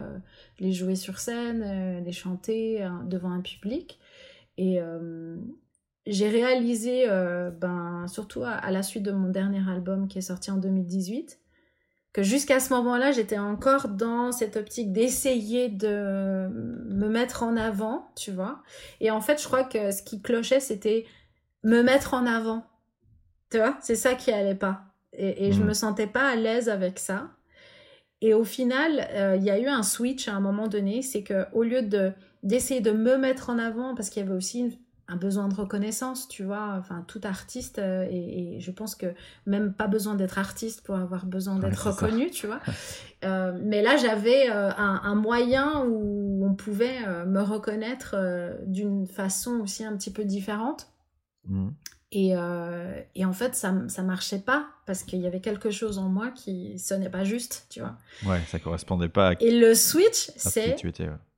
les 0.59 0.73
jouer 0.73 0.97
sur 0.97 1.19
scène, 1.19 2.03
les 2.05 2.13
chanter 2.13 2.87
devant 3.05 3.31
un 3.31 3.41
public. 3.41 3.99
Et 4.59 4.81
j'ai 6.07 6.29
réalisé, 6.29 7.07
ben, 7.61 8.07
surtout 8.09 8.43
à, 8.45 8.71
la 8.71 8.83
suite 8.83 9.03
de 9.03 9.13
mon 9.13 9.29
dernier 9.29 9.63
album 9.69 10.09
qui 10.09 10.19
est 10.19 10.23
sorti 10.23 10.51
en 10.51 10.57
2018, 10.57 11.39
que 12.13 12.23
jusqu'à 12.23 12.61
ce 12.61 12.73
moment-là, 12.73 13.13
j'étais 13.13 13.39
encore 13.39 13.89
dans 13.89 14.33
cette 14.33 14.57
optique 14.57 14.93
d'essayer 14.93 15.69
de 15.69 16.49
me 16.49 17.09
mettre 17.09 17.43
en 17.43 17.57
avant, 17.57 18.11
tu 18.17 18.31
vois. 18.31 18.63
Et 19.01 19.11
en 19.11 19.21
fait, 19.21 19.41
je 19.41 19.47
crois 19.47 19.65
que 19.65 19.91
ce 19.91 20.03
qui 20.03 20.23
clochait, 20.23 20.61
c'était 20.61 21.05
me 21.67 21.83
mettre 21.83 22.15
en 22.15 22.27
avant. 22.27 22.65
Tu 23.51 23.59
vois, 23.59 23.77
c'est 23.81 23.97
ça 23.97 24.15
qui 24.15 24.31
allait 24.31 24.55
pas. 24.55 24.85
Et, 25.13 25.47
et 25.47 25.53
je 25.53 25.63
mm. 25.63 25.67
me 25.67 25.75
sentais 25.75 26.07
pas 26.07 26.29
à 26.29 26.37
l'aise 26.37 26.69
avec 26.69 26.99
ça. 26.99 27.29
Et 28.23 28.35
au 28.35 28.45
final, 28.45 29.09
euh, 29.11 29.37
il 29.37 29.45
y 29.45 29.51
a 29.51 29.59
eu 29.59 29.67
un 29.67 29.83
switch 29.83 30.29
à 30.29 30.35
un 30.35 30.41
moment 30.41 30.69
donné, 30.69 31.03
c'est 31.03 31.23
que 31.23 31.47
au 31.53 31.63
lieu 31.63 31.83
de 31.83 32.13
d'essayer 32.43 32.81
de 32.81 32.93
me 32.93 33.17
mettre 33.17 33.51
en 33.51 33.59
avant, 33.59 33.95
parce 33.95 34.09
qu'il 34.09 34.23
y 34.23 34.27
avait 34.27 34.37
aussi 34.37 34.79
un 35.09 35.17
besoin 35.17 35.49
de 35.49 35.55
reconnaissance, 35.55 36.29
tu 36.29 36.45
vois, 36.45 36.77
enfin 36.79 37.05
tout 37.09 37.21
artiste, 37.25 37.79
euh, 37.79 38.07
et, 38.09 38.59
je 38.61 38.71
pense 38.71 38.95
que 38.95 39.07
même 39.45 39.73
pas 39.73 39.89
besoin 39.89 40.15
d'être 40.15 40.39
artiste 40.39 40.85
pour 40.85 40.97
avoir 40.97 41.27
besoin 41.27 41.59
d'être 41.59 41.89
reconnu, 41.89 42.31
tu 42.31 42.47
vois. 42.47 42.61
Euh, 43.25 43.59
mais 43.65 43.83
là, 43.83 43.97
j'avais 43.97 44.47
un, 44.49 45.15
moyen 45.15 45.83
où 45.87 46.47
on 46.47 46.55
pouvait 46.55 47.01
me 47.25 47.41
reconnaître 47.41 48.15
d'une 48.67 49.07
façon 49.07 49.59
aussi 49.63 49.85
un 49.85 49.97
petit 49.97 50.13
peu 50.13 50.23
différente. 50.25 50.87
Mm. 51.47 51.71
Euh, 52.15 53.01
et, 53.15 53.25
en 53.25 53.33
fait, 53.33 53.55
ça, 53.55 53.75
ça 53.89 54.03
marchait 54.03 54.39
pas 54.39 54.69
parce 54.87 55.03
qu'il 55.03 55.21
y 55.21 55.27
avait 55.27 55.41
quelque 55.41 55.71
chose 55.71 55.99
en 55.99 56.09
moi 56.09 56.31
qui 56.31 56.79
sonnait 56.79 57.11
pas 57.11 57.25
juste, 57.25 57.67
tu 57.69 57.81
vois. 57.81 57.97
Ouais, 58.25 58.41
ça 58.49 58.59
correspondait 58.59 59.09
pas 59.09 59.31
à. 59.31 59.33
Et 59.41 59.59
le 59.59 59.75
switch, 59.75 60.31
c'est. 60.37 60.77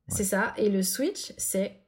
C'est 0.07 0.23
ça. 0.23 0.53
Et 0.57 0.69
le 0.69 0.81
switch, 0.81 1.33
c'est 1.37 1.81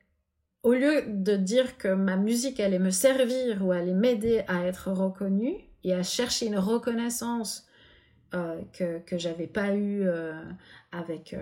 au 0.62 0.74
lieu 0.74 1.06
de 1.08 1.36
dire 1.36 1.78
que 1.78 1.88
ma 1.88 2.18
musique 2.18 2.60
allait 2.60 2.80
me 2.80 2.92
servir 2.92 3.66
ou 3.66 3.72
allait 3.72 3.96
m'aider 3.96 4.44
à 4.48 4.66
être 4.66 4.92
reconnue 4.92 5.56
et 5.84 5.96
à 5.96 6.04
chercher 6.04 6.46
une 6.46 6.60
reconnaissance 6.60 7.68
euh, 8.36 8.62
que, 8.74 9.00
que 9.00 9.18
j'avais 9.18 9.48
pas 9.48 9.74
eu 9.74 10.04
euh, 10.04 10.40
avec 10.92 11.36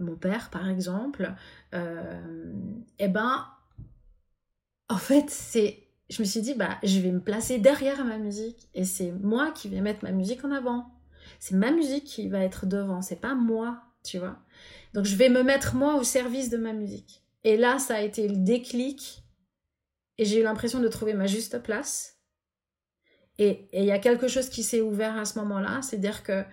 mon 0.00 0.14
père, 0.14 0.50
par 0.50 0.68
exemple, 0.68 1.32
eh 1.72 3.08
ben, 3.08 3.46
en 4.88 4.98
fait, 4.98 5.28
c'est 5.28 5.81
je 6.10 6.20
me 6.22 6.26
suis 6.26 6.40
dit, 6.42 6.54
bah, 6.54 6.78
je 6.82 7.00
vais 7.00 7.12
me 7.12 7.20
placer 7.20 7.58
derrière 7.58 8.04
ma 8.04 8.18
musique 8.18 8.68
et 8.74 8.84
c'est 8.84 9.12
moi 9.12 9.50
qui 9.52 9.68
vais 9.68 9.80
mettre 9.80 10.04
ma 10.04 10.12
musique 10.12 10.44
en 10.44 10.50
avant. 10.50 10.86
C'est 11.38 11.54
ma 11.54 11.70
musique 11.70 12.04
qui 12.04 12.28
va 12.28 12.40
être 12.40 12.66
devant, 12.66 13.02
c'est 13.02 13.20
pas 13.20 13.34
moi, 13.34 13.82
tu 14.04 14.18
vois. 14.18 14.38
Donc 14.94 15.04
je 15.04 15.16
vais 15.16 15.28
me 15.28 15.42
mettre 15.42 15.74
moi 15.74 15.96
au 15.96 16.02
service 16.02 16.50
de 16.50 16.56
ma 16.56 16.72
musique. 16.72 17.22
Et 17.44 17.56
là, 17.56 17.78
ça 17.78 17.96
a 17.96 18.00
été 18.00 18.28
le 18.28 18.36
déclic 18.36 19.22
et 20.18 20.24
j'ai 20.24 20.40
eu 20.40 20.42
l'impression 20.42 20.80
de 20.80 20.88
trouver 20.88 21.14
ma 21.14 21.26
juste 21.26 21.62
place. 21.62 22.18
Et 23.38 23.68
il 23.72 23.84
y 23.84 23.90
a 23.90 23.98
quelque 23.98 24.28
chose 24.28 24.48
qui 24.48 24.62
s'est 24.62 24.82
ouvert 24.82 25.16
à 25.16 25.24
ce 25.24 25.38
moment-là, 25.40 25.80
c'est-à-dire 25.82 26.22
que, 26.22 26.44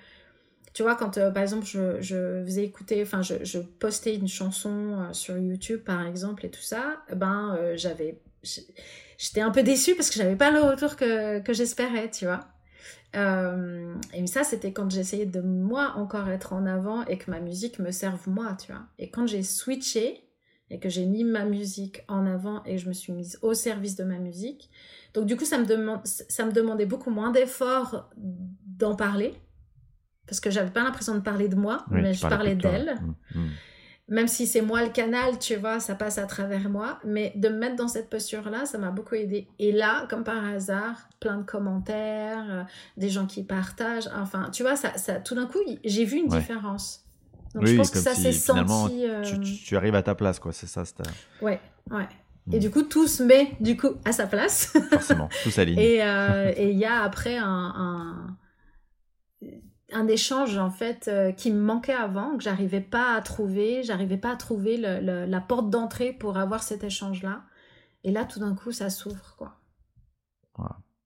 tu 0.74 0.82
vois, 0.82 0.96
quand 0.96 1.18
euh, 1.18 1.30
par 1.30 1.44
exemple 1.44 1.66
je, 1.66 2.02
je, 2.02 2.44
faisais 2.46 2.64
écouter, 2.64 3.02
enfin 3.02 3.22
je, 3.22 3.60
postais 3.60 4.16
une 4.16 4.28
chanson 4.28 4.98
euh, 5.00 5.14
sur 5.14 5.38
YouTube 5.38 5.82
par 5.82 6.06
exemple 6.08 6.46
et 6.46 6.50
tout 6.50 6.62
ça, 6.62 7.04
ben 7.14 7.56
euh, 7.60 7.74
j'avais 7.76 8.22
j'étais 8.44 9.42
un 9.42 9.52
peu 9.52 9.64
déçue 9.64 9.96
parce 9.96 10.10
que 10.10 10.16
j'avais 10.16 10.36
pas 10.36 10.52
le 10.52 10.62
retour 10.62 10.96
que, 10.96 11.40
que 11.40 11.54
j'espérais, 11.54 12.10
tu 12.10 12.26
vois. 12.26 12.42
Euh, 13.16 13.96
et 14.14 14.26
ça, 14.28 14.44
c'était 14.44 14.72
quand 14.72 14.90
j'essayais 14.90 15.26
de 15.26 15.42
moi 15.42 15.94
encore 15.96 16.30
être 16.30 16.54
en 16.54 16.66
avant 16.66 17.06
et 17.06 17.18
que 17.18 17.32
ma 17.32 17.40
musique 17.40 17.80
me 17.80 17.92
serve 17.92 18.28
moi, 18.30 18.56
tu 18.60 18.72
vois. 18.72 18.84
Et 19.00 19.10
quand 19.10 19.28
j'ai 19.28 19.44
switché 19.44 20.26
et 20.70 20.80
que 20.80 20.90
j'ai 20.90 21.06
mis 21.06 21.24
ma 21.24 21.46
musique 21.46 22.04
en 22.08 22.28
avant 22.28 22.64
et 22.66 22.76
que 22.76 22.82
je 22.82 22.88
me 22.88 22.94
suis 22.94 23.12
mise 23.12 23.40
au 23.42 23.54
service 23.54 23.96
de 23.96 24.04
ma 24.04 24.20
musique, 24.20 24.70
donc 25.14 25.26
du 25.26 25.36
coup, 25.36 25.46
ça 25.46 25.58
me, 25.58 25.66
ça 26.04 26.46
me 26.46 26.52
demandait 26.52 26.86
beaucoup 26.86 27.10
moins 27.10 27.32
d'efforts 27.32 28.10
d'en 28.16 28.96
parler 28.96 29.34
parce 30.28 30.40
que 30.40 30.52
j'avais 30.52 30.70
pas 30.70 30.84
l'impression 30.84 31.16
de 31.16 31.22
parler 31.22 31.48
de 31.48 31.56
moi, 31.56 31.84
mais 31.90 32.14
je 32.14 32.22
parlais 32.22 32.56
d'elle. 32.56 33.00
Mmh, 33.34 33.40
mmh 33.40 33.50
même 34.10 34.28
si 34.28 34.48
c'est 34.48 34.62
moi 34.62 34.84
le 34.84 34.90
canal, 34.90 35.38
tu 35.40 35.56
vois, 35.56 35.80
ça 35.80 35.96
passe 35.96 36.18
à 36.18 36.26
travers 36.26 36.70
moi, 36.70 37.00
mais 37.06 37.32
de 37.36 37.50
me 37.50 37.58
mettre 37.58 37.76
dans 37.76 37.88
cette 37.88 38.10
posture-là, 38.10 38.66
ça 38.66 38.78
m'a 38.78 38.90
beaucoup 38.90 39.16
aidé. 39.16 39.48
Et 39.60 39.72
là, 39.72 40.08
comme 40.10 40.24
par 40.24 40.44
hasard, 40.44 41.08
plein 41.20 41.38
de 41.38 41.44
commentaires, 41.44 42.46
euh, 42.50 42.64
des 42.98 43.10
gens 43.10 43.28
qui 43.28 43.44
partagent, 43.44 44.10
enfin, 44.16 44.50
tu 44.52 44.64
vois, 44.64 44.76
ça, 44.76 44.98
ça 44.98 45.16
tout 45.16 45.36
d'un 45.36 45.46
coup, 45.46 45.60
j'ai 45.86 46.06
vu 46.06 46.18
une 46.18 46.28
différence. 46.28 47.06
Donc 47.54 47.66
je 47.66 47.76
pense 47.76 47.92
que 47.92 48.00
ça 48.00 48.16
s'est 48.16 48.32
senti. 48.32 49.06
Euh, 49.06 49.24
tu, 49.66 49.76
arrives 49.78 49.96
à 49.96 50.04
ta 50.04 50.16
place, 50.16 50.40
quoi, 50.40 50.54
c'est 50.54 50.68
ça. 50.68 50.84
Ouais, 51.42 51.60
ouais. 51.92 52.08
Et 52.52 52.58
mm. 52.58 52.60
du 52.60 52.72
coup, 52.72 52.84
tout 52.84 53.08
se 53.08 53.22
met 53.22 53.52
du 53.60 53.78
coup 53.78 53.92
à 54.06 54.12
sa 54.12 54.26
place. 54.26 54.74
Forcément, 54.92 55.30
tout 55.44 55.52
s'aligne. 55.52 55.78
Euh, 55.78 56.52
et 56.56 56.72
il 56.72 56.78
y 56.78 56.86
a 56.86 57.04
après 57.04 57.38
un 57.38 57.48
un 57.76 58.38
échange 60.08 60.58
en 60.58 60.70
fait 60.70 61.08
euh, 61.08 61.32
qui 61.32 61.52
me 61.52 61.60
manquait 61.60 61.94
avant, 61.94 62.38
que 62.38 62.44
j'arrivais 62.44 62.82
pas 62.82 63.16
à 63.16 63.22
trouver, 63.22 63.84
j'arrivais 63.84 64.18
pas 64.18 64.32
à 64.32 64.36
trouver 64.36 64.78
la 64.78 65.42
porte 65.42 65.70
d'entrée 65.70 66.14
pour 66.14 66.38
avoir 66.38 66.64
cet 66.64 66.84
échange 66.84 67.24
là. 67.24 67.44
Et 68.04 68.12
là, 68.12 68.26
tout 68.26 68.40
d'un 68.40 68.56
coup, 68.56 68.72
ça 68.72 68.90
s'ouvre 68.90 69.36
quoi. 69.38 69.60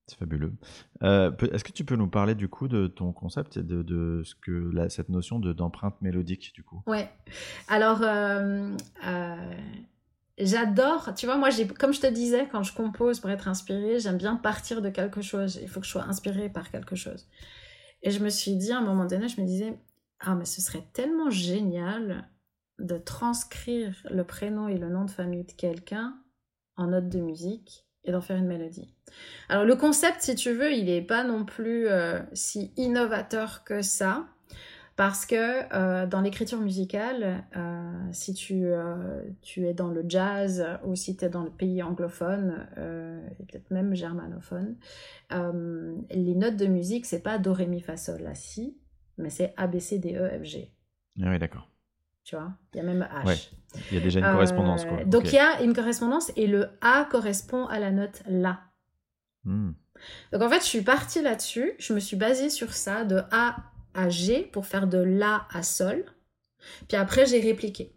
c'est 0.07 0.17
fabuleux. 0.17 0.53
Euh, 1.01 1.31
est-ce 1.51 1.63
que 1.63 1.71
tu 1.71 1.85
peux 1.85 1.95
nous 1.95 2.07
parler 2.07 2.35
du 2.35 2.47
coup 2.47 2.67
de 2.67 2.87
ton 2.87 3.13
concept 3.13 3.57
et 3.57 3.63
de, 3.63 4.21
ce 4.23 4.35
que 4.35 4.71
cette 4.89 5.09
notion 5.09 5.39
de 5.39 5.53
d'empreinte 5.53 6.01
mélodique 6.01 6.53
du 6.53 6.63
coup? 6.63 6.83
Ouais. 6.87 7.09
Alors. 7.67 8.01
Euh, 8.03 8.75
j'adore, 10.37 11.13
tu 11.15 11.25
vois, 11.25 11.37
moi, 11.37 11.49
j'ai, 11.49 11.67
comme 11.67 11.93
je 11.93 12.01
te 12.01 12.07
disais, 12.07 12.47
quand 12.51 12.63
je 12.63 12.73
compose 12.73 13.19
pour 13.19 13.29
être 13.29 13.47
inspirée, 13.47 13.99
j'aime 13.99 14.17
bien 14.17 14.35
partir 14.35 14.81
de 14.81 14.89
quelque 14.89 15.21
chose. 15.21 15.59
Il 15.61 15.67
faut 15.67 15.79
que 15.79 15.85
je 15.85 15.91
sois 15.91 16.05
inspirée 16.05 16.49
par 16.49 16.69
quelque 16.71 16.95
chose. 16.95 17.27
Et 18.03 18.11
je 18.11 18.23
me 18.23 18.29
suis 18.29 18.55
dit, 18.55 18.71
à 18.71 18.77
un 18.77 18.81
moment 18.81 19.05
donné, 19.05 19.27
je 19.27 19.41
me 19.41 19.47
disais, 19.47 19.77
ah, 20.19 20.35
mais 20.35 20.45
ce 20.45 20.61
serait 20.61 20.87
tellement 20.93 21.29
génial 21.29 22.29
de 22.79 22.97
transcrire 22.97 23.95
le 24.09 24.23
prénom 24.23 24.67
et 24.67 24.77
le 24.77 24.89
nom 24.89 25.05
de 25.05 25.11
famille 25.11 25.45
de 25.45 25.51
quelqu'un 25.51 26.17
en 26.75 26.87
note 26.87 27.09
de 27.09 27.19
musique 27.19 27.85
et 28.03 28.11
d'en 28.11 28.21
faire 28.21 28.37
une 28.37 28.47
mélodie. 28.47 28.93
Alors 29.47 29.63
le 29.63 29.75
concept, 29.75 30.21
si 30.21 30.35
tu 30.35 30.51
veux, 30.51 30.73
il 30.73 30.85
n'est 30.85 31.01
pas 31.01 31.23
non 31.23 31.45
plus 31.45 31.87
euh, 31.87 32.19
si 32.33 32.73
innovateur 32.75 33.63
que 33.63 33.81
ça, 33.81 34.27
parce 34.95 35.25
que 35.25 35.73
euh, 35.73 36.06
dans 36.06 36.21
l'écriture 36.21 36.60
musicale, 36.60 37.43
euh, 37.56 37.91
si 38.12 38.34
tu, 38.34 38.65
tu, 39.41 39.67
es 39.67 39.73
dans 39.73 39.89
le 39.89 40.06
jazz 40.08 40.65
ou 40.86 40.95
si 40.95 41.17
tu 41.17 41.25
es 41.25 41.29
dans 41.29 41.43
le 41.43 41.49
pays 41.49 41.82
anglophone, 41.82 42.67
et 43.39 43.43
peut-être 43.45 43.71
même 43.71 43.95
germanophone, 43.95 44.75
les 45.32 46.36
notes 46.36 46.58
de 46.58 46.67
musique, 46.67 47.06
c'est 47.06 47.21
pas 47.21 47.38
Do, 47.38 47.53
Ré, 47.53 47.67
Mi, 47.67 47.82
Fa, 47.82 47.97
Sol, 47.97 48.21
La, 48.21 48.36
Si, 48.36 48.77
mais 49.17 49.29
c'est 49.29 49.53
A, 49.58 49.67
B, 49.67 49.79
C, 49.79 49.99
D, 49.99 50.15
E, 50.15 50.39
F, 50.39 50.43
G. 50.43 50.73
Ah 51.21 51.29
oui, 51.29 51.39
d'accord. 51.39 51.67
Tu 52.23 52.36
vois, 52.36 52.53
il 52.73 52.77
y 52.77 52.79
a 52.79 52.84
même 52.84 53.08
H. 53.12 53.25
Ouais. 53.27 53.36
Il 53.91 53.97
y 53.97 53.99
a 53.99 54.03
déjà 54.03 54.19
une 54.19 54.25
correspondance. 54.25 54.86
Quoi. 54.86 55.03
Donc 55.03 55.32
il 55.32 55.36
y 55.36 55.39
a 55.39 55.62
une 55.62 55.73
correspondance 55.73 56.32
et 56.38 56.47
le 56.47 56.69
A 56.82 57.06
correspond 57.10 57.65
à 57.65 57.79
la 57.79 57.91
note 57.91 58.23
La. 58.27 58.62
Hmm. 59.43 59.71
Donc 60.32 60.41
en 60.41 60.49
fait, 60.49 60.60
je 60.60 60.65
suis 60.65 60.82
partie 60.82 61.21
là-dessus, 61.21 61.73
je 61.79 61.93
me 61.93 61.99
suis 61.99 62.15
basée 62.15 62.49
sur 62.49 62.73
ça, 62.73 63.03
de 63.03 63.21
A 63.32 63.72
à 63.93 64.10
G 64.10 64.49
pour 64.51 64.65
faire 64.65 64.88
de 64.88 64.97
La 64.97 65.47
à 65.51 65.63
Sol. 65.63 66.06
Puis 66.88 66.97
après, 66.97 67.25
j'ai 67.25 67.39
répliqué. 67.39 67.93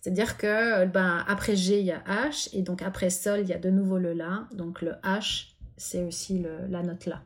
C'est-à-dire 0.00 0.36
que 0.36 0.86
ben, 0.86 1.24
après 1.28 1.56
G, 1.56 1.80
il 1.80 1.86
y 1.86 1.92
a 1.92 2.02
H, 2.06 2.48
et 2.52 2.62
donc 2.62 2.82
après 2.82 3.10
Sol, 3.10 3.40
il 3.40 3.48
y 3.48 3.52
a 3.52 3.58
de 3.58 3.70
nouveau 3.70 3.98
le 3.98 4.12
La. 4.12 4.48
Donc 4.52 4.82
le 4.82 4.92
H, 5.04 5.54
c'est 5.76 6.02
aussi 6.02 6.44
la 6.68 6.82
note 6.82 7.06
La. 7.06 7.22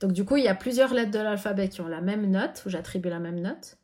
Donc 0.00 0.12
du 0.12 0.24
coup, 0.24 0.36
il 0.36 0.44
y 0.44 0.48
a 0.48 0.54
plusieurs 0.54 0.94
lettres 0.94 1.10
de 1.10 1.18
l'alphabet 1.18 1.68
qui 1.68 1.80
ont 1.80 1.88
la 1.88 2.00
même 2.00 2.30
note, 2.30 2.62
où 2.66 2.70
j'attribue 2.70 3.08
la 3.08 3.18
même 3.18 3.40
note. 3.40 3.76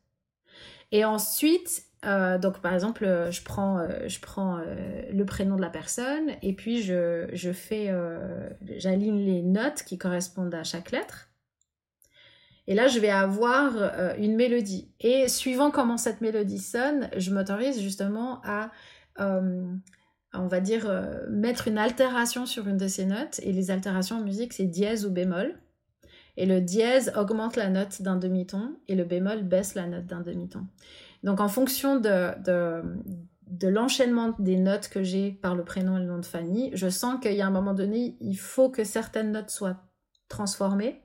Et 0.92 1.04
ensuite, 1.04 1.84
euh, 2.06 2.38
donc 2.38 2.60
par 2.60 2.74
exemple, 2.74 3.04
je 3.30 3.42
prends, 3.42 3.78
euh, 3.78 4.06
je 4.06 4.20
prends 4.20 4.58
euh, 4.58 5.02
le 5.12 5.24
prénom 5.24 5.56
de 5.56 5.60
la 5.60 5.70
personne, 5.70 6.30
et 6.42 6.52
puis 6.52 6.82
je, 6.82 7.28
je 7.32 7.52
fais, 7.52 7.92
j'aligne 8.76 9.24
les 9.24 9.42
notes 9.42 9.82
qui 9.84 9.98
correspondent 9.98 10.54
à 10.54 10.64
chaque 10.64 10.90
lettre. 10.90 11.30
Et 12.66 12.74
là, 12.74 12.88
je 12.88 12.98
vais 12.98 13.10
avoir 13.10 13.72
euh, 13.76 14.14
une 14.18 14.36
mélodie. 14.36 14.90
Et 15.00 15.28
suivant 15.28 15.70
comment 15.70 15.96
cette 15.96 16.20
mélodie 16.20 16.58
sonne, 16.58 17.10
je 17.16 17.30
m'autorise 17.30 17.80
justement 17.80 18.40
à, 18.44 18.70
euh, 19.20 19.66
on 20.32 20.46
va 20.46 20.60
dire, 20.60 20.88
euh, 20.88 21.26
mettre 21.28 21.68
une 21.68 21.78
altération 21.78 22.46
sur 22.46 22.66
une 22.66 22.78
de 22.78 22.88
ces 22.88 23.04
notes. 23.04 23.38
Et 23.42 23.52
les 23.52 23.70
altérations 23.70 24.16
en 24.16 24.22
musique, 24.22 24.52
c'est 24.52 24.64
dièse 24.64 25.04
ou 25.04 25.10
bémol. 25.10 25.58
Et 26.36 26.46
le 26.46 26.60
dièse 26.60 27.12
augmente 27.16 27.56
la 27.56 27.68
note 27.68 28.02
d'un 28.02 28.16
demi-ton 28.16 28.76
et 28.88 28.96
le 28.96 29.04
bémol 29.04 29.44
baisse 29.44 29.74
la 29.74 29.86
note 29.86 30.06
d'un 30.06 30.20
demi-ton. 30.20 30.66
Donc 31.22 31.40
en 31.40 31.48
fonction 31.48 32.00
de, 32.00 32.32
de 33.46 33.68
l'enchaînement 33.68 34.34
des 34.40 34.56
notes 34.56 34.88
que 34.88 35.02
j'ai 35.04 35.30
par 35.30 35.54
le 35.54 35.64
prénom 35.64 35.96
et 35.96 36.00
le 36.00 36.06
nom 36.06 36.18
de 36.18 36.26
famille, 36.26 36.70
je 36.74 36.88
sens 36.88 37.20
qu'il 37.20 37.34
y 37.34 37.40
a 37.40 37.46
un 37.46 37.52
moment 37.52 37.72
donné, 37.72 38.16
il 38.20 38.36
faut 38.36 38.68
que 38.68 38.82
certaines 38.82 39.30
notes 39.30 39.50
soient 39.50 39.80
transformées. 40.28 41.02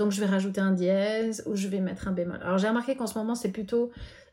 Donc 0.00 0.12
je 0.12 0.20
vais 0.20 0.26
rajouter 0.26 0.62
un 0.62 0.72
dièse 0.72 1.42
ou 1.44 1.56
je 1.56 1.68
vais 1.68 1.80
mettre 1.80 2.08
un 2.08 2.12
bémol. 2.12 2.38
Alors 2.42 2.56
j'ai 2.56 2.68
remarqué 2.68 2.96
qu'en 2.96 3.06
ce 3.06 3.18
moment, 3.18 3.34
c'est 3.34 3.50
plutôt 3.50 3.90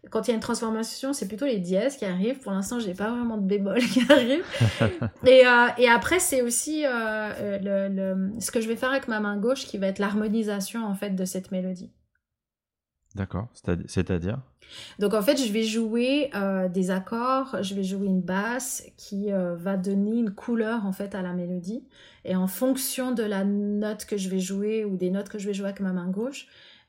quand 0.09 0.25
il 0.25 0.29
y 0.29 0.31
a 0.31 0.35
une 0.35 0.39
transformation, 0.39 1.11
c'est 1.11 1.27
plutôt 1.27 1.45
les 1.45 1.57
dièses 1.57 1.97
qui 1.97 2.05
arrivent. 2.05 2.39
Pour 2.39 2.53
l'instant, 2.53 2.79
j'ai 2.79 2.93
pas 2.93 3.09
vraiment 3.09 3.35
de 3.35 3.45
bémol 3.45 3.79
qui 3.93 4.01
arrive. 4.09 4.45
et, 5.25 5.45
euh, 5.45 5.67
et, 5.77 5.89
après, 5.89 6.19
c'est 6.19 6.41
aussi 6.41 6.85
euh, 6.85 6.89
euh, 6.89 7.89
le, 7.89 8.39
ce 8.39 8.49
que 8.49 8.61
je 8.61 8.69
vais 8.69 8.77
faire 8.77 8.91
avec 8.91 9.09
ma 9.09 9.19
main 9.19 9.35
gauche 9.35 9.65
qui 9.65 9.77
va 9.77 9.87
être 9.87 9.99
l'harmonisation 9.99 10.85
en 10.85 10.95
fait 10.95 11.09
de 11.09 11.25
cette 11.25 11.51
mélodie. 11.51 11.91
D'accord, 13.17 13.47
c'est-à-dire? 13.53 14.39
Donc 14.99 15.13
en 15.13 15.21
fait, 15.21 15.37
je 15.37 15.51
vais 15.51 15.63
jouer 15.63 16.29
des 16.73 16.91
accords, 16.91 17.57
je 17.61 17.73
vais 17.73 17.83
jouer 17.83 18.07
une 18.07 18.21
basse 18.21 18.83
qui 18.95 19.31
va 19.31 19.75
donner 19.75 20.19
une 20.19 20.31
couleur 20.31 20.85
en 20.85 20.91
fait 20.91 21.15
à 21.15 21.21
la 21.21 21.33
mélodie. 21.33 21.83
Et 22.25 22.35
en 22.35 22.47
fonction 22.47 23.11
de 23.11 23.23
la 23.23 23.43
note 23.43 24.05
que 24.05 24.17
je 24.17 24.29
vais 24.29 24.39
jouer 24.39 24.85
ou 24.85 24.97
des 24.97 25.09
notes 25.09 25.29
que 25.29 25.39
je 25.39 25.47
vais 25.47 25.53
jouer 25.53 25.67
avec 25.67 25.79
ma 25.79 25.93
main 25.93 26.09
gauche, 26.09 26.47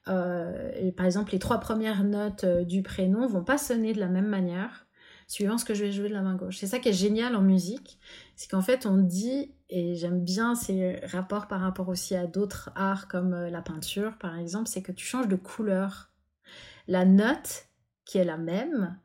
euh, 0.08 0.70
et 0.76 0.92
par 0.92 1.06
exemple, 1.06 1.32
les 1.32 1.38
trois 1.38 1.60
premières 1.60 2.04
notes 2.04 2.44
euh, 2.44 2.64
du 2.64 2.82
prénom 2.82 3.26
vont 3.26 3.44
pas 3.44 3.58
sonner 3.58 3.92
de 3.92 4.00
la 4.00 4.08
même 4.08 4.26
manière 4.26 4.86
suivant 5.26 5.58
ce 5.58 5.66
que 5.66 5.74
je 5.74 5.84
vais 5.84 5.92
jouer 5.92 6.08
de 6.08 6.14
la 6.14 6.22
main 6.22 6.34
gauche. 6.34 6.56
C'est 6.56 6.66
ça 6.66 6.78
qui 6.78 6.88
est 6.88 6.94
génial 6.94 7.36
en 7.36 7.42
musique, 7.42 7.98
c'est 8.34 8.50
qu'en 8.50 8.62
fait 8.62 8.86
on 8.86 8.96
dit, 8.96 9.52
et 9.68 9.94
j'aime 9.94 10.24
bien 10.24 10.54
ces 10.54 11.00
rapports 11.04 11.48
par 11.48 11.60
rapport 11.60 11.90
aussi 11.90 12.16
à 12.16 12.26
d'autres 12.26 12.70
arts 12.74 13.08
comme 13.08 13.34
euh, 13.34 13.50
la 13.50 13.60
peinture 13.60 14.16
par 14.16 14.38
exemple, 14.38 14.68
c'est 14.68 14.80
que 14.80 14.92
tu 14.92 15.04
changes 15.04 15.28
de 15.28 15.36
couleur. 15.36 16.10
La 16.88 17.04
note 17.04 17.68
qui 18.04 18.18
est 18.18 18.24
la 18.24 18.38
même, 18.38 18.98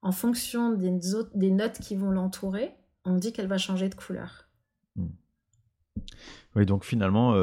en 0.00 0.12
fonction 0.12 0.72
des, 0.72 1.14
autres, 1.14 1.30
des 1.34 1.50
notes 1.50 1.78
qui 1.80 1.96
vont 1.96 2.10
l'entourer, 2.10 2.74
on 3.04 3.16
dit 3.16 3.32
qu'elle 3.32 3.48
va 3.48 3.58
changer 3.58 3.88
de 3.88 3.94
couleur. 3.94 4.48
Hmm. 4.96 5.08
Oui, 6.56 6.64
donc 6.64 6.84
finalement, 6.84 7.34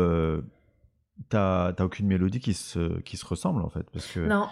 t'as 1.30 1.74
aucune 1.80 2.08
mélodie 2.08 2.40
qui 2.40 2.54
se, 2.54 3.00
qui 3.02 3.18
se 3.18 3.26
ressemble 3.26 3.62
en 3.62 3.70
fait 3.70 3.90
parce 3.92 4.08
que... 4.08 4.22
Non. 4.22 4.48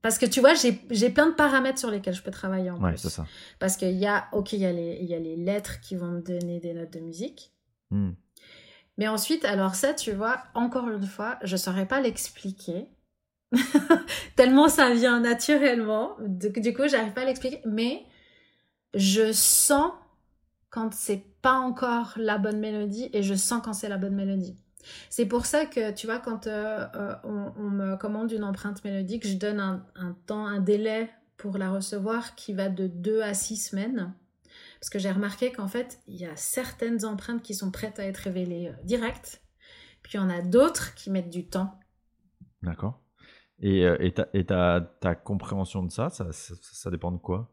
Parce 0.00 0.18
que 0.18 0.26
tu 0.26 0.40
vois, 0.40 0.54
j'ai 0.54 1.10
plein 1.10 1.28
de 1.28 1.34
paramètres 1.34 1.78
sur 1.78 1.90
lesquels 1.90 2.14
je 2.14 2.22
peux 2.22 2.30
travailler 2.30 2.70
en 2.70 2.80
ouais, 2.80 2.96
c'est 2.96 3.10
ça. 3.10 3.26
Parce 3.58 3.76
qu'il 3.76 3.96
y 3.96 4.06
a, 4.06 4.28
ok, 4.32 4.52
il 4.52 4.60
y, 4.60 4.66
a 4.66 4.72
les, 4.72 5.02
y 5.02 5.14
a 5.14 5.18
les 5.18 5.36
lettres 5.36 5.80
qui 5.80 5.96
vont 5.96 6.06
me 6.06 6.20
donner 6.20 6.60
des 6.60 6.72
notes 6.72 6.92
de 6.92 7.00
musique. 7.00 7.52
Hmm. 7.90 8.12
Mais 8.96 9.08
ensuite, 9.08 9.44
alors 9.44 9.74
ça, 9.74 9.94
tu 9.94 10.12
vois, 10.12 10.44
encore 10.54 10.88
une 10.88 11.02
fois, 11.02 11.38
je 11.42 11.52
ne 11.52 11.58
saurais 11.58 11.86
pas 11.86 12.00
l'expliquer. 12.00 12.88
Tellement 14.36 14.68
ça 14.68 14.92
vient 14.92 15.20
naturellement. 15.20 16.16
Du, 16.20 16.72
coup, 16.74 16.88
j'arrive 16.88 17.12
pas 17.12 17.22
à 17.22 17.24
l'expliquer. 17.24 17.60
Mais 17.66 18.04
je 18.94 19.32
sens 19.32 19.92
quand 20.70 20.92
c'est 20.92 21.24
pas 21.42 21.54
encore 21.54 22.12
la 22.16 22.38
bonne 22.38 22.58
mélodie 22.58 23.08
et 23.12 23.22
je 23.22 23.34
sens 23.34 23.62
quand 23.64 23.72
c'est 23.72 23.88
la 23.88 23.98
bonne 23.98 24.14
mélodie. 24.14 24.56
C'est 25.10 25.26
pour 25.26 25.46
ça 25.46 25.66
que, 25.66 25.90
tu 25.92 26.06
vois, 26.06 26.18
quand 26.18 26.46
euh, 26.46 26.86
euh, 26.94 27.14
on, 27.24 27.70
me 27.70 27.96
commande 27.96 28.32
une 28.32 28.44
empreinte 28.44 28.84
mélodique, 28.84 29.26
je 29.26 29.34
donne 29.34 29.60
un, 29.60 30.16
temps, 30.26 30.46
un 30.46 30.60
délai 30.60 31.10
pour 31.36 31.58
la 31.58 31.70
recevoir 31.70 32.34
qui 32.34 32.52
va 32.52 32.68
de 32.68 32.86
2 32.86 33.22
à 33.22 33.34
6 33.34 33.56
semaines. 33.56 34.14
Parce 34.80 34.90
que 34.90 34.98
j'ai 34.98 35.10
remarqué 35.10 35.52
qu'en 35.52 35.68
fait, 35.68 36.00
il 36.06 36.16
y 36.16 36.26
a 36.26 36.36
certaines 36.36 37.04
empreintes 37.04 37.42
qui 37.42 37.54
sont 37.54 37.70
prêtes 37.70 37.98
à 37.98 38.04
être 38.04 38.18
révélées 38.18 38.68
euh, 38.68 38.82
direct, 38.84 39.42
puis 40.02 40.12
il 40.14 40.16
y 40.18 40.20
en 40.20 40.30
a 40.30 40.40
d'autres 40.40 40.94
qui 40.94 41.10
mettent 41.10 41.30
du 41.30 41.48
temps. 41.48 41.78
D'accord. 42.62 43.00
Et, 43.60 43.82
et, 43.82 44.44
ta, 44.44 44.80
ta, 45.00 45.14
compréhension 45.16 45.82
de 45.82 45.90
ça, 45.90 46.10
ça 46.10 46.90
dépend 46.90 47.10
de 47.10 47.18
quoi? 47.18 47.52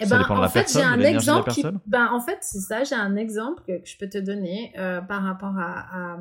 Eh 0.00 0.06
ben, 0.06 0.22
en 0.28 0.48
fait, 0.48 0.70
j'ai 0.72 0.82
un 0.82 1.00
exemple 1.00 1.50
qui... 1.50 1.64
ben, 1.86 2.08
en 2.12 2.20
fait, 2.20 2.38
c'est 2.42 2.60
ça, 2.60 2.84
j'ai 2.84 2.94
un 2.94 3.16
exemple 3.16 3.62
que, 3.66 3.80
je 3.84 3.96
peux 3.96 4.08
te 4.08 4.18
donner 4.18 4.74
euh, 4.78 5.00
par 5.00 5.22
rapport 5.22 5.54
à, 5.58 6.18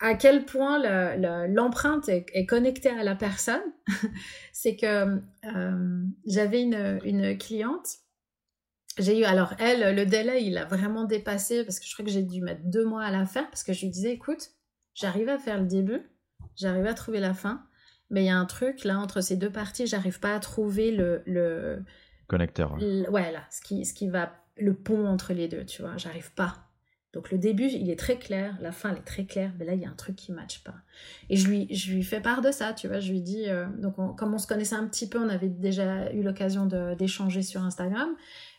à, 0.00 0.14
quel 0.14 0.44
point 0.44 0.78
l'empreinte 1.46 2.08
est, 2.08 2.46
connectée 2.46 2.90
à 2.90 3.02
la 3.02 3.14
personne. 3.14 3.62
c'est 4.52 4.76
que 4.76 5.20
euh, 5.44 6.04
j'avais 6.26 6.62
une, 6.62 7.00
une 7.04 7.38
cliente, 7.38 7.88
j'ai 8.98 9.20
eu, 9.20 9.24
alors 9.24 9.54
elle, 9.58 9.94
le 9.94 10.04
délai, 10.04 10.44
il 10.44 10.58
a 10.58 10.66
vraiment 10.66 11.04
dépassé 11.04 11.64
parce 11.64 11.80
que 11.80 11.86
je 11.86 11.94
crois 11.94 12.04
que 12.04 12.10
j'ai 12.10 12.22
dû 12.22 12.42
mettre 12.42 12.62
deux 12.64 12.84
mois 12.84 13.04
à 13.04 13.10
la 13.10 13.24
faire 13.24 13.48
parce 13.48 13.62
que 13.62 13.72
je 13.72 13.82
lui 13.82 13.90
disais, 13.90 14.12
écoute, 14.12 14.50
j'arrive 14.94 15.30
à 15.30 15.38
faire 15.38 15.58
le 15.58 15.66
début, 15.66 16.02
j'arrive 16.56 16.86
à 16.86 16.94
trouver 16.94 17.20
la 17.20 17.32
fin, 17.32 17.65
mais 18.10 18.22
il 18.22 18.26
y 18.26 18.30
a 18.30 18.36
un 18.36 18.46
truc 18.46 18.84
là 18.84 18.98
entre 18.98 19.20
ces 19.20 19.36
deux 19.36 19.50
parties, 19.50 19.86
j'arrive 19.86 20.20
pas 20.20 20.34
à 20.34 20.40
trouver 20.40 20.90
le, 20.90 21.22
le 21.26 21.82
Connecteur. 22.26 22.76
Ouais, 23.10 23.30
là, 23.30 23.42
ce 23.50 23.60
qui, 23.60 23.84
ce 23.84 23.94
qui 23.94 24.08
va, 24.08 24.32
le 24.56 24.74
pont 24.74 25.06
entre 25.06 25.32
les 25.32 25.48
deux, 25.48 25.64
tu 25.64 25.82
vois, 25.82 25.96
j'arrive 25.96 26.32
pas. 26.32 26.66
Donc 27.12 27.30
le 27.30 27.38
début, 27.38 27.68
il 27.68 27.88
est 27.88 27.98
très 27.98 28.18
clair, 28.18 28.58
la 28.60 28.72
fin, 28.72 28.90
elle 28.90 28.98
est 28.98 29.06
très 29.06 29.24
claire, 29.24 29.50
mais 29.58 29.64
là, 29.64 29.72
il 29.72 29.80
y 29.80 29.86
a 29.86 29.88
un 29.88 29.94
truc 29.94 30.16
qui 30.16 30.32
ne 30.32 30.36
matche 30.36 30.62
pas. 30.64 30.74
Et 31.30 31.36
je 31.36 31.48
lui, 31.48 31.66
je 31.74 31.94
lui 31.94 32.02
fais 32.02 32.20
part 32.20 32.42
de 32.42 32.50
ça, 32.50 32.74
tu 32.74 32.88
vois, 32.88 33.00
je 33.00 33.10
lui 33.10 33.22
dis, 33.22 33.48
euh, 33.48 33.66
donc 33.78 33.94
comme 34.18 34.34
on 34.34 34.38
se 34.38 34.46
connaissait 34.46 34.74
un 34.74 34.86
petit 34.86 35.08
peu, 35.08 35.18
on 35.18 35.28
avait 35.30 35.48
déjà 35.48 36.12
eu 36.12 36.22
l'occasion 36.22 36.66
d'échanger 36.98 37.40
sur 37.40 37.62
Instagram, 37.62 38.10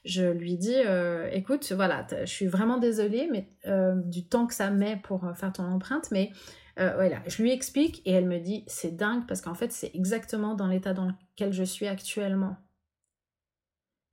je 0.05 0.23
lui 0.23 0.57
dis, 0.57 0.73
euh, 0.73 1.29
écoute, 1.33 1.71
voilà, 1.73 2.07
je 2.21 2.31
suis 2.31 2.47
vraiment 2.47 2.77
désolée 2.77 3.29
mais, 3.31 3.47
euh, 3.67 3.93
du 3.93 4.25
temps 4.25 4.47
que 4.47 4.55
ça 4.55 4.71
met 4.71 4.95
pour 5.03 5.29
faire 5.35 5.53
ton 5.53 5.65
empreinte, 5.65 6.07
mais 6.11 6.31
voilà, 6.77 7.21
je 7.27 7.41
lui 7.41 7.51
explique 7.51 8.01
et 8.05 8.11
elle 8.11 8.27
me 8.27 8.39
dit, 8.39 8.63
c'est 8.67 8.95
dingue 8.95 9.25
parce 9.27 9.41
qu'en 9.41 9.55
fait, 9.55 9.71
c'est 9.71 9.91
exactement 9.95 10.53
dans 10.53 10.67
l'état 10.67 10.93
dans 10.93 11.05
lequel 11.05 11.51
je 11.51 11.63
suis 11.63 11.87
actuellement. 11.87 12.57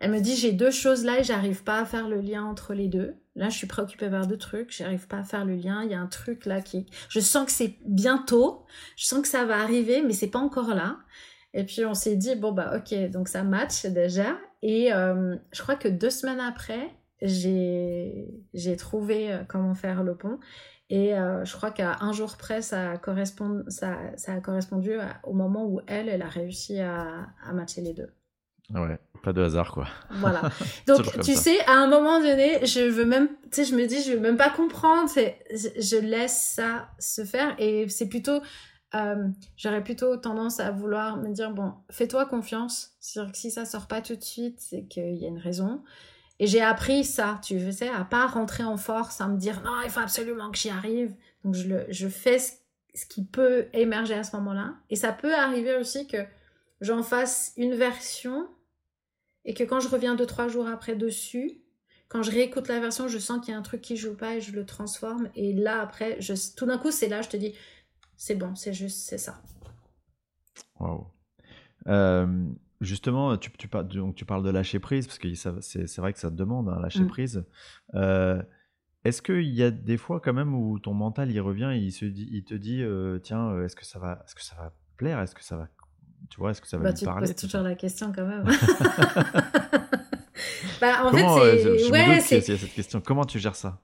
Elle 0.00 0.10
me 0.10 0.20
dit 0.20 0.36
j'ai 0.36 0.52
deux 0.52 0.70
choses 0.70 1.04
là 1.04 1.20
et 1.20 1.24
j'arrive 1.24 1.64
pas 1.64 1.80
à 1.80 1.84
faire 1.86 2.08
le 2.08 2.20
lien 2.20 2.44
entre 2.44 2.74
les 2.74 2.88
deux. 2.88 3.14
Là, 3.36 3.48
je 3.48 3.56
suis 3.56 3.66
préoccupée 3.66 4.10
par 4.10 4.26
deux 4.26 4.36
trucs, 4.36 4.70
j'arrive 4.70 5.06
pas 5.08 5.18
à 5.18 5.24
faire 5.24 5.44
le 5.44 5.54
lien. 5.54 5.82
Il 5.82 5.90
y 5.90 5.94
a 5.94 6.00
un 6.00 6.06
truc 6.06 6.46
là 6.46 6.60
qui, 6.60 6.86
je 7.08 7.20
sens 7.20 7.46
que 7.46 7.52
c'est 7.52 7.78
bientôt, 7.86 8.66
je 8.96 9.06
sens 9.06 9.22
que 9.22 9.28
ça 9.28 9.44
va 9.44 9.60
arriver, 9.60 10.02
mais 10.02 10.12
c'est 10.12 10.28
pas 10.28 10.38
encore 10.38 10.74
là. 10.74 10.98
Et 11.54 11.64
puis 11.64 11.84
on 11.84 11.94
s'est 11.94 12.16
dit 12.16 12.36
bon 12.36 12.52
bah 12.52 12.76
ok, 12.76 13.10
donc 13.10 13.28
ça 13.28 13.44
match 13.44 13.86
déjà. 13.86 14.38
Et 14.62 14.92
euh, 14.92 15.36
je 15.52 15.62
crois 15.62 15.76
que 15.76 15.88
deux 15.88 16.10
semaines 16.10 16.40
après, 16.40 16.90
j'ai 17.22 18.28
j'ai 18.52 18.76
trouvé 18.76 19.32
euh, 19.32 19.44
comment 19.48 19.74
faire 19.74 20.02
le 20.02 20.16
pont. 20.16 20.38
Et 20.94 21.12
euh, 21.12 21.44
je 21.44 21.56
crois 21.56 21.72
qu'à 21.72 21.96
un 22.02 22.12
jour 22.12 22.36
près, 22.36 22.62
ça, 22.62 22.96
correspond, 22.98 23.64
ça, 23.66 23.96
ça 24.14 24.34
a 24.34 24.40
correspondu 24.40 24.92
au 25.24 25.32
moment 25.32 25.66
où 25.66 25.80
elle, 25.88 26.08
elle 26.08 26.22
a 26.22 26.28
réussi 26.28 26.78
à, 26.78 27.26
à 27.44 27.52
matcher 27.52 27.80
les 27.80 27.94
deux. 27.94 28.12
Ouais, 28.72 28.96
pas 29.24 29.32
de 29.32 29.42
hasard 29.42 29.72
quoi. 29.72 29.88
Voilà. 30.12 30.42
Donc 30.86 31.20
tu 31.20 31.34
sais, 31.34 31.58
à 31.66 31.72
un 31.72 31.88
moment 31.88 32.20
donné, 32.20 32.64
je 32.64 32.88
veux 32.88 33.06
même, 33.06 33.26
tu 33.26 33.48
sais, 33.50 33.64
je 33.64 33.74
me 33.74 33.86
dis, 33.86 34.04
je 34.04 34.12
veux 34.12 34.20
même 34.20 34.36
pas 34.36 34.50
comprendre. 34.50 35.08
C'est, 35.08 35.36
je 35.50 35.96
laisse 35.96 36.52
ça 36.54 36.88
se 37.00 37.24
faire 37.24 37.56
et 37.58 37.88
c'est 37.88 38.08
plutôt, 38.08 38.40
euh, 38.94 39.26
j'aurais 39.56 39.82
plutôt 39.82 40.16
tendance 40.16 40.60
à 40.60 40.70
vouloir 40.70 41.16
me 41.16 41.32
dire 41.32 41.50
bon, 41.50 41.72
fais-toi 41.90 42.26
confiance. 42.26 42.92
C'est-à-dire 43.00 43.32
que 43.32 43.38
si 43.38 43.50
ça 43.50 43.64
sort 43.64 43.88
pas 43.88 44.00
tout 44.00 44.14
de 44.14 44.22
suite, 44.22 44.60
c'est 44.60 44.84
qu'il 44.84 45.16
y 45.16 45.24
a 45.24 45.28
une 45.28 45.40
raison. 45.40 45.82
Et 46.40 46.46
j'ai 46.46 46.60
appris 46.60 47.04
ça, 47.04 47.40
tu 47.42 47.72
sais, 47.72 47.88
à 47.88 48.04
pas 48.04 48.26
rentrer 48.26 48.64
en 48.64 48.76
force, 48.76 49.20
à 49.20 49.28
me 49.28 49.36
dire 49.36 49.62
non, 49.64 49.82
il 49.84 49.90
faut 49.90 50.00
absolument 50.00 50.50
que 50.50 50.58
j'y 50.58 50.70
arrive. 50.70 51.14
Donc 51.44 51.54
je 51.54 51.68
le, 51.68 51.86
je 51.90 52.08
fais 52.08 52.38
ce, 52.38 52.52
ce 52.94 53.06
qui 53.06 53.24
peut 53.24 53.66
émerger 53.72 54.14
à 54.14 54.24
ce 54.24 54.34
moment-là. 54.36 54.74
Et 54.90 54.96
ça 54.96 55.12
peut 55.12 55.34
arriver 55.34 55.76
aussi 55.76 56.06
que 56.06 56.18
j'en 56.80 57.02
fasse 57.02 57.52
une 57.56 57.74
version 57.74 58.48
et 59.44 59.54
que 59.54 59.62
quand 59.62 59.80
je 59.80 59.88
reviens 59.88 60.14
deux, 60.14 60.26
trois 60.26 60.48
jours 60.48 60.66
après 60.66 60.96
dessus, 60.96 61.60
quand 62.08 62.22
je 62.22 62.30
réécoute 62.30 62.68
la 62.68 62.80
version, 62.80 63.08
je 63.08 63.18
sens 63.18 63.44
qu'il 63.44 63.52
y 63.52 63.56
a 63.56 63.58
un 63.58 63.62
truc 63.62 63.80
qui 63.80 63.96
joue 63.96 64.14
pas 64.14 64.36
et 64.36 64.40
je 64.40 64.52
le 64.52 64.64
transforme. 64.64 65.28
Et 65.34 65.52
là, 65.52 65.80
après, 65.80 66.20
je, 66.20 66.34
tout 66.56 66.66
d'un 66.66 66.78
coup, 66.78 66.90
c'est 66.90 67.08
là, 67.08 67.22
je 67.22 67.28
te 67.28 67.36
dis, 67.36 67.54
c'est 68.16 68.36
bon, 68.36 68.54
c'est 68.54 68.72
juste, 68.72 69.08
c'est 69.08 69.18
ça. 69.18 69.42
Waouh. 70.78 71.06
Euh, 71.88 72.46
justement, 72.84 73.36
tu, 73.36 73.50
tu, 73.52 73.68
parles, 73.68 73.88
donc, 73.88 74.14
tu 74.14 74.24
parles 74.24 74.42
de 74.42 74.50
lâcher 74.50 74.78
prise, 74.78 75.06
parce 75.06 75.18
que 75.18 75.32
c'est 75.34 75.98
vrai 75.98 76.12
que 76.12 76.18
ça 76.18 76.30
te 76.30 76.36
demande, 76.36 76.68
un 76.68 76.74
hein, 76.74 76.80
lâcher 76.80 77.02
mm. 77.02 77.08
prise. 77.08 77.44
Euh, 77.94 78.42
est-ce 79.04 79.20
qu'il 79.20 79.50
y 79.50 79.62
a 79.62 79.70
des 79.70 79.96
fois 79.96 80.20
quand 80.20 80.32
même 80.32 80.54
où 80.54 80.78
ton 80.78 80.94
mental 80.94 81.30
il 81.30 81.40
revient 81.40 81.72
et 81.74 81.78
il, 81.78 81.92
se 81.92 82.06
dit, 82.06 82.28
il 82.30 82.44
te 82.44 82.54
dit 82.54 82.82
euh, 82.82 83.18
tiens, 83.18 83.62
est-ce 83.62 83.76
que, 83.76 83.84
ça 83.84 83.98
va, 83.98 84.24
est 84.26 84.34
que 84.34 84.42
ça 84.42 84.56
va 84.56 84.72
plaire 84.96 85.20
Est-ce 85.20 85.34
que 85.34 85.44
ça 85.44 85.56
va 85.56 85.68
tu 86.30 86.40
vois, 86.40 86.50
est-ce 86.50 86.60
que 86.60 86.68
ça 86.68 86.78
va 86.78 86.84
bah, 86.84 86.90
lui 86.90 86.98
tu 86.98 87.04
parler 87.04 87.26
poses 87.26 87.36
toujours 87.36 87.62
la 87.62 87.74
question 87.74 88.12
quand 88.12 88.26
même. 88.26 88.44
bah, 90.80 91.04
en 91.04 91.12
fait, 91.12 91.18
c'est. 91.18 91.66
Euh, 91.66 91.78
je, 91.78 91.90
ouais, 91.90 92.20
c'est. 92.20 92.40
cette 92.40 92.72
question. 92.72 93.00
Comment 93.00 93.24
tu 93.24 93.38
gères 93.38 93.56
ça? 93.56 93.80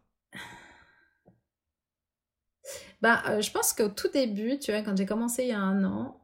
Bah, 3.03 3.23
euh, 3.29 3.41
je 3.41 3.51
pense 3.51 3.73
qu'au 3.73 3.89
tout 3.89 4.09
début, 4.13 4.59
tu 4.59 4.73
vois, 4.73 4.83
quand 4.83 4.97
j'ai 4.97 5.07
commencé 5.07 5.45
il 5.45 5.49
y 5.49 5.53
a 5.53 5.61
un 5.61 5.85
an, 5.85 6.21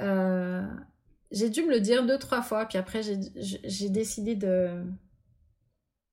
euh, 0.00 0.66
j'ai 1.30 1.50
dû 1.50 1.62
me 1.62 1.70
le 1.70 1.80
dire 1.80 2.06
deux, 2.06 2.18
trois 2.18 2.42
fois, 2.42 2.66
puis 2.66 2.78
après, 2.78 3.02
j'ai 3.02 3.88
décidé 3.88 4.34
de, 4.34 4.84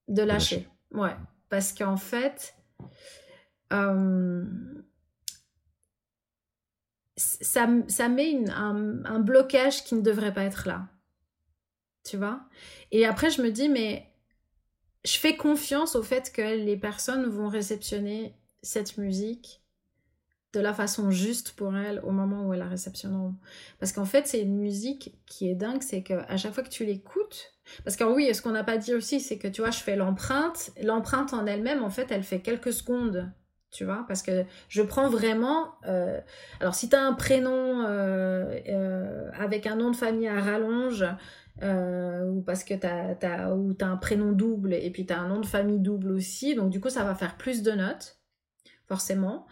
de 0.08 0.22
lâcher. 0.22 0.68
Ouais, 0.92 1.16
parce 1.50 1.74
qu'en 1.74 1.98
fait, 1.98 2.56
ça, 7.16 7.68
ça 7.88 8.10
met 8.10 8.50
un, 8.50 9.06
un, 9.06 9.20
blocage 9.20 9.84
qui 9.84 9.96
ne 9.96 10.02
devrait 10.02 10.34
pas 10.34 10.44
être 10.44 10.68
là. 10.68 10.88
tu 12.04 12.18
vois? 12.18 12.42
Et 12.92 13.06
après, 13.06 13.30
je 13.30 13.42
me 13.42 13.52
dis, 13.52 13.70
mais 13.70 14.12
je 15.06 15.18
fais 15.18 15.38
confiance 15.38 15.96
au 15.96 16.04
fait 16.04 16.32
que 16.34 16.42
les 16.42 16.78
personnes 16.78 17.26
vont 17.26 17.48
réceptionner 17.48 18.36
cette 18.62 18.98
musique 18.98 19.65
de 20.56 20.62
la 20.62 20.74
façon 20.74 21.12
juste 21.12 21.52
pour 21.52 21.76
elles 21.76 22.00
au 22.04 22.12
moment 22.12 22.48
où 22.48 22.54
elles 22.54 22.60
la 22.60 22.68
réceptionneront. 22.68 23.36
Parce 23.80 23.92
qu'en 23.92 24.06
fait, 24.06 24.28
c'est 24.28 24.42
une 24.42 24.58
musique 24.58 25.16
qui 25.26 25.50
est 25.50 25.56
dingue, 25.56 25.82
c'est 25.82 26.02
qu'à 26.02 26.38
chaque 26.38 26.54
fois 26.54 26.64
que 26.64 26.70
tu 26.70 26.86
l'écoutes, 26.86 27.56
parce 27.84 27.96
que 27.96 28.04
oui, 28.04 28.34
ce 28.34 28.42
qu'on 28.42 28.52
n'a 28.52 28.64
pas 28.64 28.78
dit 28.78 28.94
aussi, 28.94 29.20
c'est 29.20 29.38
que 29.38 29.48
tu 29.48 29.62
vois, 29.62 29.72
je 29.72 29.80
fais 29.80 29.96
l'empreinte. 29.96 30.72
L'empreinte 30.82 31.34
en 31.34 31.46
elle-même, 31.46 31.84
en 31.84 31.90
fait, 31.90 32.08
elle 32.12 32.24
fait 32.24 32.40
quelques 32.40 32.74
secondes. 32.74 33.32
Tu 33.72 33.84
vois, 33.84 34.06
parce 34.08 34.22
que 34.22 34.46
je 34.70 34.82
prends 34.82 35.10
vraiment. 35.10 35.74
Euh, 35.86 36.22
alors, 36.62 36.76
si 36.76 36.88
tu 36.88 36.96
as 36.96 37.02
un 37.02 37.14
prénom 37.14 37.84
euh, 37.86 38.58
euh, 38.70 39.30
avec 39.38 39.68
un 39.68 39.76
nom 39.76 39.92
de 39.92 39.98
famille 39.98 40.30
à 40.30 40.40
rallonge, 40.40 41.06
ou 41.62 42.42
parce 42.42 42.64
que 42.64 42.74
tu 42.74 42.88
as, 43.26 43.54
ou 43.54 43.76
un 43.82 43.98
prénom 43.98 44.32
double 44.32 44.74
et 44.74 44.90
puis 44.92 45.06
tu 45.06 45.14
as 45.14 45.20
un 45.20 45.28
nom 45.28 45.42
de 45.42 45.46
famille 45.46 45.80
double 45.80 46.12
aussi, 46.12 46.56
donc 46.56 46.70
du 46.70 46.80
coup, 46.80 46.90
ça 46.90 47.04
va 47.04 47.16
faire 47.16 47.36
plus 47.36 47.64
de 47.64 47.72
notes, 47.72 48.18
forcément. 48.88 49.46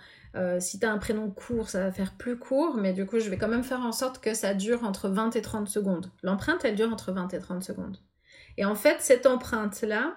Si 0.60 0.80
tu 0.80 0.86
as 0.86 0.91
un 0.91 0.98
prénom 0.98 1.30
court, 1.30 1.69
ça 1.69 1.80
va 1.80 1.91
faire 1.91 2.13
plus 2.17 2.38
court, 2.38 2.78
mais 2.78 2.93
du 2.93 3.06
coup, 3.06 3.19
je 3.19 3.30
vais 3.30 3.38
quand 3.38 3.48
même 3.48 3.63
faire 3.63 3.82
en 3.82 3.91
sorte 3.91 4.19
que 4.19 4.34
ça 4.34 4.54
dure 4.54 4.84
entre 4.84 5.10
20 5.10 5.36
et 5.36 5.41
30 5.41 5.67
secondes. 5.67 6.12
L'empreinte, 6.24 6.65
elle 6.65 6.76
dure 6.76 6.91
entre 6.91 7.12
20 7.12 7.34
et 7.34 7.39
30 7.39 7.63
secondes. 7.63 7.98
Et 8.58 8.65
en 8.65 8.76
fait, 8.76 8.98
cette 9.00 9.26
empreinte-là, 9.26 10.15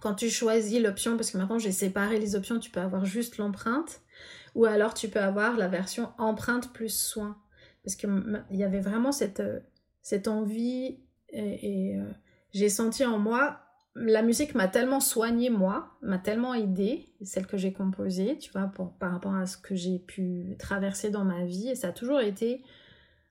quand 0.00 0.14
tu 0.14 0.28
choisis 0.28 0.82
l'option, 0.82 1.16
parce 1.16 1.30
que 1.30 1.38
maintenant 1.38 1.58
j'ai 1.58 1.72
séparé 1.72 2.18
les 2.18 2.36
options, 2.36 2.58
tu 2.58 2.70
peux 2.70 2.80
avoir 2.80 3.04
juste 3.04 3.38
l'empreinte, 3.38 4.02
ou 4.54 4.66
alors 4.66 4.94
tu 4.94 5.08
peux 5.08 5.20
avoir 5.20 5.56
la 5.56 5.68
version 5.68 6.12
empreinte 6.18 6.72
plus 6.72 6.94
soin. 6.94 7.38
Parce 7.82 7.96
qu'il 7.96 8.44
y 8.50 8.64
avait 8.64 8.80
vraiment 8.80 9.12
cette, 9.12 9.40
euh, 9.40 9.60
envie, 10.26 11.00
et, 11.30 11.96
euh, 11.98 12.04
j'ai 12.52 12.68
senti 12.68 13.04
en 13.04 13.18
moi, 13.18 13.60
la 13.96 14.22
musique 14.22 14.54
m'a 14.54 14.68
tellement 14.68 15.00
soigné 15.00 15.50
moi, 15.50 15.96
m'a 16.02 16.18
tellement 16.18 16.54
aidé, 16.54 17.08
celle 17.22 17.46
que 17.46 17.56
j'ai 17.56 17.72
composée, 17.72 18.38
tu 18.38 18.50
vois, 18.52 18.66
pour, 18.66 18.92
par 18.94 19.12
rapport 19.12 19.34
à 19.34 19.46
ce 19.46 19.56
que 19.56 19.74
j'ai 19.74 19.98
pu 19.98 20.56
traverser 20.58 21.10
dans 21.10 21.24
ma 21.24 21.44
vie, 21.44 21.68
et 21.68 21.74
ça 21.74 21.88
a 21.88 21.92
toujours 21.92 22.20
été 22.20 22.62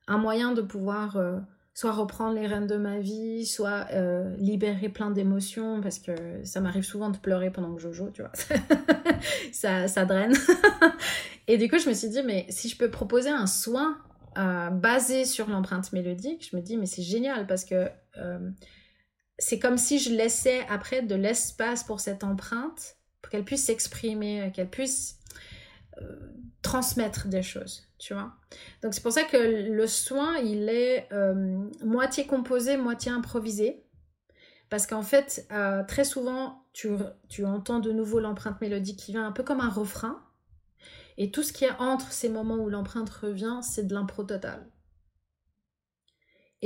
un 0.06 0.18
moyen 0.18 0.52
de 0.52 0.62
pouvoir... 0.62 1.16
Euh, 1.16 1.38
soit 1.74 1.90
reprendre 1.90 2.36
les 2.36 2.46
rênes 2.46 2.68
de 2.68 2.76
ma 2.76 3.00
vie, 3.00 3.44
soit 3.44 3.86
euh, 3.92 4.34
libérer 4.38 4.88
plein 4.88 5.10
d'émotions, 5.10 5.80
parce 5.80 5.98
que 5.98 6.14
ça 6.44 6.60
m'arrive 6.60 6.84
souvent 6.84 7.10
de 7.10 7.16
pleurer 7.16 7.50
pendant 7.50 7.74
que 7.74 7.82
je 7.82 7.90
joue, 7.90 8.10
tu 8.10 8.22
vois. 8.22 8.30
ça, 9.52 9.88
ça 9.88 10.04
draine. 10.04 10.34
et 11.48 11.58
du 11.58 11.68
coup, 11.68 11.78
je 11.78 11.88
me 11.88 11.94
suis 11.94 12.08
dit, 12.08 12.22
mais 12.22 12.46
si 12.48 12.68
je 12.68 12.78
peux 12.78 12.90
proposer 12.90 13.30
un 13.30 13.48
soin 13.48 13.98
euh, 14.38 14.70
basé 14.70 15.24
sur 15.24 15.48
l'empreinte 15.48 15.92
mélodique, 15.92 16.48
je 16.48 16.56
me 16.56 16.62
dis, 16.62 16.76
mais 16.76 16.86
c'est 16.86 17.02
génial, 17.02 17.48
parce 17.48 17.64
que 17.64 17.88
c'est 19.38 19.58
comme 19.58 19.78
si 19.78 19.98
je 19.98 20.10
laissais 20.10 20.64
après 20.68 21.02
de 21.02 21.14
l'espace 21.14 21.84
pour 21.84 22.00
cette 22.00 22.24
empreinte, 22.24 22.96
pour 23.20 23.30
qu'elle 23.30 23.44
puisse 23.44 23.64
s'exprimer, 23.64 24.52
qu'elle 24.54 24.70
puisse 24.70 25.18
transmettre 26.64 27.28
des 27.28 27.42
choses, 27.42 27.86
tu 27.98 28.14
vois. 28.14 28.32
Donc 28.82 28.94
c'est 28.94 29.02
pour 29.02 29.12
ça 29.12 29.22
que 29.22 29.36
le 29.36 29.86
soin, 29.86 30.38
il 30.38 30.68
est 30.68 31.06
euh, 31.12 31.34
moitié 31.84 32.26
composé, 32.26 32.76
moitié 32.76 33.12
improvisé. 33.12 33.84
Parce 34.70 34.86
qu'en 34.86 35.02
fait, 35.02 35.46
euh, 35.52 35.84
très 35.84 36.04
souvent, 36.04 36.64
tu, 36.72 36.88
tu, 37.28 37.44
entends 37.44 37.78
de 37.78 37.92
nouveau 37.92 38.18
l'empreinte 38.18 38.60
mélodique 38.60 38.98
qui 38.98 39.12
vient 39.12 39.26
un 39.26 39.30
peu 39.30 39.44
comme 39.44 39.60
un 39.60 39.68
refrain. 39.68 40.20
Et 41.16 41.30
tout 41.30 41.42
ce 41.42 41.52
qui 41.52 41.64
est 41.64 41.78
entre 41.78 42.10
ces 42.10 42.28
moments 42.28 42.56
où 42.56 42.68
l'empreinte 42.68 43.10
revient, 43.10 43.60
c'est 43.62 43.86
de 43.86 43.94
l'impro 43.94 44.24
total. 44.24 44.66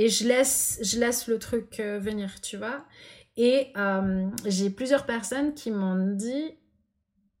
Et 0.01 0.07
je 0.07 0.25
laisse, 0.25 0.79
je 0.81 0.97
laisse 0.97 1.27
le 1.27 1.39
truc 1.39 1.81
euh, 1.81 1.99
venir, 1.99 2.39
tu 2.39 2.55
vois. 2.55 2.85
Et 3.35 3.73
j'ai 4.45 4.69
plusieurs 4.69 5.05
personnes 5.05 5.53
qui 5.53 5.71
m'ont 5.71 6.13
dit, 6.13 6.57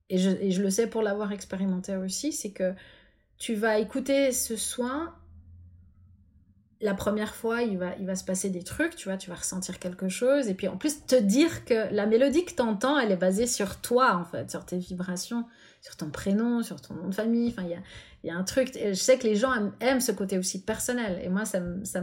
et 0.09 0.17
je, 0.17 0.61
le 0.61 0.69
sais 0.69 0.87
pour 0.87 1.01
l'avoir 1.01 1.31
expérimenté 1.31 1.95
aussi, 1.95 2.31
c'est 2.31 2.51
que 2.51 2.73
tu 3.37 3.53
vas 3.53 3.79
écouter 3.79 4.31
ce 4.31 4.55
soin 4.55 5.15
la 6.81 6.93
première 6.93 7.35
fois, 7.35 7.61
il 7.61 7.77
va, 7.77 7.95
il 7.99 8.05
va 8.05 8.15
se 8.15 8.23
passer 8.23 8.49
des 8.49 8.63
trucs, 8.63 8.95
tu 8.95 9.09
vois, 9.09 9.17
tu 9.17 9.29
vas 9.29 9.35
ressentir 9.35 9.79
quelque 9.79 10.07
chose. 10.07 10.47
Et 10.47 10.53
puis 10.53 10.67
en 10.67 10.77
plus, 10.77 11.05
te 11.05 11.15
dire 11.15 11.65
que 11.65 11.93
la 11.93 12.05
mélodie 12.05 12.45
que 12.45 12.53
tu 12.53 12.61
entends, 12.61 12.97
elle 12.97 13.11
est 13.11 13.17
basée 13.17 13.47
sur 13.47 13.81
toi, 13.81 14.15
en 14.15 14.23
fait, 14.23 14.49
sur 14.49 14.65
tes 14.65 14.77
vibrations, 14.77 15.45
sur 15.81 15.95
ton 15.95 16.09
prénom, 16.09 16.61
sur 16.63 16.81
ton 16.81 16.93
nom 16.93 17.07
de 17.07 17.15
famille. 17.15 17.49
Enfin, 17.49 17.63
il 17.63 17.69
y 17.69 17.73
a, 17.73 17.79
y 18.23 18.29
a 18.29 18.35
un 18.35 18.43
truc, 18.43 18.71
je 18.75 18.93
sais 18.93 19.17
que 19.17 19.23
les 19.23 19.35
gens 19.35 19.51
aiment, 19.79 20.01
ce 20.01 20.11
côté 20.11 20.37
aussi 20.37 20.63
personnel. 20.63 21.19
Et 21.23 21.29
moi, 21.29 21.45
ça, 21.45 21.61
ça 21.83 22.01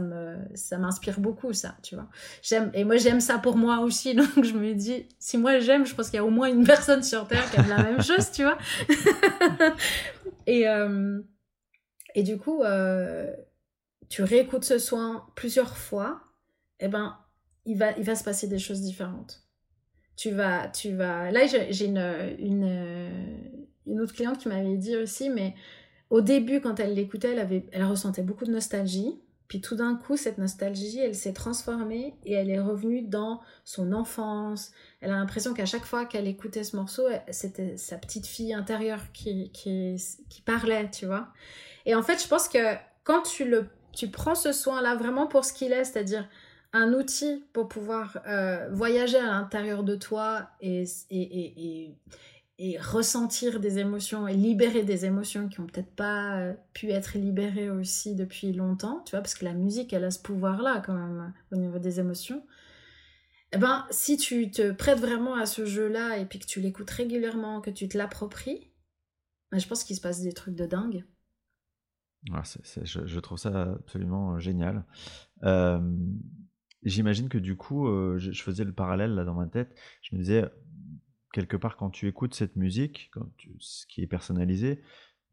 ça 0.55 0.77
m'inspire 0.77 1.19
beaucoup, 1.19 1.53
ça, 1.53 1.75
tu 1.83 1.95
vois. 1.95 2.07
J'aime, 2.41 2.71
et 2.73 2.83
moi, 2.83 2.97
j'aime 2.97 3.19
ça 3.19 3.37
pour 3.37 3.57
moi 3.57 3.79
aussi. 3.79 4.15
Donc, 4.15 4.43
je 4.43 4.53
me 4.53 4.73
dis, 4.73 5.07
si 5.19 5.37
moi 5.37 5.59
j'aime, 5.59 5.85
je 5.85 5.93
pense 5.93 6.09
qu'il 6.09 6.17
y 6.17 6.19
a 6.19 6.25
au 6.25 6.29
moins 6.29 6.47
une 6.47 6.65
personne 6.65 7.03
sur 7.03 7.27
Terre 7.27 7.49
qui 7.51 7.59
aime 7.59 7.69
la 7.69 7.83
même 7.83 8.01
chose, 8.01 8.31
tu 8.31 8.43
vois. 8.43 8.57
et, 10.47 10.67
euh, 10.67 11.21
et 12.15 12.23
du 12.23 12.37
coup, 12.37 12.63
euh, 12.63 13.31
tu 14.09 14.23
réécoutes 14.23 14.63
ce 14.63 14.79
soin 14.79 15.27
plusieurs 15.35 15.77
fois, 15.77 16.21
et 16.79 16.85
eh 16.85 16.87
ben, 16.87 17.17
il 17.65 17.77
va, 17.77 17.91
il 17.97 18.03
va 18.03 18.15
se 18.15 18.23
passer 18.23 18.47
des 18.47 18.59
choses 18.59 18.81
différentes. 18.81 19.43
Tu 20.15 20.31
vas, 20.31 20.67
tu 20.67 20.93
vas. 20.93 21.31
Là, 21.31 21.45
j'ai 21.45 21.85
une, 21.85 22.35
une, 22.39 22.65
une 23.87 24.01
autre 24.01 24.13
cliente 24.13 24.37
qui 24.37 24.49
m'avait 24.49 24.77
dit 24.77 24.95
aussi, 24.95 25.29
mais 25.29 25.55
au 26.09 26.21
début, 26.21 26.61
quand 26.61 26.79
elle 26.79 26.93
l'écoutait, 26.93 27.35
elle, 27.35 27.63
elle 27.71 27.83
ressentait 27.83 28.21
beaucoup 28.21 28.45
de 28.45 28.51
nostalgie. 28.51 29.19
Puis 29.47 29.61
tout 29.61 29.75
d'un 29.75 29.95
coup, 29.95 30.17
cette 30.17 30.37
nostalgie, 30.37 30.99
elle 30.99 31.15
s'est 31.15 31.33
transformée 31.33 32.15
et 32.25 32.33
elle 32.33 32.49
est 32.49 32.59
revenue 32.59 33.01
dans 33.01 33.41
son 33.63 33.93
enfance. 33.93 34.71
Elle 34.99 35.09
a 35.09 35.15
l'impression 35.15 35.53
qu'à 35.53 35.65
chaque 35.65 35.85
fois 35.85 36.05
qu'elle 36.05 36.27
écoutait 36.27 36.65
ce 36.65 36.75
morceau, 36.75 37.03
c'était 37.29 37.77
sa 37.77 37.97
petite 37.97 38.27
fille 38.27 38.53
intérieure 38.53 38.99
qui, 39.13 39.49
qui, 39.51 39.95
qui, 40.29 40.41
parlait, 40.41 40.89
tu 40.91 41.05
vois. 41.05 41.29
Et 41.85 41.95
en 41.95 42.03
fait, 42.03 42.21
je 42.21 42.27
pense 42.27 42.49
que 42.49 42.75
quand 43.05 43.21
tu, 43.21 43.45
le, 43.45 43.67
tu 43.93 44.09
prends 44.09 44.35
ce 44.35 44.51
soin-là 44.51 44.95
vraiment 44.95 45.27
pour 45.27 45.45
ce 45.45 45.53
qu'il 45.53 45.71
est, 45.71 45.85
c'est-à-dire 45.85 46.27
un 46.73 46.91
outil 46.91 47.45
pour 47.53 47.69
pouvoir 47.69 48.19
euh, 48.27 48.67
voyager 48.71 49.17
à 49.17 49.27
l'intérieur 49.27 49.83
de 49.83 49.95
toi 49.95 50.49
et, 50.59 50.83
et, 51.09 51.21
et 51.21 51.55
et 51.55 51.95
ressentir 52.79 53.59
des 53.59 53.77
émotions 53.77 54.27
et 54.27 54.33
libérer 54.33 54.83
des 54.83 55.05
émotions 55.05 55.47
qui 55.47 55.59
ont 55.59 55.67
peut-être 55.67 55.95
pas 55.95 56.39
euh, 56.39 56.53
pu 56.73 56.89
être 56.89 57.17
libérées 57.17 57.69
aussi 57.69 58.15
depuis 58.15 58.51
longtemps, 58.51 59.03
tu 59.05 59.11
vois, 59.11 59.21
parce 59.21 59.35
que 59.35 59.45
la 59.45 59.53
musique, 59.53 59.93
elle 59.93 60.03
a 60.03 60.11
ce 60.11 60.19
pouvoir-là 60.19 60.81
quand 60.83 60.95
même 60.95 61.33
au 61.51 61.55
niveau 61.55 61.77
des 61.77 61.99
émotions. 61.99 62.43
Eh 63.53 63.57
ben, 63.59 63.85
si 63.91 64.17
tu 64.17 64.49
te 64.49 64.71
prêtes 64.71 64.99
vraiment 64.99 65.35
à 65.35 65.45
ce 65.45 65.65
jeu-là 65.65 66.17
et 66.17 66.25
puis 66.25 66.39
que 66.39 66.47
tu 66.47 66.59
l'écoutes 66.59 66.89
régulièrement, 66.89 67.61
que 67.61 67.69
tu 67.69 67.87
te 67.87 67.97
l'appropries, 67.97 68.71
ben, 69.51 69.59
je 69.59 69.67
pense 69.67 69.83
qu'il 69.83 69.95
se 69.95 70.01
passe 70.01 70.21
des 70.21 70.33
trucs 70.33 70.55
de 70.55 70.65
dingue. 70.65 71.05
je, 72.23 73.19
trouve 73.19 73.37
ça 73.37 73.73
absolument 73.73 74.33
euh, 74.33 74.39
génial. 74.39 74.83
Euh, 75.43 75.79
j'imagine 76.81 77.29
que 77.29 77.37
du 77.37 77.55
coup, 77.55 77.87
je, 78.17 78.31
je, 78.31 78.41
faisais 78.41 78.63
le 78.63 78.73
parallèle 78.73 79.11
là 79.11 79.23
dans 79.23 79.35
ma 79.35 79.45
tête. 79.45 79.77
Je 80.01 80.15
me 80.15 80.21
disais, 80.21 80.43
quelque 81.33 81.57
part, 81.57 81.77
quand 81.77 81.89
tu 81.89 82.07
écoutes 82.07 82.33
cette 82.33 82.55
musique, 82.55 83.09
quand 83.13 83.27
ce 83.59 83.85
qui 83.87 84.01
est 84.01 84.07
personnalisé, 84.07 84.81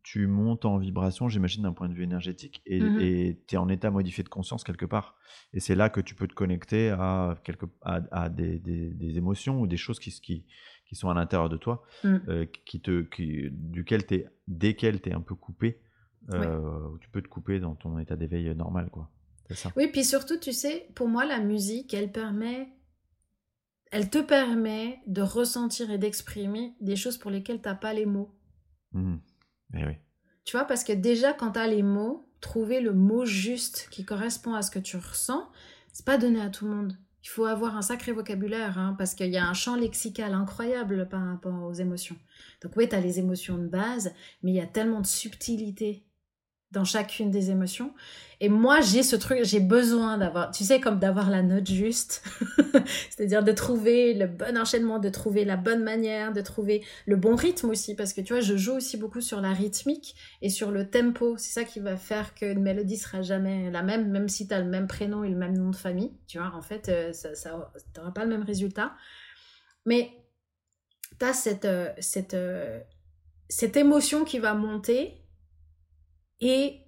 tu 0.03 0.27
montes 0.27 0.67
en 0.67 0.77
vibration, 0.77 1.29
j'imagine, 1.29 1.63
d'un 1.63 1.73
point 1.73 1.89
de 1.89 1.95
vue 1.95 2.05
énergétique, 2.05 2.63
et 2.67 2.81
mmh 2.81 3.37
tu 3.47 3.55
es 3.55 3.59
en 3.59 3.69
état 3.71 3.91
modifié 3.91 4.23
de 4.23 4.29
conscience 4.29 4.63
quelque 4.63 4.85
part. 4.85 5.17
Et 5.55 5.61
c'est 5.61 5.75
là 5.75 5.89
que 5.89 6.01
tu 6.01 6.15
peux 6.15 6.29
te 6.29 6.35
connecter 6.35 6.91
à, 6.91 7.39
quelque, 7.43 7.67
à, 7.83 8.29
des, 8.29 8.59
des, 8.59 9.17
émotions 9.17 9.61
ou 9.61 9.67
des 9.67 9.79
choses 9.79 9.99
qui, 9.99 10.11
qui, 10.11 10.45
qui 10.87 10.95
sont 10.95 11.09
à 11.09 11.15
l'intérieur 11.15 11.49
de 11.49 11.57
toi, 11.57 11.85
mmh. 12.05 12.17
euh, 12.29 12.47
qui 12.67 12.81
te, 12.81 13.01
qui, 13.03 13.49
duquel 13.51 14.03
es, 14.11 14.27
desquelles 14.47 15.01
tu 15.01 15.09
es 15.09 15.15
un 15.15 15.23
peu 15.23 15.35
coupé. 15.35 15.81
Euh, 16.33 16.89
Tu 17.01 17.09
peux 17.11 17.23
te 17.23 17.29
couper 17.29 17.59
dans 17.59 17.75
ton 17.75 17.99
état 17.99 18.17
d'éveil 18.17 18.55
normal, 18.55 18.91
quoi. 18.91 19.11
Ça. 19.51 19.71
Oui, 19.77 19.89
puis 19.89 20.05
surtout, 20.05 20.39
tu 20.39 20.53
sais, 20.53 20.89
pour 20.95 21.07
moi, 21.07 21.27
la 21.27 21.39
musique, 21.39 21.93
elle 21.93 22.11
permet 22.11 22.69
elle 23.95 24.11
te 24.11 24.19
permet 24.19 24.99
de 25.07 25.23
ressentir 25.23 25.89
et 25.93 25.99
d'exprimer 25.99 26.75
des 26.81 26.97
choses 26.97 27.17
pour 27.17 27.31
lesquelles 27.31 27.63
tu 27.63 27.69
n'as 27.69 27.77
pas 27.77 27.93
les 27.93 28.07
mots. 28.07 28.35
Mmh. 28.91 29.19
Eh 29.75 29.87
oui. 29.87 29.93
Tu 30.45 30.57
vois, 30.57 30.67
parce 30.67 30.83
que 30.83 30.93
déjà, 30.93 31.33
quand 31.33 31.53
tu 31.53 31.61
as 31.61 31.69
les 31.69 31.85
mots, 31.85 32.29
trouver 32.41 32.81
le 32.81 32.93
mot 32.93 33.25
juste 33.25 33.87
qui 33.93 34.05
correspond 34.05 34.55
à 34.55 34.63
ce 34.63 34.73
que 34.73 34.81
tu 34.81 34.97
ressens, 34.97 35.49
c'est 35.93 36.05
pas 36.05 36.19
donné 36.19 36.41
à 36.41 36.51
tout 36.51 36.65
le 36.65 36.73
monde. 36.73 36.99
Il 37.23 37.29
faut 37.29 37.45
avoir 37.45 37.77
un 37.77 37.83
sacré 37.83 38.11
vocabulaire, 38.11 38.81
hein, 38.81 38.97
parce 38.99 39.15
qu'il 39.15 39.31
y 39.31 39.39
a 39.39 39.47
un 39.47 39.55
champ 39.55 39.77
lexical 39.77 40.35
incroyable 40.35 41.09
par 41.09 41.25
rapport 41.25 41.63
aux 41.63 41.75
émotions. 41.75 42.17
Donc 42.63 42.73
oui, 42.77 42.89
tu 42.89 42.97
as 42.97 43.01
les 43.01 43.21
émotions 43.21 43.59
de 43.59 43.69
base, 43.69 44.13
mais 44.43 44.51
il 44.51 44.57
y 44.57 44.61
a 44.61 44.67
tellement 44.67 45.03
de 45.03 45.07
subtilité 45.07 46.05
dans 46.75 46.85
chacune 46.85 47.31
des 47.31 47.51
émotions. 47.51 47.93
Et 48.41 48.49
moi, 48.49 48.81
j'ai 48.81 49.03
ce 49.03 49.17
truc, 49.17 49.39
j'ai 49.45 49.61
besoin 49.61 50.19
d'avoir, 50.19 50.51
tu 50.51 50.65
sais, 50.65 50.81
comme 50.81 50.99
d'avoir 50.99 51.31
la 51.31 51.43
note 51.43 51.67
juste. 51.67 52.23
C'est-à-dire 53.11 53.43
de 53.43 53.53
trouver 53.53 54.13
le 54.13 54.27
bon 54.27 54.59
enchaînement, 54.59 54.99
de 54.99 55.09
trouver 55.09 55.45
la 55.45 55.57
bonne 55.57 55.83
manière, 55.83 56.33
de 56.33 56.41
trouver 56.41 56.85
le 57.07 57.17
bon 57.17 57.37
rythme 57.37 57.71
aussi. 57.71 57.95
Parce 57.95 58.13
que 58.13 58.21
tu 58.21 58.33
vois, 58.33 58.43
je 58.43 58.57
joue 58.57 58.75
aussi 58.75 58.97
beaucoup 58.97 59.21
sur 59.21 59.41
la 59.41 59.53
rythmique 59.53 60.17
et 60.43 60.51
sur 60.51 60.73
le 60.73 60.91
tempo. 60.91 61.37
C'est 61.39 61.53
ça 61.53 61.65
qui 61.65 61.81
va 61.81 61.97
faire 61.97 62.35
qu'une 62.35 62.61
mélodie 62.61 62.99
sera 62.99 63.23
jamais 63.23 63.71
la 63.71 63.83
même, 63.83 64.11
même 64.11 64.29
si 64.29 64.49
tu 64.49 64.53
as 64.55 64.61
le 64.61 64.69
même 64.69 64.89
prénom 64.89 65.25
et 65.25 65.31
le 65.31 65.37
même 65.37 65.57
nom 65.57 65.71
de 65.71 65.77
famille. 65.77 66.13
Tu 66.27 66.39
vois, 66.39 66.53
en 66.55 66.63
fait, 66.63 66.89
euh, 66.89 67.13
ça, 67.13 67.35
ça 67.35 67.73
t'auras 67.95 68.11
pas 68.11 68.25
le 68.25 68.31
même 68.31 68.45
résultat. 68.45 68.93
Mais 69.87 70.11
tu 71.19 71.25
as 71.25 71.33
cette, 71.33 71.65
euh, 71.65 71.89
cette, 71.99 72.35
euh, 72.35 72.81
cette 73.49 73.77
émotion 73.77 74.25
qui 74.25 74.39
va 74.39 74.55
monter 74.55 75.24
et 76.45 76.83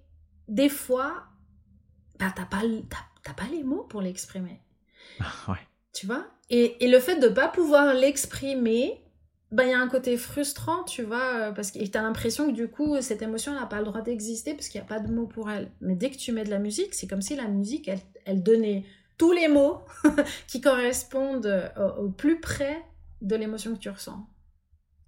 des 0.47 0.69
fois, 0.69 1.23
bah, 2.19 2.31
t'as 2.33 2.45
pas, 2.45 2.61
pas 2.61 3.47
les 3.51 3.63
mots 3.63 3.83
pour 3.83 4.01
l'exprimer. 4.01 4.61
ouais. 5.47 5.57
Tu 5.93 6.05
vois? 6.05 6.27
Et, 6.49 6.85
et, 6.85 6.87
le 6.87 6.99
fait 6.99 7.19
de 7.19 7.27
pas 7.27 7.47
pouvoir 7.47 7.95
l'exprimer, 7.95 9.03
bah, 9.51 9.65
il 9.65 9.71
y 9.71 9.73
a 9.73 9.79
un 9.79 9.87
côté 9.87 10.15
frustrant, 10.15 10.83
tu 10.83 11.01
vois, 11.01 11.51
parce 11.55 11.71
que 11.71 11.83
t'as 11.87 12.03
l'impression 12.03 12.47
que 12.47 12.51
du 12.53 12.67
coup, 12.67 13.01
cette 13.01 13.23
émotion 13.23 13.53
n'a 13.53 13.65
pas 13.65 13.79
le 13.79 13.85
droit 13.85 14.01
d'exister 14.01 14.53
parce 14.53 14.69
qu'il 14.69 14.79
n'y 14.79 14.85
a 14.85 14.89
pas 14.89 14.99
de 14.99 15.11
mots 15.11 15.25
pour 15.25 15.49
elle. 15.49 15.71
Mais 15.81 15.95
dès 15.95 16.11
que 16.11 16.17
tu 16.17 16.31
mets 16.31 16.43
de 16.43 16.51
la 16.51 16.59
musique, 16.59 16.93
c'est 16.93 17.07
comme 17.07 17.23
si 17.23 17.35
la 17.35 17.47
musique, 17.47 17.87
elle, 17.87 18.01
elle 18.25 18.43
donnait 18.43 18.85
tous 19.17 19.31
les 19.31 19.47
mots 19.47 19.81
qui 20.47 20.61
correspondent 20.61 21.71
au, 21.77 22.03
au, 22.03 22.09
plus 22.09 22.39
près 22.39 22.85
de 23.21 23.35
l'émotion 23.35 23.73
que 23.73 23.79
tu 23.79 23.89
ressens. 23.89 24.27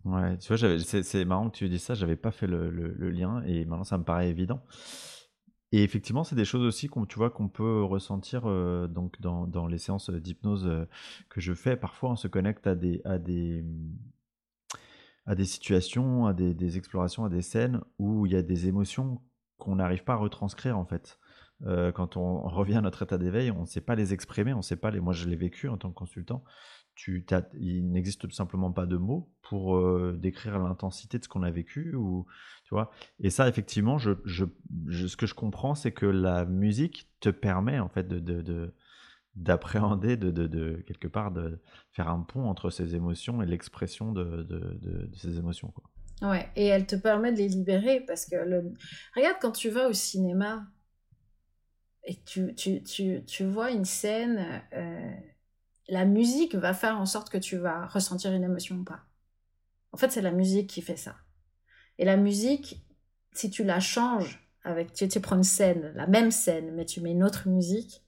Ouais, 0.10 0.38
tu 0.39 0.54
vois, 0.56 0.80
c'est 0.80 1.26
marrant 1.26 1.50
que 1.50 1.58
tu 1.58 1.69
dis 1.69 1.78
ça, 1.78 1.93
j'avais 1.93 2.15
pas 2.15 2.32
fait 2.32 2.48
le, 2.48 2.72
le, 2.72 3.10
lien 3.12 3.43
et 3.45 3.65
maintenant 3.65 3.84
ça 3.84 3.98
me 3.98 4.04
paraît 4.04 4.30
évident. 4.30 4.63
Et 5.72 5.84
effectivement, 5.84 6.24
c'est 6.24 6.36
des 6.36 6.45
choses 6.45 6.63
aussi 6.63 6.88
qu'on, 6.88 7.06
tu 7.06 7.17
vois, 7.17 7.30
qu'on 7.30 7.48
peut 7.48 7.84
ressentir 7.84 8.43
euh, 8.45 8.88
donc 8.88 9.22
dans, 9.22 9.45
dans, 9.45 9.67
les 9.67 9.78
séances 9.78 10.10
d'hypnose 10.10 10.65
euh, 10.65 10.86
que 11.30 11.41
je 11.41 11.54
fais. 11.54 11.78
Parfois, 11.78 12.10
on 12.12 12.15
se 12.15 12.28
connecte 12.28 12.65
à 12.65 12.74
des, 12.74 13.02
à 13.06 13.19
des, 13.19 13.63
à 15.28 15.36
des 15.36 15.45
situations, 15.45 16.26
à 16.26 16.34
des, 16.34 16.56
des 16.56 16.78
explorations, 16.78 17.26
à 17.26 17.30
des 17.30 17.43
scènes 17.43 17.82
où 18.00 18.26
il 18.26 18.32
y 18.32 18.36
a 18.36 18.41
des 18.41 18.67
émotions 18.67 19.22
qu'on 19.60 19.76
n'arrive 19.76 20.04
pas 20.04 20.13
à 20.13 20.17
retranscrire 20.17 20.78
en 20.78 20.86
fait. 20.86 21.19
Euh, 21.65 21.91
quand 21.91 22.17
on 22.17 22.48
revient 22.48 22.78
à 22.78 22.82
notre 22.82 23.04
état 23.04 23.17
d'éveil, 23.17 23.52
on 23.52 23.62
ne 23.62 23.65
sait 23.65 23.82
pas 23.82 23.95
les 23.95 24.13
exprimer, 24.13 24.54
on 24.54 24.62
sait 24.62 24.78
pas 24.78 24.91
les. 24.91 25.02
Moi, 25.02 25.13
je 25.13 25.28
l'ai 25.28 25.36
vécu 25.36 25.67
en 25.67 25.78
tant 25.78 25.89
que 25.89 25.95
consultant. 25.95 26.43
Il 27.07 27.91
n'existe 27.91 28.21
tout 28.21 28.31
simplement 28.31 28.71
pas 28.71 28.85
de 28.85 28.97
mots 28.97 29.31
pour 29.41 29.77
euh, 29.77 30.17
décrire 30.19 30.59
l'intensité 30.59 31.17
de 31.17 31.23
ce 31.23 31.29
qu'on 31.29 31.43
a 31.43 31.51
vécu 31.51 31.95
ou 31.95 32.25
tu 32.63 32.73
vois. 32.73 32.91
Et 33.19 33.29
ça 33.29 33.47
effectivement 33.47 33.97
je, 33.97 34.12
je, 34.25 34.45
ce 34.89 35.15
que 35.15 35.25
je 35.25 35.33
comprends 35.33 35.75
c'est 35.75 35.91
que 35.91 36.05
la 36.05 36.45
musique 36.45 37.09
te 37.19 37.29
permet 37.29 37.79
en 37.79 37.89
fait 37.89 38.07
de, 38.07 38.19
de, 38.19 38.73
d'appréhender 39.35 40.17
de, 40.17 40.31
de, 40.31 40.83
quelque 40.88 41.07
part 41.07 41.31
de 41.31 41.62
faire 41.91 42.09
un 42.09 42.19
pont 42.19 42.45
entre 42.45 42.69
ces 42.69 42.95
émotions 42.95 43.41
et 43.41 43.45
l'expression 43.45 44.12
de, 44.12 45.09
ces 45.15 45.38
émotions 45.38 45.73
ouais 46.21 46.49
et 46.55 46.65
elle 46.65 46.85
te 46.85 46.95
permet 46.95 47.31
de 47.31 47.38
les 47.38 47.47
libérer 47.47 48.01
parce 48.01 48.25
que 48.25 48.35
regarde 49.15 49.38
quand 49.41 49.51
tu 49.51 49.69
vas 49.69 49.88
au 49.88 49.93
cinéma 49.93 50.67
et 52.03 52.15
tu, 52.25 52.55
tu, 52.55 52.83
tu, 52.83 53.23
tu 53.25 53.45
vois 53.45 53.71
une 53.71 53.85
scène 53.85 54.63
euh, 54.73 55.12
la 55.89 56.06
musique 56.06 56.56
va 56.56 56.73
faire 56.73 56.99
en 56.99 57.06
sorte 57.06 57.30
que 57.30 57.38
tu 57.38 57.58
vas 57.58 57.88
ressentir 57.88 58.32
une 58.32 58.43
émotion 58.43 58.78
ou 58.78 58.84
pas. 58.84 59.02
En 59.91 59.97
fait, 59.97 60.12
c'est 60.12 60.21
la 60.21 60.32
musique 60.32 60.67
qui 60.67 60.82
fait 60.82 60.97
ça. 60.97 61.15
Et 61.97 62.06
la 62.06 62.17
musique, 62.17 62.86
si 63.34 63.49
tu 63.49 63.63
la 63.63 63.80
changes 63.80 64.47
avec, 64.63 64.93
tu, 64.93 65.19
prends 65.19 65.36
une 65.36 65.43
scène, 65.43 65.91
la 65.95 66.08
même 66.08 66.32
scène, 66.32 66.73
mais 66.75 66.86
tu 66.86 67.02
mets 67.02 67.12
une 67.12 67.23
autre 67.23 67.47
musique, 67.47 68.04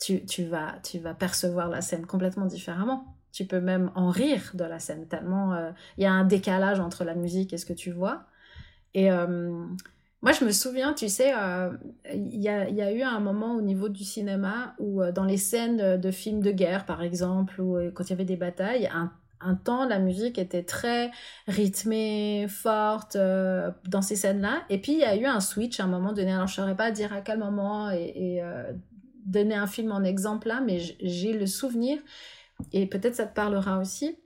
tu, 0.00 0.24
tu, 0.26 0.44
vas, 0.44 0.78
tu 0.82 0.98
vas 0.98 1.14
percevoir 1.14 1.68
la 1.68 1.80
scène 1.80 2.06
complètement 2.06 2.46
différemment. 2.46 3.16
Tu 3.32 3.44
peux 3.44 3.60
même 3.60 3.92
en 3.94 4.10
rire 4.10 4.50
de 4.54 4.64
la 4.64 4.78
scène, 4.78 5.06
tellement 5.06 5.54
euh, 5.54 5.70
il 5.96 6.02
y 6.02 6.06
a 6.06 6.12
un 6.12 6.24
décalage 6.24 6.80
entre 6.80 7.04
la 7.04 7.14
musique 7.14 7.52
et 7.52 7.58
ce 7.58 7.66
que 7.66 7.72
tu 7.72 7.92
vois. 7.92 8.26
Et 8.94 9.10
euh, 9.12 9.66
moi, 10.20 10.32
je 10.32 10.44
me 10.44 10.50
souviens, 10.50 10.94
tu 10.94 11.08
sais, 11.08 11.32
euh, 11.32 11.70
il 12.12 12.42
y, 12.42 12.48
a, 12.48 12.92
eu 12.92 13.02
un 13.02 13.20
moment 13.20 13.54
au 13.54 13.62
niveau 13.62 13.88
du 13.88 14.02
cinéma 14.02 14.74
où, 14.80 15.00
euh, 15.00 15.12
dans 15.12 15.24
les 15.24 15.36
scènes 15.36 15.96
de 16.00 16.10
films 16.10 16.42
de 16.42 16.50
guerre, 16.50 16.86
par 16.86 17.02
exemple, 17.02 17.60
ou 17.60 17.76
euh, 17.76 17.92
quand 17.92 18.04
il 18.04 18.10
y 18.10 18.12
avait 18.14 18.24
des 18.24 18.36
batailles, 18.36 18.90
un, 19.40 19.54
temps, 19.54 19.86
la 19.86 20.00
musique 20.00 20.36
était 20.36 20.64
très 20.64 21.12
rythmée, 21.46 22.46
forte 22.48 23.16
dans 23.16 24.02
ces 24.02 24.16
scènes-là. 24.16 24.64
Et 24.70 24.80
puis, 24.80 24.92
il 24.92 24.98
y 24.98 25.04
a 25.04 25.14
eu 25.14 25.26
un 25.26 25.38
switch 25.38 25.78
à 25.78 25.84
un 25.84 25.86
moment 25.86 26.12
donné. 26.12 26.32
Alors, 26.32 26.48
je 26.48 26.60
ne 26.60 26.66
saurais 26.66 26.76
pas 26.76 26.90
dire 26.90 27.12
à 27.12 27.20
quel 27.20 27.38
moment 27.38 27.88
et 27.92 28.42
donner 29.24 29.54
un 29.54 29.68
film 29.68 29.92
en 29.92 30.02
exemple 30.02 30.48
là, 30.48 30.60
mais 30.60 30.80
j'ai 31.00 31.32
le 31.32 31.46
souvenir, 31.46 31.98
et 32.72 32.86
peut-être 32.86 33.14
ça 33.14 33.26
te 33.26 33.34
parlera 33.34 33.78
aussi, 33.78 34.18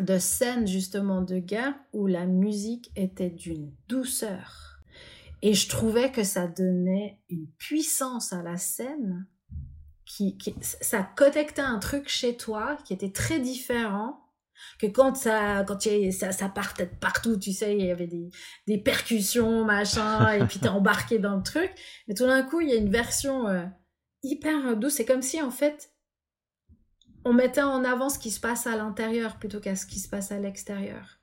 de 0.00 0.16
scènes 0.16 0.66
justement 0.66 1.20
de 1.20 1.38
guerre 1.38 1.74
où 1.92 2.06
la 2.06 2.24
musique 2.24 2.90
était 2.96 3.28
d'une 3.28 3.70
douceur 3.88 4.71
et 5.42 5.54
je 5.54 5.68
trouvais 5.68 6.12
que 6.12 6.22
ça 6.22 6.46
donnait 6.46 7.20
une 7.28 7.48
puissance 7.58 8.32
à 8.32 8.42
la 8.42 8.56
scène, 8.56 9.26
qui, 10.04 10.36
ça 10.60 11.02
connectait 11.02 11.62
un 11.62 11.78
truc 11.78 12.08
chez 12.08 12.36
toi 12.36 12.76
qui 12.84 12.92
était 12.92 13.12
très 13.12 13.40
différent 13.40 14.18
que 14.78 14.86
quand 14.86 15.16
ça 15.16 15.64
quand 15.66 15.80
ça, 16.12 16.32
ça 16.32 16.48
partait 16.48 16.86
de 16.86 16.94
partout 16.94 17.36
tu 17.36 17.52
sais 17.52 17.76
il 17.76 17.86
y 17.86 17.90
avait 17.90 18.06
des, 18.06 18.30
des 18.66 18.78
percussions 18.78 19.64
machin 19.64 20.32
et 20.32 20.44
puis 20.44 20.60
t'es 20.60 20.68
embarqué 20.68 21.18
dans 21.18 21.36
le 21.36 21.42
truc. 21.42 21.72
Mais 22.06 22.14
tout 22.14 22.26
d'un 22.26 22.42
coup 22.42 22.60
il 22.60 22.68
y 22.68 22.72
a 22.72 22.76
une 22.76 22.90
version 22.90 23.48
euh, 23.48 23.64
hyper 24.22 24.76
douce. 24.76 24.94
C'est 24.94 25.04
comme 25.04 25.22
si 25.22 25.40
en 25.40 25.50
fait 25.50 25.92
on 27.24 27.32
mettait 27.32 27.62
en 27.62 27.84
avant 27.84 28.08
ce 28.08 28.18
qui 28.18 28.30
se 28.30 28.40
passe 28.40 28.66
à 28.66 28.76
l'intérieur 28.76 29.38
plutôt 29.38 29.60
qu'à 29.60 29.76
ce 29.76 29.86
qui 29.86 29.98
se 29.98 30.08
passe 30.08 30.30
à 30.30 30.38
l'extérieur 30.38 31.21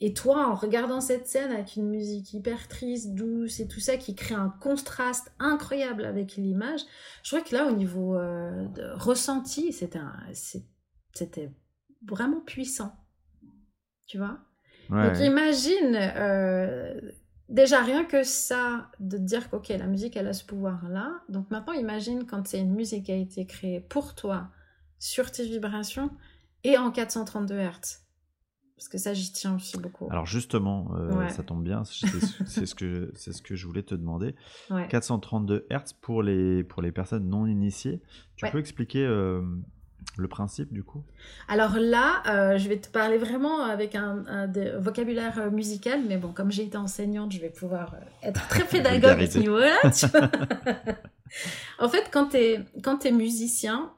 et 0.00 0.14
toi, 0.14 0.46
en 0.46 0.54
regardant 0.54 1.00
cette 1.00 1.26
scène 1.26 1.50
avec 1.50 1.74
une 1.74 1.88
musique 1.88 2.32
hyper 2.32 2.68
triste, 2.68 3.14
douce 3.14 3.58
et 3.58 3.66
tout 3.66 3.80
ça, 3.80 3.96
qui 3.96 4.14
crée 4.14 4.36
un 4.36 4.48
contraste 4.60 5.32
incroyable 5.40 6.04
avec 6.04 6.36
l'image, 6.36 6.82
je 7.24 7.30
crois 7.30 7.40
que 7.40 7.54
là, 7.54 7.66
au 7.66 7.72
niveau 7.72 8.16
euh, 8.16 8.68
de 8.68 8.92
ressenti, 8.94 9.72
c'était 9.72 11.50
vraiment 12.06 12.40
puissant. 12.40 12.94
Tu 14.06 14.18
vois? 14.18 14.38
Donc 14.88 15.18
imagine, 15.18 15.96
euh, 15.96 16.98
déjà 17.48 17.82
rien 17.82 18.04
que 18.04 18.22
ça, 18.22 18.90
de 19.00 19.18
dire 19.18 19.50
qu'ok, 19.50 19.68
la 19.68 19.86
musique, 19.86 20.16
elle 20.16 20.28
a 20.28 20.32
ce 20.32 20.44
pouvoir-là. 20.44 21.10
Donc 21.28 21.50
maintenant, 21.50 21.74
imagine 21.74 22.24
quand 22.24 22.46
c'est 22.46 22.60
une 22.60 22.72
musique 22.72 23.06
qui 23.06 23.12
a 23.12 23.16
été 23.16 23.46
créée 23.46 23.80
pour 23.80 24.14
toi, 24.14 24.48
sur 25.00 25.30
tes 25.30 25.44
vibrations, 25.44 26.10
et 26.62 26.78
en 26.78 26.90
432 26.90 27.58
Hz 27.58 28.07
parce 28.78 28.88
que 28.88 28.98
ça, 28.98 29.12
j'y 29.12 29.32
tiens 29.32 29.56
aussi 29.56 29.76
beaucoup. 29.76 30.06
Alors 30.08 30.24
justement, 30.24 30.92
euh, 30.94 31.28
ça 31.30 31.42
tombe 31.42 31.64
bien, 31.64 31.82
c'est 31.84 32.06
ce, 32.64 32.76
que, 32.76 33.12
ce 33.16 33.42
que 33.42 33.56
je 33.56 33.66
voulais 33.66 33.82
te 33.82 33.96
demander. 33.96 34.36
432 34.88 35.66
Hz 35.68 35.94
pour 36.00 36.22
les, 36.22 36.62
pour 36.62 36.80
les 36.80 36.92
personnes 36.92 37.28
non 37.28 37.46
initiées. 37.46 38.00
Tu 38.36 38.46
peux 38.48 38.60
expliquer 38.60 39.04
euh, 39.04 39.42
le 40.16 40.28
principe 40.28 40.72
du 40.72 40.84
coup? 40.84 41.02
Alors 41.48 41.76
là, 41.76 42.22
euh, 42.28 42.56
je 42.56 42.68
vais 42.68 42.78
te 42.78 42.88
parler 42.88 43.18
vraiment 43.18 43.64
avec 43.64 43.96
un, 43.96 44.46
vocabulaire 44.78 45.50
musical, 45.50 46.02
mais 46.06 46.16
bon, 46.16 46.28
comme 46.28 46.52
j'ai 46.52 46.62
été 46.62 46.76
enseignante, 46.76 47.32
je 47.32 47.40
vais 47.40 47.50
pouvoir 47.50 47.96
être 48.22 48.46
très 48.46 48.64
pédagogue 48.70 49.20
à 49.20 49.26
ce 49.26 49.38
niveau-là. 49.38 49.76
en 51.80 51.88
fait, 51.88 52.08
quand 52.12 52.28
tu 52.28 52.36
es, 52.36 52.64
es, 53.04 53.10
musicien, 53.10 53.90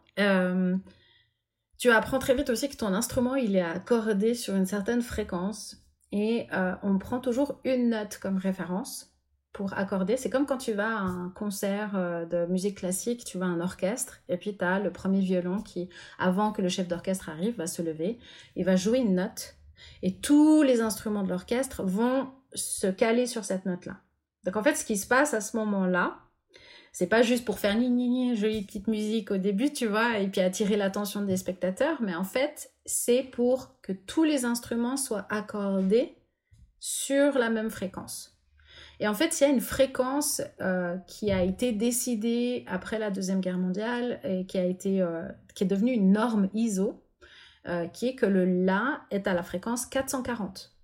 tu 1.80 1.90
apprends 1.90 2.18
très 2.18 2.34
vite 2.34 2.50
aussi 2.50 2.68
que 2.68 2.76
ton 2.76 2.92
instrument, 2.92 3.36
il 3.36 3.56
est 3.56 3.62
accordé 3.62 4.34
sur 4.34 4.54
une 4.54 4.66
certaine 4.66 5.00
fréquence 5.00 5.82
et 6.12 6.46
euh, 6.52 6.74
on 6.82 6.98
prend 6.98 7.20
toujours 7.20 7.58
une 7.64 7.88
note 7.88 8.18
comme 8.18 8.36
référence 8.36 9.16
pour 9.54 9.72
accorder. 9.72 10.18
C'est 10.18 10.28
comme 10.28 10.44
quand 10.44 10.58
tu 10.58 10.74
vas 10.74 10.98
à 10.98 11.00
un 11.00 11.30
concert 11.30 11.92
euh, 11.96 12.26
de 12.26 12.44
musique 12.52 12.76
classique, 12.76 13.24
tu 13.24 13.38
vas 13.38 13.46
à 13.46 13.48
un 13.48 13.62
orchestre 13.62 14.20
et 14.28 14.36
puis 14.36 14.58
tu 14.58 14.62
as 14.62 14.78
le 14.78 14.92
premier 14.92 15.20
violon 15.20 15.62
qui, 15.62 15.88
avant 16.18 16.52
que 16.52 16.60
le 16.60 16.68
chef 16.68 16.86
d'orchestre 16.86 17.30
arrive, 17.30 17.56
va 17.56 17.66
se 17.66 17.80
lever, 17.80 18.18
il 18.56 18.66
va 18.66 18.76
jouer 18.76 18.98
une 18.98 19.14
note 19.14 19.56
et 20.02 20.20
tous 20.20 20.62
les 20.62 20.82
instruments 20.82 21.22
de 21.22 21.30
l'orchestre 21.30 21.82
vont 21.82 22.28
se 22.52 22.88
caler 22.88 23.24
sur 23.24 23.46
cette 23.46 23.64
note-là. 23.64 23.96
Donc 24.44 24.56
en 24.56 24.62
fait, 24.62 24.74
ce 24.74 24.84
qui 24.84 24.98
se 24.98 25.06
passe 25.06 25.32
à 25.32 25.40
ce 25.40 25.56
moment-là, 25.56 26.18
c'est 26.92 27.06
pas 27.06 27.22
juste 27.22 27.44
pour 27.44 27.58
faire 27.58 27.76
ni 27.76 28.36
jolie 28.36 28.64
petite 28.64 28.88
musique 28.88 29.30
au 29.30 29.36
début, 29.36 29.72
tu 29.72 29.86
vois, 29.86 30.18
et 30.18 30.28
puis 30.28 30.40
attirer 30.40 30.76
l'attention 30.76 31.22
des 31.22 31.36
spectateurs, 31.36 32.02
mais 32.02 32.14
en 32.14 32.24
fait, 32.24 32.72
c'est 32.84 33.22
pour 33.22 33.80
que 33.82 33.92
tous 33.92 34.24
les 34.24 34.44
instruments 34.44 34.96
soient 34.96 35.26
accordés 35.30 36.16
sur 36.80 37.38
la 37.38 37.50
même 37.50 37.70
fréquence. 37.70 38.40
Et 38.98 39.08
en 39.08 39.14
fait, 39.14 39.40
il 39.40 39.44
y 39.44 39.46
a 39.46 39.50
une 39.50 39.60
fréquence 39.62 40.42
euh, 40.60 40.96
qui 41.06 41.32
a 41.32 41.42
été 41.42 41.72
décidée 41.72 42.64
après 42.66 42.98
la 42.98 43.10
Deuxième 43.10 43.40
Guerre 43.40 43.58
mondiale 43.58 44.20
et 44.24 44.44
qui, 44.46 44.58
a 44.58 44.64
été, 44.64 45.00
euh, 45.00 45.26
qui 45.54 45.64
est 45.64 45.66
devenue 45.66 45.92
une 45.92 46.12
norme 46.12 46.50
ISO, 46.52 47.02
euh, 47.66 47.86
qui 47.88 48.08
est 48.08 48.14
que 48.14 48.26
le 48.26 48.44
La 48.44 49.02
est 49.10 49.26
à 49.26 49.32
la 49.32 49.42
fréquence 49.42 49.86
440. 49.86 50.76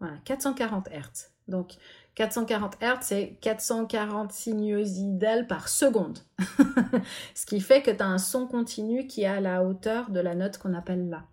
Voilà, 0.00 0.16
440 0.24 0.88
Hz. 0.88 1.30
Donc, 1.46 1.74
440 2.14 2.76
Hz, 2.80 2.98
c'est 3.00 3.38
440 3.40 4.32
sinusoïdales 4.32 5.46
par 5.46 5.68
seconde. 5.68 6.18
Ce 7.34 7.46
qui 7.46 7.60
fait 7.60 7.82
que 7.82 7.90
tu 7.90 8.02
as 8.02 8.06
un 8.06 8.18
son 8.18 8.46
continu 8.46 9.06
qui 9.06 9.22
est 9.22 9.26
à 9.26 9.40
la 9.40 9.64
hauteur 9.64 10.10
de 10.10 10.20
la 10.20 10.34
note 10.34 10.58
qu'on 10.58 10.74
appelle 10.74 11.08
La. 11.08 11.24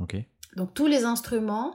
Ok. 0.00 0.16
Donc 0.56 0.74
tous 0.74 0.86
les 0.86 1.04
instruments 1.04 1.74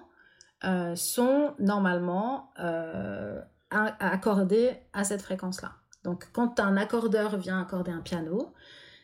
euh, 0.63 0.95
sont 0.95 1.55
normalement 1.59 2.51
euh, 2.59 3.41
accordés 3.71 4.77
à 4.93 5.03
cette 5.03 5.21
fréquence-là. 5.21 5.73
Donc 6.03 6.29
quand 6.31 6.59
un 6.59 6.77
accordeur 6.77 7.38
vient 7.38 7.59
accorder 7.59 7.91
un 7.91 8.01
piano, 8.01 8.53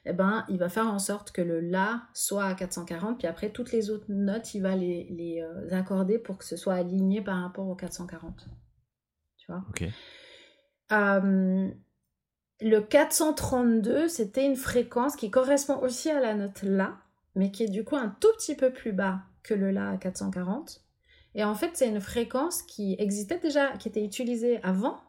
eh 0.06 0.14
ben, 0.14 0.46
il 0.50 0.58
va 0.58 0.70
faire 0.70 0.88
en 0.88 1.00
sorte 1.00 1.32
que 1.32 1.42
le 1.42 1.60
La 1.60 2.04
soit 2.14 2.46
à 2.46 2.54
440, 2.54 3.18
puis 3.18 3.28
après 3.28 3.50
toutes 3.50 3.72
les 3.72 3.90
autres 3.90 4.06
notes, 4.10 4.54
il 4.54 4.62
va 4.62 4.76
les, 4.76 5.08
les 5.10 5.42
euh, 5.42 5.76
accorder 5.76 6.20
pour 6.20 6.38
que 6.38 6.46
ce 6.46 6.56
soit 6.56 6.76
aligné 6.76 7.22
par 7.22 7.42
rapport 7.42 7.68
au 7.68 7.76
440. 7.76 8.48
Tu 9.46 9.52
vois. 9.52 9.64
Euh, 10.92 11.70
le 12.62 12.80
432, 12.80 14.08
c'était 14.08 14.46
une 14.46 14.56
fréquence 14.56 15.16
qui 15.16 15.30
correspond 15.30 15.78
aussi 15.80 16.10
à 16.10 16.20
la 16.20 16.34
note 16.34 16.64
La, 16.64 16.98
mais 17.36 17.52
qui 17.52 17.64
est 17.64 17.70
du 17.70 17.84
coup 17.84 17.96
un 17.96 18.16
tout 18.20 18.32
petit 18.38 18.56
peu 18.56 18.72
plus 18.72 18.94
bas 18.94 19.22
que 19.44 19.54
le 19.54 19.72
La 19.72 19.90
à 19.90 19.98
440. 19.98 20.82
Et 21.36 21.44
en 21.44 21.56
fait, 21.56 21.72
c'est 21.74 21.90
une 21.90 22.00
fréquence 22.00 22.62
qui 22.62 22.96
existait 23.00 23.40
déjà, 23.40 23.76
qui 23.78 23.90
était 23.90 24.06
utilisée 24.06 24.62
avant, 24.64 25.02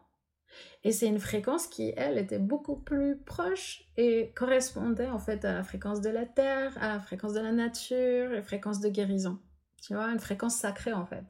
et 0.83 0.91
c'est 0.91 1.07
une 1.07 1.19
fréquence 1.19 1.67
qui, 1.67 1.93
elle, 1.97 2.17
était 2.17 2.39
beaucoup 2.39 2.75
plus 2.75 3.17
proche 3.17 3.85
et 3.97 4.31
correspondait 4.35 5.09
en 5.09 5.19
fait 5.19 5.43
à 5.45 5.53
la 5.53 5.63
fréquence 5.63 6.01
de 6.01 6.09
la 6.09 6.25
Terre, 6.25 6.77
à 6.79 6.89
la 6.89 6.99
fréquence 6.99 7.33
de 7.33 7.39
la 7.39 7.51
nature, 7.51 8.29
à 8.29 8.35
la 8.35 8.43
fréquence 8.43 8.79
de 8.79 8.89
guérison. 8.89 9.39
Tu 9.81 9.93
vois, 9.93 10.09
une 10.09 10.19
fréquence 10.19 10.55
sacrée 10.55 10.93
en 10.93 11.05
fait. 11.05 11.25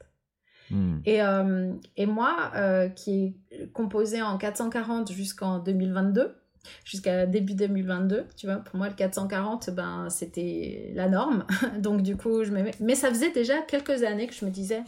Hmm. 0.70 0.98
Et, 1.04 1.22
euh, 1.22 1.72
et 1.96 2.06
moi, 2.06 2.50
euh, 2.56 2.88
qui 2.88 3.34
est 3.50 3.72
composé 3.72 4.22
en 4.22 4.36
440 4.36 5.12
jusqu'en 5.12 5.58
2022, 5.58 6.36
jusqu'à 6.84 7.26
début 7.26 7.54
2022, 7.54 8.26
tu 8.36 8.46
vois, 8.46 8.56
pour 8.56 8.76
moi 8.76 8.88
le 8.88 8.94
440, 8.94 9.70
ben, 9.70 10.08
c'était 10.10 10.90
la 10.94 11.08
norme. 11.08 11.44
Donc 11.78 12.02
du 12.02 12.16
coup, 12.16 12.42
je 12.42 12.52
Mais 12.80 12.94
ça 12.94 13.08
faisait 13.08 13.30
déjà 13.30 13.60
quelques 13.62 14.02
années 14.02 14.26
que 14.26 14.34
je 14.34 14.44
me 14.44 14.50
disais, 14.50 14.82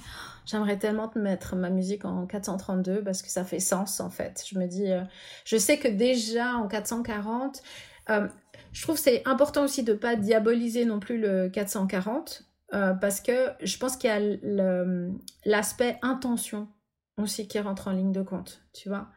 j'aimerais 0.46 0.78
tellement 0.78 1.10
mettre 1.14 1.54
ma 1.54 1.70
musique 1.70 2.04
en 2.04 2.26
432 2.26 3.02
parce 3.02 3.22
que 3.22 3.28
ça 3.28 3.44
fait 3.44 3.60
sens 3.60 4.00
en 4.00 4.10
fait. 4.10 4.44
Je 4.50 4.58
me 4.58 4.66
dis, 4.66 4.90
euh, 4.90 5.02
je 5.44 5.56
sais 5.56 5.78
que 5.78 5.88
déjà 5.88 6.56
en 6.56 6.66
440, 6.66 7.62
je 8.72 8.82
trouve 8.82 8.96
c'est 8.96 9.22
important 9.26 9.64
aussi 9.64 9.82
de 9.82 9.92
pas 9.92 10.16
diaboliser 10.16 10.86
non 10.86 10.98
plus 10.98 11.20
le 11.20 11.50
440 11.50 12.47
euh, 12.74 12.92
parce 12.92 13.20
que 13.20 13.50
je 13.62 13.78
pense 13.78 13.96
qu'il 13.96 14.10
y 14.10 14.12
a 14.12 14.20
l'aspect 15.44 15.98
intention 16.02 16.68
aussi 17.16 17.48
qui 17.48 17.58
rentre 17.58 17.88
en 17.88 17.92
ligne 17.92 18.12
de 18.12 18.22
compte, 18.22 18.62
tu 18.74 18.88
vois. 18.88 19.08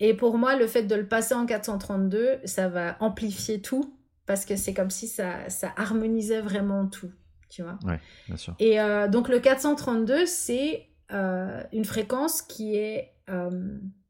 Et 0.00 0.14
pour 0.14 0.38
moi, 0.38 0.56
le 0.56 0.66
fait 0.66 0.82
de 0.82 0.94
le 0.94 1.06
passer 1.06 1.34
en 1.34 1.46
432, 1.46 2.40
ça 2.44 2.68
va 2.68 2.96
amplifier 3.00 3.60
tout 3.62 3.96
parce 4.26 4.44
que 4.44 4.56
c'est 4.56 4.74
comme 4.74 4.90
si 4.90 5.06
ça, 5.08 5.48
ça 5.48 5.72
harmonisait 5.76 6.40
vraiment 6.40 6.86
tout, 6.86 7.12
tu 7.48 7.62
vois. 7.62 7.78
Ouais, 7.84 8.00
bien 8.26 8.36
sûr. 8.36 8.56
Et 8.58 8.80
euh, 8.80 9.08
donc 9.08 9.28
le 9.28 9.38
432, 9.38 10.26
c'est 10.26 10.88
euh, 11.12 11.62
une 11.72 11.84
fréquence 11.84 12.42
qui 12.42 12.76
est 12.76 13.14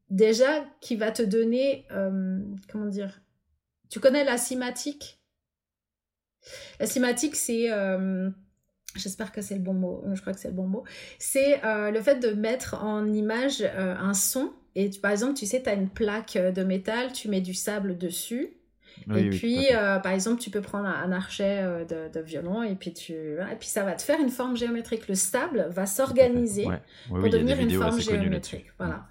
déjà 0.09 0.65
qui 0.79 0.95
va 0.95 1.11
te 1.11 1.21
donner, 1.21 1.85
comment 2.71 2.87
dire, 2.87 3.21
tu 3.91 3.99
connais 3.99 4.23
la 4.23 4.37
cinématique 4.37 5.21
La 6.79 6.87
cinématique, 6.87 7.35
c'est 7.35 7.69
j'espère 8.95 9.31
que 9.31 9.41
c'est 9.41 9.55
le 9.55 9.61
bon 9.61 9.73
mot, 9.73 10.03
je 10.13 10.21
crois 10.21 10.33
que 10.33 10.39
c'est 10.39 10.49
le 10.49 10.53
bon 10.53 10.67
mot, 10.67 10.83
c'est 11.19 11.63
euh, 11.63 11.91
le 11.91 12.01
fait 12.01 12.19
de 12.19 12.31
mettre 12.31 12.75
en 12.83 13.11
image 13.11 13.61
euh, 13.61 13.95
un 13.95 14.13
son. 14.13 14.51
Et 14.75 14.89
tu, 14.89 14.99
par 15.01 15.11
exemple, 15.11 15.33
tu 15.33 15.45
sais, 15.45 15.61
tu 15.61 15.69
as 15.69 15.73
une 15.73 15.89
plaque 15.89 16.37
euh, 16.37 16.51
de 16.51 16.63
métal, 16.63 17.11
tu 17.11 17.27
mets 17.27 17.41
du 17.41 17.53
sable 17.53 17.97
dessus. 17.97 18.53
et 19.15 19.29
puis, 19.29 19.67
par 20.03 20.11
exemple, 20.11 20.41
tu 20.41 20.49
peux 20.49 20.61
prendre 20.61 20.87
un, 20.87 21.11
archet 21.11 21.63
de, 21.87 22.19
violon 22.19 22.61
et 22.61 22.75
puis, 22.75 22.93
tu, 22.93 23.13
et 23.13 23.55
puis 23.59 23.67
ça 23.67 23.83
va 23.83 23.93
te 23.93 24.01
faire 24.01 24.19
une 24.19 24.29
forme 24.29 24.55
géométrique. 24.55 25.07
Le 25.07 25.15
sable 25.15 25.67
va 25.69 25.85
s'organiser 25.85 26.67
pour 27.07 27.29
devenir 27.29 27.59
une 27.59 27.71
forme 27.71 27.99
géométrique. 27.99 28.67
Voilà. 28.77 29.07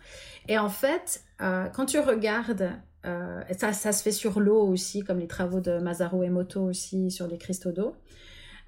Et 0.48 0.58
en 0.58 0.68
fait, 0.68 1.24
quand 1.38 1.86
tu 1.86 1.98
regardes, 1.98 2.70
ça, 3.02 3.72
ça 3.72 3.92
se 3.92 4.02
fait 4.02 4.12
sur 4.12 4.38
l'eau 4.38 4.62
aussi, 4.62 5.02
comme 5.02 5.18
les 5.18 5.26
travaux 5.26 5.60
de 5.60 5.78
Masaru 5.78 6.24
Emoto 6.24 6.60
aussi 6.60 7.10
sur 7.10 7.26
les 7.26 7.38
cristaux 7.38 7.72
d'eau. 7.72 7.96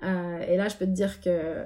Euh, 0.03 0.41
et 0.49 0.57
là, 0.57 0.69
je 0.69 0.77
peux 0.77 0.87
te 0.87 0.91
dire 0.91 1.21
que, 1.21 1.65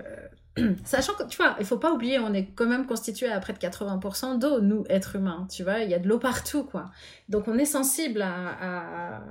sachant 0.84 1.14
que, 1.14 1.24
tu 1.24 1.36
vois, 1.36 1.56
il 1.58 1.66
faut 1.66 1.78
pas 1.78 1.92
oublier, 1.92 2.18
on 2.18 2.32
est 2.32 2.46
quand 2.54 2.66
même 2.66 2.86
constitué 2.86 3.28
à 3.30 3.40
près 3.40 3.52
de 3.52 3.58
80% 3.58 4.38
d'eau, 4.38 4.60
nous, 4.60 4.84
êtres 4.88 5.16
humains, 5.16 5.46
tu 5.50 5.62
vois, 5.62 5.80
il 5.80 5.90
y 5.90 5.94
a 5.94 5.98
de 5.98 6.08
l'eau 6.08 6.18
partout, 6.18 6.64
quoi. 6.64 6.90
Donc, 7.28 7.48
on 7.48 7.58
est 7.58 7.64
sensible 7.64 8.22
à, 8.22 9.22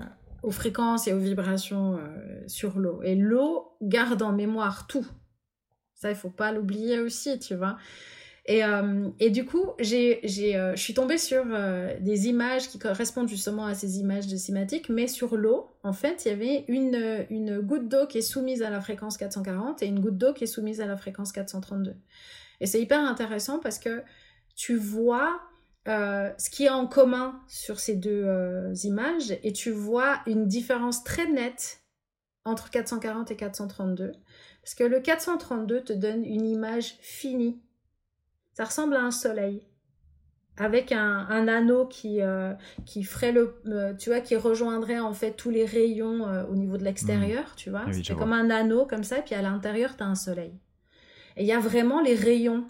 aux 0.43 0.51
fréquences 0.51 1.07
et 1.07 1.13
aux 1.13 1.19
vibrations 1.19 1.97
euh, 1.97 2.43
sur 2.47 2.77
l'eau. 2.79 3.01
Et 3.03 3.15
l'eau 3.15 3.77
garde 3.81 4.21
en 4.21 4.31
mémoire 4.31 4.87
tout. 4.87 5.05
Ça, 5.93 6.09
il 6.09 6.15
faut 6.15 6.29
pas 6.29 6.51
l'oublier 6.51 6.99
aussi, 6.99 7.39
tu 7.39 7.55
vois. 7.55 7.77
Et, 8.47 8.63
euh, 8.63 9.09
et 9.19 9.31
du 9.31 9.43
coup, 9.45 9.71
j'ai, 9.79 10.19
j'ai, 10.23 10.55
euh, 10.55 10.75
je 10.75 10.81
suis 10.81 10.93
tombée 10.93 11.17
sur 11.17 11.43
euh, 11.49 11.97
des 11.99 12.27
images 12.27 12.69
qui 12.69 12.77
correspondent 12.77 13.27
justement 13.27 13.65
à 13.65 13.73
ces 13.73 13.99
images 13.99 14.27
de 14.27 14.37
cinématique, 14.37 14.89
mais 14.89 15.07
sur 15.07 15.35
l'eau, 15.35 15.71
en 15.83 15.93
fait, 15.93 16.25
il 16.25 16.27
y 16.27 16.31
avait 16.31 16.65
une, 16.67 17.25
une 17.31 17.59
goutte 17.59 17.89
d'eau 17.89 18.05
qui 18.05 18.19
est 18.19 18.21
soumise 18.21 18.61
à 18.61 18.69
la 18.69 18.81
fréquence 18.81 19.17
440 19.17 19.81
et 19.81 19.87
une 19.87 19.99
goutte 19.99 20.19
d'eau 20.19 20.33
qui 20.33 20.43
est 20.43 20.47
soumise 20.47 20.79
à 20.79 20.85
la 20.85 20.95
fréquence 20.95 21.31
432. 21.31 21.95
Et 22.61 22.67
c'est 22.67 22.79
hyper 22.79 22.99
intéressant 22.99 23.59
parce 23.59 23.79
que 23.79 24.03
tu 24.55 24.75
vois 24.75 25.41
ce 25.87 26.49
qui 26.49 26.65
est 26.65 26.69
en 26.69 26.87
commun 26.87 27.39
sur 27.47 27.79
ces 27.79 27.95
deux 27.95 28.25
images 28.85 29.37
et 29.43 29.53
tu 29.53 29.69
vois 29.69 30.19
une 30.25 30.47
différence 30.47 31.03
très 31.03 31.27
nette 31.27 31.81
entre 32.43 32.71
440 32.71 33.29
et 33.31 33.35
432. 33.35 34.13
Parce 34.63 34.73
que 34.73 34.83
le 34.83 34.99
432 34.99 35.83
te 35.83 35.93
donne 35.93 36.25
une 36.25 36.47
image 36.47 36.97
finie 37.01 37.59
ça 38.55 38.63
ressemble 38.63 38.95
à 38.95 39.01
un 39.01 39.11
soleil. 39.11 39.61
Avec 40.57 40.93
un, 40.93 41.27
anneau 41.49 41.85
qui, 41.85 42.21
euh, 42.21 42.53
qui 42.85 43.03
ferait 43.03 43.33
le 43.33 43.61
euh, 43.67 43.93
tu 43.93 44.09
vois 44.09 44.21
qui 44.21 44.37
rejoindrait 44.37 44.99
en 44.99 45.13
fait 45.13 45.33
tous 45.33 45.49
les 45.49 45.65
rayons 45.65 46.25
euh, 46.25 46.45
au 46.45 46.55
niveau 46.55 46.77
de 46.77 46.85
l'extérieur 46.85 47.43
mmh. 47.43 47.55
tu 47.57 47.69
vois. 47.69 47.85
C'est 47.91 48.15
comme 48.15 48.31
un 48.31 48.49
anneau 48.49 48.85
comme 48.85 49.03
ça 49.03 49.17
et 49.17 49.21
puis 49.21 49.35
à 49.35 49.41
l'intérieur 49.41 49.97
tu 49.97 50.03
as 50.03 50.05
un 50.05 50.15
soleil. 50.15 50.53
Et 51.35 51.43
il 51.43 51.45
y 51.45 51.51
a 51.51 51.59
vraiment 51.59 52.01
les 52.01 52.15
rayons 52.15 52.65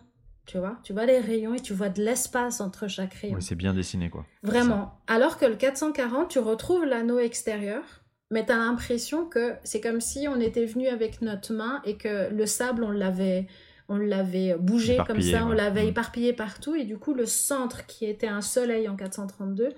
tu 0.48 0.58
vois. 0.58 0.80
Tu 0.84 0.94
vois 0.94 1.06
les 1.06 1.20
rayons 1.20 1.54
et 1.54 1.60
tu 1.60 1.74
vois 1.74 1.90
de 1.90 2.04
l'espace 2.04 2.60
entre 2.60 2.88
chaque 2.88 3.14
rayon. 3.14 3.36
Oui, 3.36 3.44
c'est 3.44 3.54
bien 3.54 3.74
dessiné 3.74 4.10
quoi. 4.10 4.26
Vraiment. 4.42 5.00
alors 5.06 5.38
que 5.38 5.46
le 5.46 5.56
440 5.56 6.30
tu 6.30 6.40
retrouves 6.40 6.86
l'anneau 6.86 7.20
extérieur 7.20 7.84
mais 8.32 8.48
tu 8.48 8.52
as 8.52 8.58
l'impression 8.58 9.28
que 9.28 9.54
c'est 9.64 9.80
comme 9.80 10.02
si 10.02 10.28
on 10.28 10.40
était 10.40 10.66
venu 10.66 10.88
avec 10.88 11.22
notre 11.22 11.54
main 11.54 11.84
et 11.86 11.98
que 11.98 12.34
le 12.34 12.46
sable 12.48 12.84
on 12.84 12.90
l'avait 12.90 13.46
on 13.88 13.98
l'avait 13.98 14.56
bougé 14.56 14.98
comme 15.06 15.22
ça, 15.22 15.46
on 15.46 15.52
l'avait 15.52 15.86
mm. 15.86 15.90
éparpillé 15.90 16.34
partout, 16.34 16.76
et 16.76 16.86
du 16.86 16.98
coup 16.98 17.14
le 17.14 17.26
centre 17.26 17.86
qui 17.86 18.06
était 18.06 18.28
un 18.28 18.42
soleil 18.42 18.88
en 18.88 18.96
432 18.96 19.70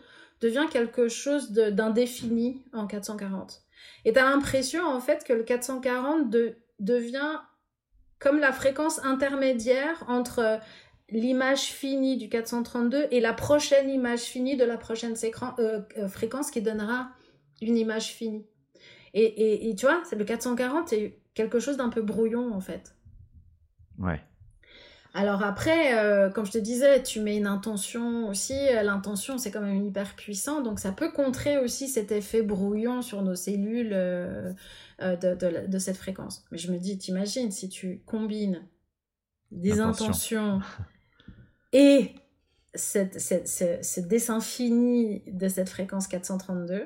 devient 0.41 0.65
quelque 0.71 1.07
chose 1.07 1.51
d'indéfini 1.51 2.63
en 2.73 2.87
440. 2.87 3.61
Et 4.05 4.13
tu 4.13 4.19
as 4.19 4.23
l'impression 4.23 4.85
en 4.85 4.99
fait 4.99 5.23
que 5.23 5.33
le 5.33 5.43
440 5.43 6.33
devient 6.79 7.39
comme 8.19 8.39
la 8.39 8.51
fréquence 8.51 9.03
intermédiaire 9.03 10.03
entre 10.07 10.59
l'image 11.09 11.71
finie 11.71 12.17
du 12.17 12.29
432 12.29 13.07
et 13.11 13.19
la 13.19 13.33
prochaine 13.33 13.89
image 13.89 14.21
finie 14.21 14.57
de 14.57 14.65
la 14.65 14.77
prochaine 14.77 15.15
euh, 15.23 15.81
euh, 15.97 16.07
fréquence 16.07 16.51
qui 16.51 16.61
donnera 16.61 17.09
une 17.61 17.77
image 17.77 18.07
finie. 18.13 18.45
Et, 19.13 19.23
et, 19.23 19.69
et 19.69 19.75
tu 19.75 19.85
vois, 19.85 20.03
le 20.15 20.25
440 20.25 20.93
est 20.93 21.19
quelque 21.33 21.59
chose 21.59 21.77
d'un 21.77 21.89
peu 21.89 22.01
brouillon 22.01 22.53
en 22.53 22.59
fait. 22.59 22.96
Ouais. 23.97 24.21
Alors 25.17 25.41
après, 25.41 25.97
euh, 25.97 26.29
comme 26.29 26.45
je 26.45 26.51
te 26.51 26.57
disais, 26.59 27.01
tu 27.01 27.21
mets 27.21 27.37
une 27.37 27.47
intention 27.47 28.29
aussi. 28.29 28.53
L'intention, 28.83 29.39
c'est 29.39 29.49
quand 29.49 29.61
même 29.61 29.83
hyper 29.83 30.15
puissant, 30.15 30.61
donc 30.61 30.79
ça 30.79 30.91
peut 30.91 31.11
contrer 31.11 31.57
aussi 31.57 31.87
cet 31.87 32.11
effet 32.11 32.43
brouillon 32.43 33.01
sur 33.01 33.23
nos 33.23 33.33
cellules 33.33 33.93
euh, 33.93 34.53
euh, 35.01 35.15
de, 35.15 35.79
cette 35.79 35.97
fréquence. 35.97 36.45
Mais 36.51 36.59
je 36.59 36.71
me 36.71 36.77
dis, 36.77 36.99
t'imagines 36.99 37.51
si 37.51 37.67
tu 37.67 38.03
combines 38.05 38.61
des 39.49 39.79
intentions 39.79 40.59
et 41.73 42.13
cette, 42.75 43.19
ce 43.19 43.99
dessin 44.01 44.39
fini 44.39 45.23
de 45.25 45.47
cette 45.47 45.69
fréquence 45.69 46.07
432, 46.07 46.85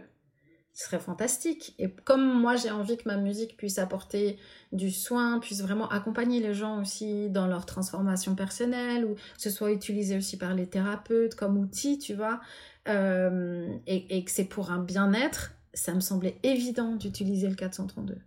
ce 0.73 0.85
serait 0.85 0.99
fantastique. 0.99 1.75
Et 1.79 1.89
comme 1.89 2.39
moi, 2.39 2.55
j'ai 2.55 2.71
envie 2.71 2.97
que 2.97 3.07
ma 3.07 3.17
musique 3.17 3.57
puisse 3.57 3.77
apporter 3.77 4.37
du 4.71 4.89
soin, 4.91 5.39
puisse 5.39 5.61
vraiment 5.61 5.89
accompagner 5.89 6.39
les 6.39 6.53
gens 6.53 6.81
aussi 6.81 7.29
dans 7.29 7.47
leur 7.47 7.65
transformation 7.65 8.35
personnelle, 8.35 9.05
ou 9.05 9.15
ce 9.37 9.49
soit 9.49 9.71
utilisé 9.71 10.17
aussi 10.17 10.37
par 10.37 10.53
les 10.53 10.67
thérapeutes 10.67 11.35
comme 11.35 11.57
outil, 11.57 11.99
tu 11.99 12.13
vois, 12.13 12.39
euh, 12.87 13.67
et, 13.85 14.23
que 14.23 14.31
c'est 14.31 14.45
pour 14.45 14.71
un 14.71 14.79
bien-être, 14.79 15.53
ça 15.73 15.93
me 15.93 15.99
semblait 15.99 16.37
évident 16.43 16.95
d'utiliser 16.95 17.49
le 17.49 17.55
432. 17.55 18.17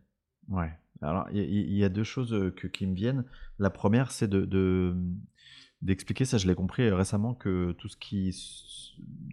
Ouais. 0.49 0.70
Alors, 1.03 1.28
il 1.32 1.74
y, 1.74 1.84
a 1.84 1.88
deux 1.90 2.05
choses 2.05 2.32
euh, 2.32 2.51
que, 2.51 2.66
qui 2.66 2.86
me 2.86 2.95
viennent. 2.95 3.24
La 3.59 3.68
première, 3.68 4.11
c'est 4.11 4.28
de, 4.28 4.97
d'expliquer 5.85 6.24
ça. 6.24 6.39
Je 6.39 6.47
l'ai 6.49 6.55
compris 6.55 6.91
récemment 6.91 7.35
que 7.35 7.72
tout 7.72 7.89
ce 7.89 7.97
qui, 7.97 8.30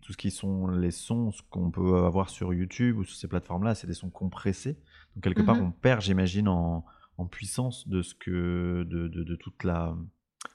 tout 0.03 0.11
ce 0.13 0.17
qui 0.17 0.29
sont 0.31 0.67
les 0.67 0.91
sons 0.91 1.31
qu'on 1.49 1.71
peut 1.71 2.03
avoir 2.05 2.29
sur 2.29 2.53
YouTube 2.53 2.97
ou 2.97 3.03
sur 3.03 3.15
ces 3.15 3.27
plateformes-là, 3.27 3.73
c'est 3.73 3.87
des 3.87 3.93
sons 3.95 4.09
compressés. 4.11 4.77
Donc 5.15 5.23
quelque 5.23 5.41
part, 5.41 5.55
Mhm. 5.55 5.63
on 5.67 5.71
perd, 5.71 6.01
j'imagine, 6.01 6.47
en, 6.47 6.85
en 7.17 7.25
puissance 7.25 7.87
de 7.87 8.01
ce 8.01 8.13
que 8.13 8.83
de, 8.87 9.07
de, 9.07 9.23
de 9.23 9.35
toute 9.35 9.63
la 9.63 9.95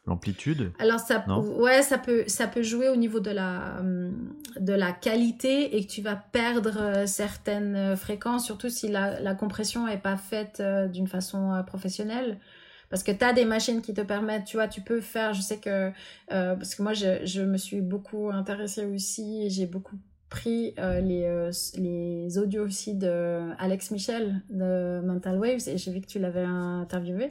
l'amplitude. 0.05 0.72
Alors 0.78 1.01
ça, 1.01 1.24
ouais, 1.28 1.82
ça 1.82 1.99
peut, 1.99 2.24
ça 2.26 2.47
peut 2.49 2.62
jouer 2.62 2.88
au 2.88 2.97
niveau 2.97 3.20
de 3.20 3.30
la, 3.30 3.76
hum, 3.80 4.32
de 4.59 4.72
la 4.72 4.92
qualité 4.92 5.76
et 5.76 5.84
que 5.86 5.90
tu 5.90 6.01
vas 6.03 6.16
perdre 6.16 6.76
euh, 6.80 7.07
certaines 7.07 7.74
euh, 7.76 7.97
fréquences, 7.97 8.44
surtout 8.44 8.68
si 8.68 8.88
la, 8.88 9.20
la 9.20 9.34
compression 9.34 9.86
est 9.88 9.99
pas 9.99 10.16
faite 10.16 10.59
euh, 10.61 10.86
d'une 10.88 11.07
façon 11.09 11.53
euh, 11.53 11.62
professionnelle. 11.62 12.38
Parce 12.89 13.03
que 13.03 13.12
tu 13.12 13.24
as 13.24 13.32
des 13.32 13.45
machines 13.45 13.82
qui 13.82 13.95
te 13.95 14.01
permettent, 14.01 14.45
tu 14.45 14.57
vois, 14.57 14.68
tu 14.68 14.80
peux 14.80 15.01
faire, 15.01 15.34
je 15.34 15.43
sais 15.43 15.59
que, 15.59 15.91
euh, 16.32 16.55
parce 16.55 16.74
que 16.74 16.82
moi 16.82 16.93
je, 16.93 17.24
je 17.24 17.43
me 17.43 17.57
suis 17.57 17.80
beaucoup 17.80 18.30
intéressée 18.30 18.84
aussi, 18.84 19.51
j'ai 19.51 19.66
beaucoup 19.66 19.97
pris 20.28 20.74
euh, 20.80 21.01
les, 21.01 21.22
euh, 21.22 21.53
les 21.78 22.37
audios 22.37 22.64
aussi 22.64 22.95
de 22.95 23.53
Alex 23.61 23.93
Michel 23.93 24.43
de 24.51 25.01
Mental 25.05 25.39
Waves 25.39 25.68
et 25.68 25.78
j'ai 25.78 25.93
vu 25.93 26.01
que 26.01 26.07
tu 26.07 26.18
l'avais 26.18 26.43
interviewé. 26.43 27.30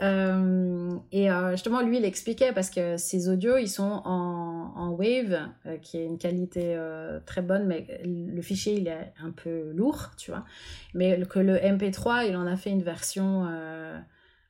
Et 0.00 1.28
justement, 1.52 1.80
lui, 1.80 1.98
il 1.98 2.04
expliquait 2.04 2.52
parce 2.52 2.68
que 2.68 2.98
ces 2.98 3.28
audios, 3.30 3.56
ils 3.56 3.68
sont 3.68 4.02
en, 4.04 4.72
en 4.76 4.90
wave, 4.90 5.38
qui 5.80 5.96
est 5.96 6.04
une 6.04 6.18
qualité 6.18 6.78
très 7.24 7.40
bonne, 7.40 7.66
mais 7.66 8.02
le 8.04 8.42
fichier, 8.42 8.74
il 8.74 8.88
est 8.88 9.12
un 9.22 9.30
peu 9.30 9.72
lourd, 9.72 10.10
tu 10.18 10.30
vois. 10.30 10.44
Mais 10.92 11.22
que 11.26 11.38
le 11.38 11.56
MP3, 11.56 12.28
il 12.28 12.36
en 12.36 12.46
a 12.46 12.56
fait 12.56 12.70
une 12.70 12.82
version 12.82 13.48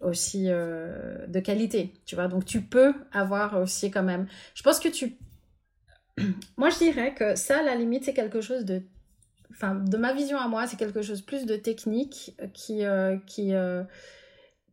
aussi 0.01 0.47
euh, 0.49 1.27
de 1.27 1.41
qualité, 1.41 1.95
tu 2.07 2.15
vois. 2.15 2.29
Donc, 2.29 2.45
tu 2.45 2.63
peux 2.63 2.95
avoir 3.13 3.61
aussi 3.61 3.91
quand 3.91 4.03
même. 4.03 4.27
Je 4.55 4.63
pense 4.63 4.81
que 4.81 4.89
tu. 4.89 5.17
Moi, 6.57 6.71
je 6.71 6.79
dirais 6.79 7.15
que 7.15 7.35
ça, 7.35 7.61
à 7.61 7.63
la 7.63 7.75
limite, 7.75 8.05
c'est 8.05 8.15
quelque 8.15 8.41
chose 8.41 8.65
de 8.65 8.83
enfin 9.55 9.75
de 9.75 9.97
ma 9.97 10.13
vision 10.13 10.39
à 10.39 10.49
moi 10.49 10.67
c'est 10.67 10.77
quelque 10.77 11.03
chose 11.03 11.23
plus 11.23 11.47
de 11.47 11.57
technique 11.57 12.35
qui 12.53 12.85
euh, 12.85 13.17
qui 13.27 13.55
euh, 13.55 13.85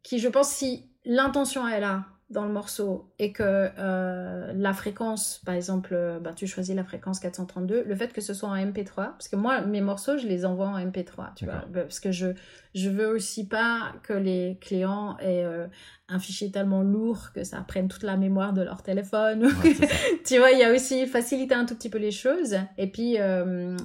qui 0.04 0.20
je 0.20 0.28
pense 0.28 0.50
si 0.50 0.90
l'intention 1.06 1.68
est 1.68 1.80
là 1.80 2.06
dans 2.32 2.46
le 2.46 2.52
morceau 2.52 3.12
et 3.20 3.32
que 3.32 3.44
euh, 3.44 4.54
la 4.56 4.74
fréquence 4.74 5.42
par 5.46 5.56
exemple 5.56 5.96
bah, 6.22 6.34
tu 6.34 6.48
choisis 6.48 6.76
la 6.76 6.84
fréquence 6.84 7.20
432 7.20 7.84
le 7.86 7.96
fait 7.96 8.14
que 8.14 8.22
ce 8.22 8.34
soit 8.34 8.50
en 8.50 8.56
MP3 8.56 8.96
parce 8.96 9.28
que 9.28 9.36
moi 9.36 9.62
mes 9.62 9.82
morceaux 9.82 10.18
je 10.18 10.28
les 10.28 10.46
envoie 10.46 10.68
en 10.68 10.80
MP3 10.80 11.34
tu 11.36 11.46
vois 11.46 11.56
D'accord. 11.56 11.70
parce 11.74 12.00
que 12.00 12.12
je 12.12 12.28
je 12.74 12.90
veux 12.90 13.08
aussi 13.08 13.48
pas 13.48 13.94
que 14.04 14.14
les 14.14 14.58
clients 14.62 15.18
aient 15.20 15.44
euh, 15.44 15.68
un 16.08 16.20
fichier 16.20 16.52
tellement 16.52 16.82
lourd 16.82 17.32
que 17.34 17.44
ça 17.44 17.62
prenne 17.68 17.88
toute 17.88 18.04
la 18.04 18.18
mémoire 18.18 18.54
de 18.54 18.62
leur 18.62 18.82
téléphone 18.82 19.12
Ouais, 19.46 19.76
tu 20.26 20.38
vois, 20.38 20.52
il 20.52 20.60
y 20.60 20.64
a 20.64 20.74
aussi 20.74 21.06
faciliter 21.08 21.56
un 21.56 21.66
tout 21.66 21.76
petit 21.76 21.90
peu 21.90 21.98
les 21.98 22.12
choses. 22.12 22.58
Et 22.78 22.88
puis, 22.88 23.20
euh, 23.20 23.78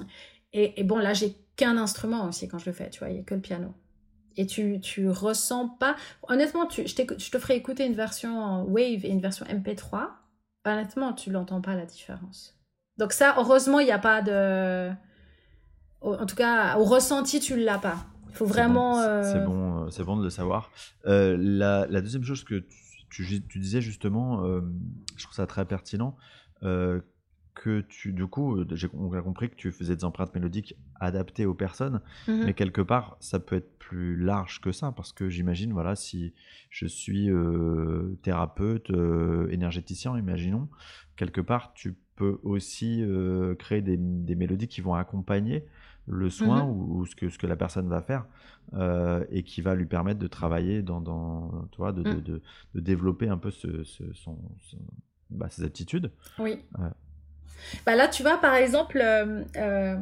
et, 0.53 0.79
et 0.79 0.83
bon, 0.83 0.97
là, 0.97 1.13
j'ai 1.13 1.35
qu'un 1.55 1.77
instrument 1.77 2.27
aussi 2.27 2.47
quand 2.47 2.59
je 2.59 2.67
le 2.67 2.73
fais, 2.73 2.89
tu 2.89 2.99
vois, 2.99 3.09
il 3.09 3.15
n'y 3.15 3.19
a 3.21 3.23
que 3.23 3.35
le 3.35 3.41
piano. 3.41 3.73
Et 4.37 4.45
tu, 4.45 4.79
tu 4.79 5.09
ressens 5.09 5.67
pas. 5.69 5.95
Honnêtement, 6.27 6.67
tu, 6.67 6.87
je, 6.87 6.93
je 6.95 7.31
te 7.31 7.39
ferai 7.39 7.55
écouter 7.55 7.85
une 7.85 7.95
version 7.95 8.63
Wave 8.65 9.03
et 9.03 9.09
une 9.09 9.19
version 9.21 9.45
MP3. 9.47 10.09
Honnêtement, 10.65 11.13
tu 11.13 11.31
l'entends 11.31 11.61
pas 11.61 11.75
la 11.75 11.85
différence. 11.85 12.55
Donc, 12.97 13.13
ça, 13.13 13.35
heureusement, 13.37 13.79
il 13.79 13.85
n'y 13.85 13.91
a 13.91 13.99
pas 13.99 14.21
de. 14.21 14.91
En 16.01 16.25
tout 16.25 16.35
cas, 16.35 16.77
au 16.77 16.83
ressenti, 16.83 17.39
tu 17.39 17.57
l'as 17.57 17.79
pas. 17.79 18.05
Il 18.29 18.35
faut 18.35 18.45
vraiment. 18.45 18.99
euh, 19.01 19.23
C'est 19.23 19.43
bon, 19.43 19.85
euh, 19.85 19.89
c'est 19.89 20.03
bon 20.03 20.17
de 20.17 20.23
le 20.23 20.29
savoir. 20.29 20.69
Euh, 21.07 21.35
la, 21.39 21.87
la 21.87 22.01
deuxième 22.01 22.23
chose 22.23 22.43
que 22.43 22.59
tu, 23.09 23.25
tu- 23.25 23.41
tu 23.47 23.59
disais 23.59 23.81
justement, 23.81 24.43
euh, 24.45 24.61
je 25.15 25.23
trouve 25.23 25.35
ça 25.35 25.47
très 25.47 25.65
pertinent, 25.65 26.15
que 27.61 27.81
tu, 27.81 28.13
du 28.13 28.27
coup, 28.27 28.57
euh, 28.57 28.67
j'ai 28.71 28.87
on 28.93 29.11
a 29.13 29.21
compris 29.21 29.49
que 29.49 29.55
tu 29.55 29.71
faisais 29.71 29.95
des 29.95 30.05
empreintes 30.05 30.33
mélodiques 30.35 30.75
adaptées 30.99 31.45
aux 31.45 31.53
personnes, 31.55 32.01
mhm. 32.27 32.43
mais 32.45 32.53
quelque 32.53 32.81
part, 32.81 33.17
ça 33.19 33.39
peut 33.39 33.55
être 33.55 33.77
plus 33.79 34.15
large 34.15 34.61
que 34.61 34.71
ça, 34.71 34.91
parce 34.91 35.11
que 35.13 35.29
j'imagine, 35.29 35.73
voilà, 35.73 35.95
si 35.95 36.33
je 36.69 36.85
suis 36.85 37.29
euh, 37.31 38.17
thérapeute, 38.21 38.91
euh, 38.91 39.47
énergéticien, 39.49 40.17
imaginons, 40.17 40.69
quelque 41.15 41.41
part, 41.41 41.73
tu 41.73 41.95
peux 42.15 42.39
aussi 42.43 43.01
euh, 43.03 43.55
créer 43.55 43.81
des, 43.81 43.97
des 43.97 44.35
mélodies 44.35 44.67
qui 44.67 44.81
vont 44.81 44.93
accompagner 44.95 45.65
le 46.07 46.29
soin 46.29 46.63
Mhm. 46.63 46.69
ou, 46.69 46.99
ou 46.99 47.05
ce, 47.05 47.15
que, 47.15 47.29
ce 47.29 47.37
que 47.37 47.47
la 47.47 47.55
personne 47.57 47.89
va 47.89 48.01
faire 48.01 48.25
et 49.31 49.43
qui 49.43 49.61
va 49.61 49.75
lui 49.75 49.85
permettre 49.85 50.19
de 50.19 50.27
travailler 50.27 50.81
dans, 50.81 50.99
dans 51.01 51.67
tu 51.71 51.77
vois, 51.77 51.93
de, 51.93 52.03
de, 52.03 52.13
Mm. 52.17 52.21
de- 52.21 52.41
de 52.75 52.79
développer 52.81 53.29
un 53.29 53.37
peu 53.37 53.49
ce, 53.51 53.83
ce- 53.85 54.11
son, 54.13 54.37
son- 54.61 54.77
bah, 55.29 55.49
ses 55.49 55.63
aptitudes. 55.63 56.11
Oui. 56.39 56.59
Bah 57.85 57.95
là, 57.95 58.07
tu 58.07 58.23
vois, 58.23 58.37
par 58.37 58.55
exemple, 58.55 58.99
euh, 59.03 59.43
euh, 59.55 59.97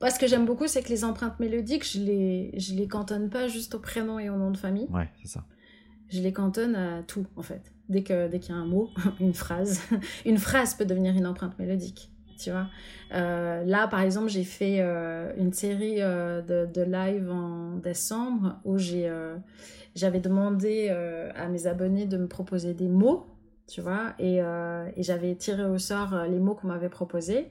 moi, 0.00 0.10
ce 0.10 0.18
que 0.18 0.26
j'aime 0.26 0.46
beaucoup, 0.46 0.68
c'est 0.68 0.82
que 0.82 0.88
les 0.88 1.04
empreintes 1.04 1.40
mélodiques, 1.40 1.84
je 1.84 1.98
les, 1.98 2.58
je 2.58 2.74
les 2.74 2.86
cantonne 2.86 3.30
pas 3.30 3.48
juste 3.48 3.74
au 3.74 3.80
prénom 3.80 4.18
et 4.18 4.30
au 4.30 4.36
nom 4.36 4.50
de 4.50 4.56
famille. 4.56 4.86
Ouais, 4.90 5.08
c'est 5.20 5.28
ça. 5.28 5.44
Je 6.08 6.20
les 6.20 6.32
cantonne 6.32 6.74
à 6.76 7.02
tout, 7.02 7.26
en 7.36 7.42
fait. 7.42 7.72
Dès 7.88 8.02
que 8.02 8.28
dès 8.28 8.38
qu'il 8.38 8.54
y 8.54 8.58
a 8.58 8.60
un 8.60 8.66
mot, 8.66 8.90
une 9.20 9.34
phrase, 9.34 9.82
une 10.26 10.38
phrase 10.38 10.74
peut 10.74 10.84
devenir 10.84 11.14
une 11.16 11.26
empreinte 11.26 11.58
mélodique. 11.58 12.10
Tu 12.38 12.50
vois. 12.50 12.68
Euh, 13.12 13.64
là, 13.64 13.88
par 13.88 14.00
exemple, 14.00 14.28
j'ai 14.28 14.44
fait 14.44 14.76
euh, 14.78 15.32
une 15.36 15.52
série 15.52 16.00
euh, 16.00 16.40
de, 16.40 16.70
de 16.72 16.82
live 16.82 17.28
en 17.30 17.76
décembre 17.76 18.60
où 18.64 18.78
j'ai 18.78 19.10
j'avais 19.96 20.20
demandé 20.20 20.90
à 21.34 21.48
mes 21.48 21.66
abonnés 21.66 22.06
de 22.06 22.16
me 22.16 22.28
proposer 22.28 22.72
des 22.72 22.88
mots, 22.88 23.26
tu 23.68 23.80
vois, 23.80 24.14
et, 24.18 24.42
euh, 24.42 24.88
et 24.96 25.02
j'avais 25.02 25.34
tiré 25.36 25.64
au 25.64 25.78
sort 25.78 26.14
euh, 26.14 26.26
les 26.26 26.38
mots 26.38 26.54
qu'on 26.54 26.68
m'avait 26.68 26.88
proposés 26.88 27.50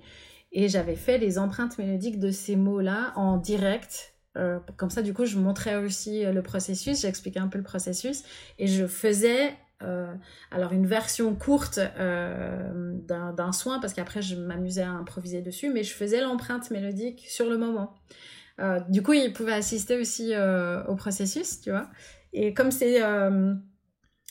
et 0.52 0.68
j'avais 0.68 0.96
fait 0.96 1.18
les 1.18 1.38
empreintes 1.38 1.78
mélodiques 1.78 2.20
de 2.20 2.32
ces 2.32 2.56
mots-là 2.56 3.14
en 3.16 3.38
direct. 3.38 4.16
Euh, 4.38 4.60
comme 4.78 4.90
ça, 4.90 5.02
du 5.02 5.14
coup, 5.14 5.26
je 5.26 5.38
montrais 5.38 5.76
aussi 5.76 6.26
le 6.26 6.42
processus, 6.42 7.02
j'expliquais 7.02 7.40
un 7.40 7.48
peu 7.48 7.58
le 7.58 7.64
processus 7.64 8.24
et 8.58 8.68
je 8.68 8.88
faisais 8.88 9.54
alors 10.50 10.74
une 10.74 10.88
version 10.88 11.36
courte 11.36 11.80
d'un 11.80 13.52
soin 13.52 13.80
parce 13.80 13.94
qu'après 13.94 14.24
je 14.24 14.36
m'amusais 14.36 14.82
à 14.82 14.90
improviser 14.90 15.44
dessus, 15.44 15.72
mais 15.72 15.84
je 15.84 15.94
faisais 15.94 16.20
l'empreinte 16.20 16.72
mélodique 16.72 17.26
sur 17.28 17.48
le 17.48 17.60
moment. 17.60 17.94
Du 18.90 19.04
coup, 19.04 19.14
ils 19.14 19.34
pouvaient 19.34 19.54
assister 19.54 20.00
aussi 20.00 20.34
au 20.88 20.96
processus, 20.96 21.62
tu 21.62 21.70
vois. 21.70 21.92
Et 22.34 22.56
comme 22.56 22.72
c'est 22.72 23.04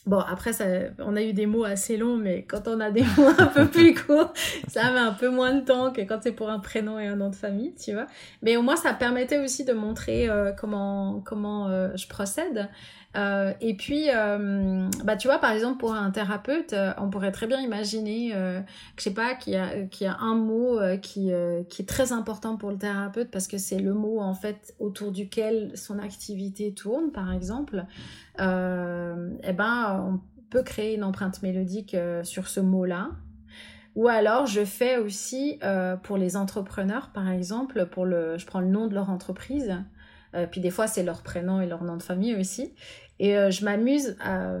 Bon, 0.07 0.19
après, 0.19 0.53
ça, 0.53 0.63
on 0.99 1.17
a 1.17 1.21
eu 1.21 1.33
des 1.33 1.45
mots 1.45 1.65
assez 1.65 1.97
longs, 1.97 2.15
mais 2.15 2.43
quand 2.43 2.67
on 2.67 2.79
a 2.79 2.91
des 2.91 3.03
mots 3.17 3.27
un 3.37 3.47
peu 3.47 3.67
plus 3.67 3.93
courts, 3.93 4.31
ça 4.69 4.91
met 4.91 4.99
un 4.99 5.11
peu 5.11 5.29
moins 5.29 5.53
de 5.53 5.65
temps 5.65 5.91
que 5.91 6.01
quand 6.01 6.19
c'est 6.23 6.31
pour 6.31 6.49
un 6.49 6.59
prénom 6.59 6.97
et 6.97 7.07
un 7.07 7.17
nom 7.17 7.29
de 7.29 7.35
famille, 7.35 7.75
tu 7.75 7.91
vois. 7.91 8.07
Mais 8.41 8.55
au 8.55 8.61
moins, 8.61 8.77
ça 8.77 8.93
permettait 8.93 9.43
aussi 9.43 9.65
de 9.65 9.73
montrer 9.73 10.29
euh, 10.29 10.53
comment, 10.53 11.21
comment 11.25 11.67
euh, 11.67 11.89
je 11.95 12.07
procède. 12.07 12.69
Euh, 13.17 13.53
et 13.61 13.75
puis, 13.75 14.09
euh, 14.13 14.87
bah, 15.03 15.15
tu 15.15 15.27
vois, 15.27 15.39
par 15.39 15.51
exemple, 15.51 15.79
pour 15.79 15.93
un 15.93 16.11
thérapeute, 16.11 16.73
euh, 16.73 16.93
on 16.97 17.09
pourrait 17.09 17.31
très 17.31 17.47
bien 17.47 17.59
imaginer, 17.59 18.29
que 18.31 18.63
je 18.97 19.03
sais 19.03 19.13
pas, 19.13 19.33
qu'il 19.33 19.53
y 19.53 19.55
a, 19.55 20.11
a 20.11 20.17
un 20.19 20.35
mot 20.35 20.79
qui, 21.01 21.31
qui 21.69 21.81
est 21.81 21.87
très 21.87 22.11
important 22.11 22.57
pour 22.57 22.69
le 22.69 22.77
thérapeute 22.77 23.31
parce 23.31 23.47
que 23.47 23.57
c'est 23.57 23.79
le 23.79 23.93
mot, 23.93 24.19
en 24.19 24.33
fait, 24.33 24.75
autour 24.79 25.11
duquel 25.11 25.71
son 25.75 25.99
activité 25.99 26.73
tourne, 26.73 27.11
par 27.11 27.33
exemple. 27.33 27.85
Euh, 28.39 29.31
eh 29.43 29.53
ben, 29.53 30.13
on 30.13 30.19
peut 30.49 30.63
créer 30.63 30.95
une 30.95 31.03
empreinte 31.03 31.41
mélodique 31.41 31.95
sur 32.23 32.47
ce 32.47 32.59
mot-là. 32.59 33.09
Ou 33.95 34.07
alors, 34.07 34.45
je 34.45 34.63
fais 34.63 34.97
aussi 34.97 35.59
pour 36.03 36.17
les 36.17 36.37
entrepreneurs, 36.37 37.09
par 37.13 37.29
exemple, 37.29 37.87
pour 37.87 38.05
le, 38.05 38.37
je 38.37 38.45
prends 38.45 38.61
le 38.61 38.67
nom 38.67 38.85
de 38.85 38.93
leur 38.93 39.09
entreprise, 39.09 39.75
puis 40.51 40.61
des 40.61 40.69
fois 40.69 40.85
c'est 40.85 41.01
leur 41.01 41.23
prénom 41.23 41.61
et 41.61 41.65
leur 41.65 41.83
nom 41.83 41.97
de 41.97 42.03
famille 42.03 42.35
aussi, 42.35 42.75
et 43.19 43.37
euh, 43.37 43.49
je 43.51 43.65
m'amuse 43.65 44.15
à, 44.19 44.51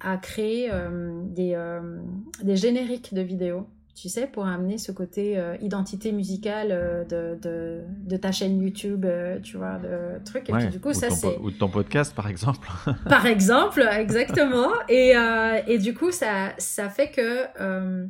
à 0.00 0.16
créer 0.16 0.70
euh, 0.72 1.20
des, 1.26 1.54
euh, 1.54 1.98
des 2.42 2.56
génériques 2.56 3.12
de 3.14 3.20
vidéos, 3.20 3.66
tu 3.94 4.08
sais, 4.10 4.26
pour 4.26 4.46
amener 4.46 4.76
ce 4.78 4.92
côté 4.92 5.38
euh, 5.38 5.56
identité 5.62 6.12
musicale 6.12 6.68
euh, 6.70 7.04
de, 7.04 7.38
de, 7.40 7.80
de 8.04 8.16
ta 8.16 8.30
chaîne 8.32 8.60
YouTube, 8.60 9.04
euh, 9.06 9.38
tu 9.40 9.56
vois, 9.56 9.78
de 9.78 10.22
trucs. 10.24 10.48
Et 10.50 10.52
Ouais, 10.52 10.58
puis 10.60 10.68
du 10.68 10.80
coup, 10.80 10.90
ou, 10.90 10.94
ça 10.94 11.08
ton, 11.08 11.14
c'est 11.14 11.34
po- 11.34 11.42
ou 11.44 11.50
de 11.50 11.56
ton 11.56 11.68
podcast, 11.68 12.14
par 12.14 12.28
exemple. 12.28 12.68
par 13.08 13.24
exemple, 13.26 13.86
exactement. 13.98 14.68
Et, 14.88 15.16
euh, 15.16 15.60
et 15.66 15.78
du 15.78 15.94
coup, 15.94 16.10
ça, 16.12 16.52
ça 16.58 16.88
fait 16.90 17.10
que 17.10 17.44
euh, 17.60 18.06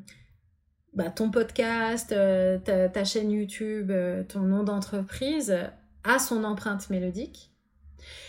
bah, 0.95 1.11
ton 1.11 1.31
podcast, 1.31 2.11
euh, 2.13 2.59
ta, 2.59 2.89
ta 2.89 3.05
chaîne 3.05 3.31
YouTube, 3.31 3.91
euh, 3.93 4.23
ton 4.25 4.41
nom 4.41 4.63
d'entreprise 4.65 5.57
a 6.05 6.19
son 6.19 6.43
empreinte 6.45 6.91
mélodique. 6.91 7.53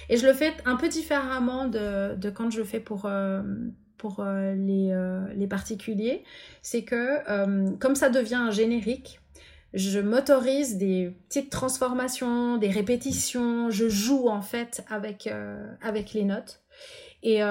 Et 0.09 0.17
je 0.17 0.25
le 0.25 0.34
fais 0.34 0.53
un 0.65 0.75
peu 0.75 0.88
différemment 0.89 1.65
de, 1.65 2.15
de 2.15 2.30
quand 2.30 2.49
je 2.49 2.59
le 2.59 2.63
fais 2.63 2.80
pour, 2.80 3.05
euh, 3.05 3.41
pour 3.97 4.19
euh, 4.19 4.53
les, 4.55 4.91
euh, 4.91 5.21
les 5.36 5.47
particuliers. 5.47 6.23
C'est 6.61 6.84
que 6.84 7.78
comme 7.78 7.95
ça 7.95 8.09
devient 8.09 8.36
un 8.36 8.51
générique, 8.51 9.19
je 9.73 9.99
m'autorise 9.99 10.78
des 10.78 11.15
petites 11.28 11.49
transformations, 11.49 12.57
des 12.57 12.69
répétitions, 12.69 13.69
je 13.69 13.89
joue 13.89 14.28
en 14.30 14.41
fait 14.41 14.84
avec, 14.89 15.30
avec 15.82 16.13
les 16.13 16.23
notes. 16.23 16.61
Et, 17.21 17.41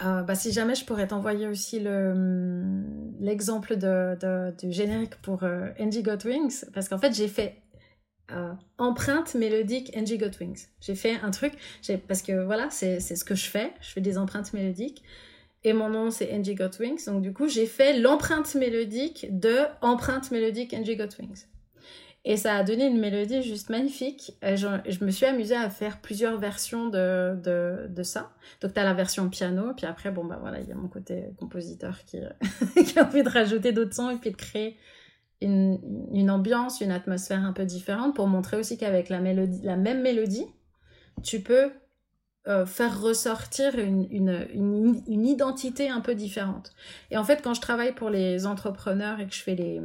bah, 0.00 0.34
si 0.34 0.52
jamais 0.52 0.74
je 0.74 0.84
pourrais 0.84 1.06
t'envoyer 1.06 1.46
aussi 1.46 1.80
le, 1.80 2.82
l'exemple 3.20 3.76
de, 3.76 4.16
du 4.58 4.72
générique 4.72 5.16
pour 5.22 5.42
euh, 5.42 5.68
Angie 5.80 6.02
Got 6.02 6.24
Wings, 6.24 6.64
parce 6.74 6.88
qu'en 6.88 6.98
fait 6.98 7.14
j'ai 7.14 7.28
fait 7.28 7.62
euh, 8.32 8.52
empreinte 8.78 9.34
mélodique 9.34 9.92
Angie 9.96 10.18
Got 10.18 10.38
Wings. 10.40 10.66
J'ai 10.80 10.94
fait 10.94 11.18
un 11.22 11.30
truc, 11.30 11.52
parce 12.08 12.22
que 12.22 12.44
voilà, 12.44 12.68
c'est, 12.70 13.00
ce 13.00 13.24
que 13.24 13.34
je 13.34 13.48
fais, 13.48 13.72
je 13.80 13.90
fais 13.90 14.00
des 14.00 14.18
empreintes 14.18 14.52
mélodiques, 14.52 15.02
et 15.62 15.72
mon 15.72 15.88
nom 15.88 16.10
c'est 16.10 16.32
Angie 16.34 16.54
Got 16.54 16.78
Wings, 16.80 17.06
donc 17.06 17.22
du 17.22 17.32
coup 17.32 17.48
j'ai 17.48 17.66
fait 17.66 17.98
l'empreinte 17.98 18.54
mélodique 18.54 19.26
de 19.30 19.58
empreinte 19.80 20.30
mélodique 20.30 20.74
Angie 20.74 20.96
Got 20.96 21.16
Wings. 21.20 21.46
Et 22.28 22.36
ça 22.36 22.56
a 22.56 22.64
donné 22.64 22.86
une 22.86 22.98
mélodie 22.98 23.40
juste 23.42 23.70
magnifique. 23.70 24.32
Je, 24.42 25.04
me 25.04 25.12
suis 25.12 25.26
amusée 25.26 25.54
à 25.54 25.70
faire 25.70 26.00
plusieurs 26.00 26.40
versions 26.40 26.88
de, 26.88 27.36
de, 27.40 27.86
de 27.88 28.02
ça. 28.02 28.32
Donc, 28.60 28.74
tu 28.74 28.80
as 28.80 28.82
la 28.82 28.94
version 28.94 29.28
piano, 29.28 29.72
puis 29.76 29.86
après, 29.86 30.10
bon, 30.10 30.24
bah 30.24 30.36
voilà, 30.40 30.58
il 30.58 30.68
y 30.68 30.72
a 30.72 30.74
mon 30.74 30.88
côté 30.88 31.26
compositeur 31.38 32.04
qui, 32.04 32.18
qui 32.84 32.98
a 32.98 33.06
envie 33.06 33.22
de 33.22 33.28
rajouter 33.28 33.70
d'autres 33.70 33.94
sons 33.94 34.10
et 34.10 34.16
puis 34.16 34.32
de 34.32 34.36
créer 34.36 34.76
une, 35.40 36.30
ambiance, 36.30 36.80
une 36.80 36.90
atmosphère 36.90 37.44
un 37.44 37.52
peu 37.52 37.64
différente 37.64 38.14
pour 38.14 38.26
montrer 38.26 38.56
aussi 38.56 38.78
qu'avec 38.78 39.08
la, 39.08 39.20
même 39.20 40.02
mélodie, 40.02 40.46
tu 41.22 41.40
peux 41.40 41.70
euh, 42.48 42.64
faire 42.64 43.00
ressortir 43.00 43.78
une, 43.78 44.06
une, 44.10 44.46
une, 44.54 45.02
une, 45.06 45.26
identité 45.26 45.88
un 45.88 46.00
peu 46.00 46.14
différente. 46.14 46.72
Et 47.10 47.16
en 47.16 47.24
fait, 47.24 47.42
quand 47.42 47.54
je 47.54 47.60
travaille 47.60 47.94
pour 47.94 48.08
les 48.08 48.46
entrepreneurs 48.46 49.20
et 49.20 49.26
que 49.26 49.34
je 49.34 49.42
fais 49.42 49.54
les, 49.54 49.80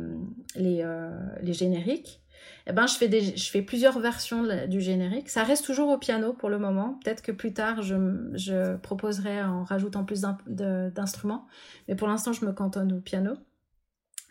les, 0.55 0.81
euh, 0.83 1.11
les 1.41 1.53
génériques, 1.53 2.21
eh 2.67 2.73
ben, 2.73 2.87
je, 2.87 2.95
fais 2.95 3.07
des, 3.07 3.35
je 3.35 3.49
fais 3.49 3.61
plusieurs 3.61 3.99
versions 3.99 4.45
du 4.67 4.81
générique. 4.81 5.29
Ça 5.29 5.43
reste 5.43 5.65
toujours 5.65 5.89
au 5.89 5.97
piano 5.97 6.33
pour 6.33 6.49
le 6.49 6.59
moment. 6.59 6.99
Peut-être 7.03 7.21
que 7.21 7.31
plus 7.31 7.53
tard, 7.53 7.81
je, 7.81 7.95
je 8.33 8.77
proposerai 8.77 9.41
en 9.41 9.63
rajoutant 9.63 10.03
plus 10.03 10.21
d'instruments. 10.47 11.47
Mais 11.87 11.95
pour 11.95 12.07
l'instant, 12.07 12.33
je 12.33 12.45
me 12.45 12.51
cantonne 12.51 12.93
au 12.93 12.99
piano. 12.99 13.33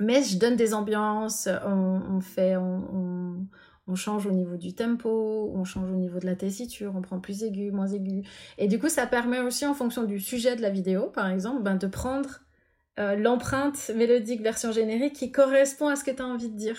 Mais 0.00 0.22
je 0.22 0.38
donne 0.38 0.56
des 0.56 0.74
ambiances, 0.74 1.48
on, 1.64 2.20
fait, 2.20 2.56
on, 2.56 3.46
on, 3.86 3.94
change 3.94 4.26
au 4.26 4.30
niveau 4.30 4.56
du 4.56 4.74
tempo, 4.74 5.52
on 5.54 5.64
change 5.64 5.90
au 5.90 5.96
niveau 5.96 6.18
de 6.18 6.26
la 6.26 6.36
tessiture, 6.36 6.92
on 6.96 7.02
prend 7.02 7.20
plus 7.20 7.42
aigu, 7.42 7.70
moins 7.70 7.86
aigu. 7.86 8.22
Et 8.56 8.66
du 8.66 8.78
coup, 8.78 8.88
ça 8.88 9.06
permet 9.06 9.40
aussi, 9.40 9.66
en 9.66 9.74
fonction 9.74 10.04
du 10.04 10.18
sujet 10.18 10.56
de 10.56 10.62
la 10.62 10.70
vidéo, 10.70 11.08
par 11.08 11.28
exemple, 11.28 11.62
ben, 11.62 11.76
de 11.76 11.86
prendre 11.86 12.40
euh, 12.98 13.14
l'empreinte 13.14 13.90
mélodique 13.94 14.42
version 14.42 14.72
générique 14.72 15.14
qui 15.14 15.30
correspond 15.30 15.88
à 15.88 15.96
ce 15.96 16.04
que 16.04 16.10
tu 16.10 16.22
as 16.22 16.26
envie 16.26 16.50
de 16.50 16.56
dire 16.56 16.78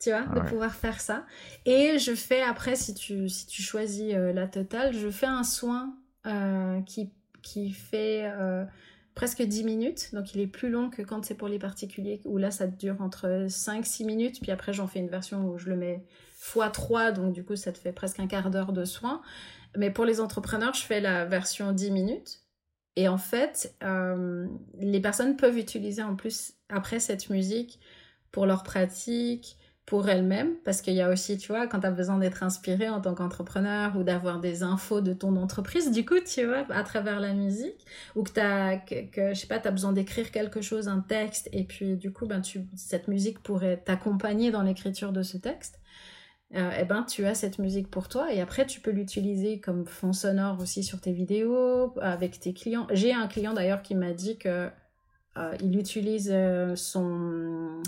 tu 0.00 0.10
vois, 0.10 0.22
de 0.22 0.48
pouvoir 0.48 0.74
faire 0.74 1.00
ça. 1.00 1.26
Et 1.66 1.98
je 1.98 2.14
fais 2.14 2.42
après, 2.42 2.76
si 2.76 2.94
tu, 2.94 3.28
si 3.28 3.46
tu 3.46 3.62
choisis 3.62 4.14
euh, 4.14 4.32
la 4.32 4.46
totale, 4.46 4.92
je 4.92 5.10
fais 5.10 5.26
un 5.26 5.42
soin 5.42 5.96
euh, 6.26 6.80
qui, 6.82 7.12
qui 7.42 7.70
fait 7.70 8.30
presque 9.18 9.42
10 9.42 9.64
minutes. 9.64 10.14
Donc 10.14 10.32
il 10.32 10.40
est 10.40 10.46
plus 10.46 10.70
long 10.70 10.90
que 10.90 11.02
quand 11.02 11.24
c'est 11.24 11.34
pour 11.34 11.48
les 11.48 11.58
particuliers, 11.58 12.20
où 12.24 12.38
là 12.38 12.52
ça 12.52 12.68
dure 12.68 13.02
entre 13.02 13.46
5-6 13.48 14.06
minutes. 14.06 14.40
Puis 14.40 14.52
après, 14.52 14.72
j'en 14.72 14.86
fais 14.86 15.00
une 15.00 15.08
version 15.08 15.44
où 15.44 15.58
je 15.58 15.68
le 15.68 15.74
mets 15.74 16.04
x3, 16.40 17.14
donc 17.14 17.32
du 17.32 17.44
coup 17.44 17.56
ça 17.56 17.72
te 17.72 17.78
fait 17.78 17.90
presque 17.90 18.20
un 18.20 18.28
quart 18.28 18.48
d'heure 18.48 18.72
de 18.72 18.84
soin. 18.84 19.20
Mais 19.76 19.90
pour 19.90 20.04
les 20.04 20.20
entrepreneurs, 20.20 20.72
je 20.72 20.82
fais 20.82 21.00
la 21.00 21.24
version 21.24 21.72
10 21.72 21.90
minutes. 21.90 22.42
Et 22.94 23.08
en 23.08 23.18
fait, 23.18 23.76
les 24.78 25.00
personnes 25.00 25.36
peuvent 25.36 25.58
utiliser 25.58 26.04
en 26.04 26.14
plus 26.14 26.52
après 26.68 27.00
cette 27.00 27.28
musique 27.28 27.80
pour 28.30 28.46
leur 28.46 28.62
pratique, 28.62 29.56
pour 29.88 30.06
elle-même, 30.06 30.54
parce 30.66 30.82
qu'il 30.82 30.92
y 30.92 31.00
a 31.00 31.08
aussi, 31.08 31.38
tu 31.38 31.50
vois, 31.50 31.66
quand 31.66 31.80
tu 31.80 31.86
as 31.86 31.90
besoin 31.90 32.18
d'être 32.18 32.42
inspiré 32.42 32.90
en 32.90 33.00
tant 33.00 33.14
qu'entrepreneur 33.14 33.96
ou 33.96 34.02
d'avoir 34.02 34.38
des 34.38 34.62
infos 34.62 35.00
de 35.00 35.14
ton 35.14 35.34
entreprise, 35.36 35.90
du 35.90 36.04
coup, 36.04 36.20
tu 36.20 36.44
vois, 36.44 36.66
à 36.68 36.82
travers 36.82 37.20
la 37.20 37.32
musique, 37.32 37.86
ou 38.14 38.22
que 38.22 38.38
as, 38.38 38.76
que, 38.76 39.32
je 39.32 39.34
sais 39.34 39.46
pas, 39.46 39.58
tu 39.58 39.66
as 39.66 39.70
besoin 39.70 39.92
d'écrire 39.92 40.30
quelque 40.30 40.60
chose, 40.60 40.88
un 40.88 41.00
texte, 41.00 41.48
et 41.54 41.64
puis 41.64 41.96
du 41.96 42.12
coup, 42.12 42.26
ben, 42.26 42.42
tu, 42.42 42.66
cette 42.76 43.08
musique 43.08 43.42
pourrait 43.42 43.78
t'accompagner 43.78 44.50
dans 44.50 44.60
l'écriture 44.60 45.10
de 45.10 45.22
ce 45.22 45.38
texte, 45.38 45.80
euh, 46.54 46.70
eh 46.78 46.84
ben, 46.84 47.04
tu 47.04 47.24
as 47.24 47.34
cette 47.34 47.58
musique 47.58 47.90
pour 47.90 48.08
toi, 48.08 48.30
et 48.30 48.42
après, 48.42 48.66
tu 48.66 48.80
peux 48.80 48.90
l'utiliser 48.90 49.58
comme 49.58 49.86
fond 49.86 50.12
sonore 50.12 50.60
aussi 50.60 50.84
sur 50.84 51.00
tes 51.00 51.12
vidéos, 51.12 51.94
avec 52.02 52.38
tes 52.38 52.52
clients. 52.52 52.86
J'ai 52.90 53.14
un 53.14 53.26
client 53.26 53.54
d'ailleurs 53.54 53.80
qui 53.80 53.94
m'a 53.94 54.12
dit 54.12 54.36
que 54.36 54.68
euh, 55.38 55.56
il 55.62 55.78
utilise 55.78 56.30
euh, 56.30 56.76
son 56.76 57.80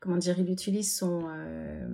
comment 0.00 0.16
dire, 0.16 0.38
il 0.38 0.50
utilise 0.50 0.96
son, 0.96 1.28
euh, 1.28 1.86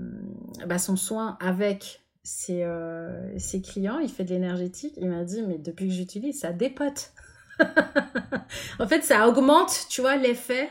bah, 0.66 0.78
son 0.78 0.96
soin 0.96 1.36
avec 1.40 2.02
ses, 2.22 2.62
euh, 2.62 3.38
ses, 3.38 3.60
clients, 3.60 3.98
il 3.98 4.08
fait 4.08 4.24
de 4.24 4.30
l'énergétique. 4.30 4.94
Il 4.96 5.08
m'a 5.08 5.24
dit, 5.24 5.42
mais 5.42 5.58
depuis 5.58 5.88
que 5.88 5.92
j'utilise, 5.92 6.40
ça 6.40 6.52
dépote. 6.52 7.12
en 8.78 8.86
fait, 8.86 9.02
ça 9.02 9.28
augmente, 9.28 9.86
tu 9.88 10.00
vois, 10.00 10.16
l'effet 10.16 10.70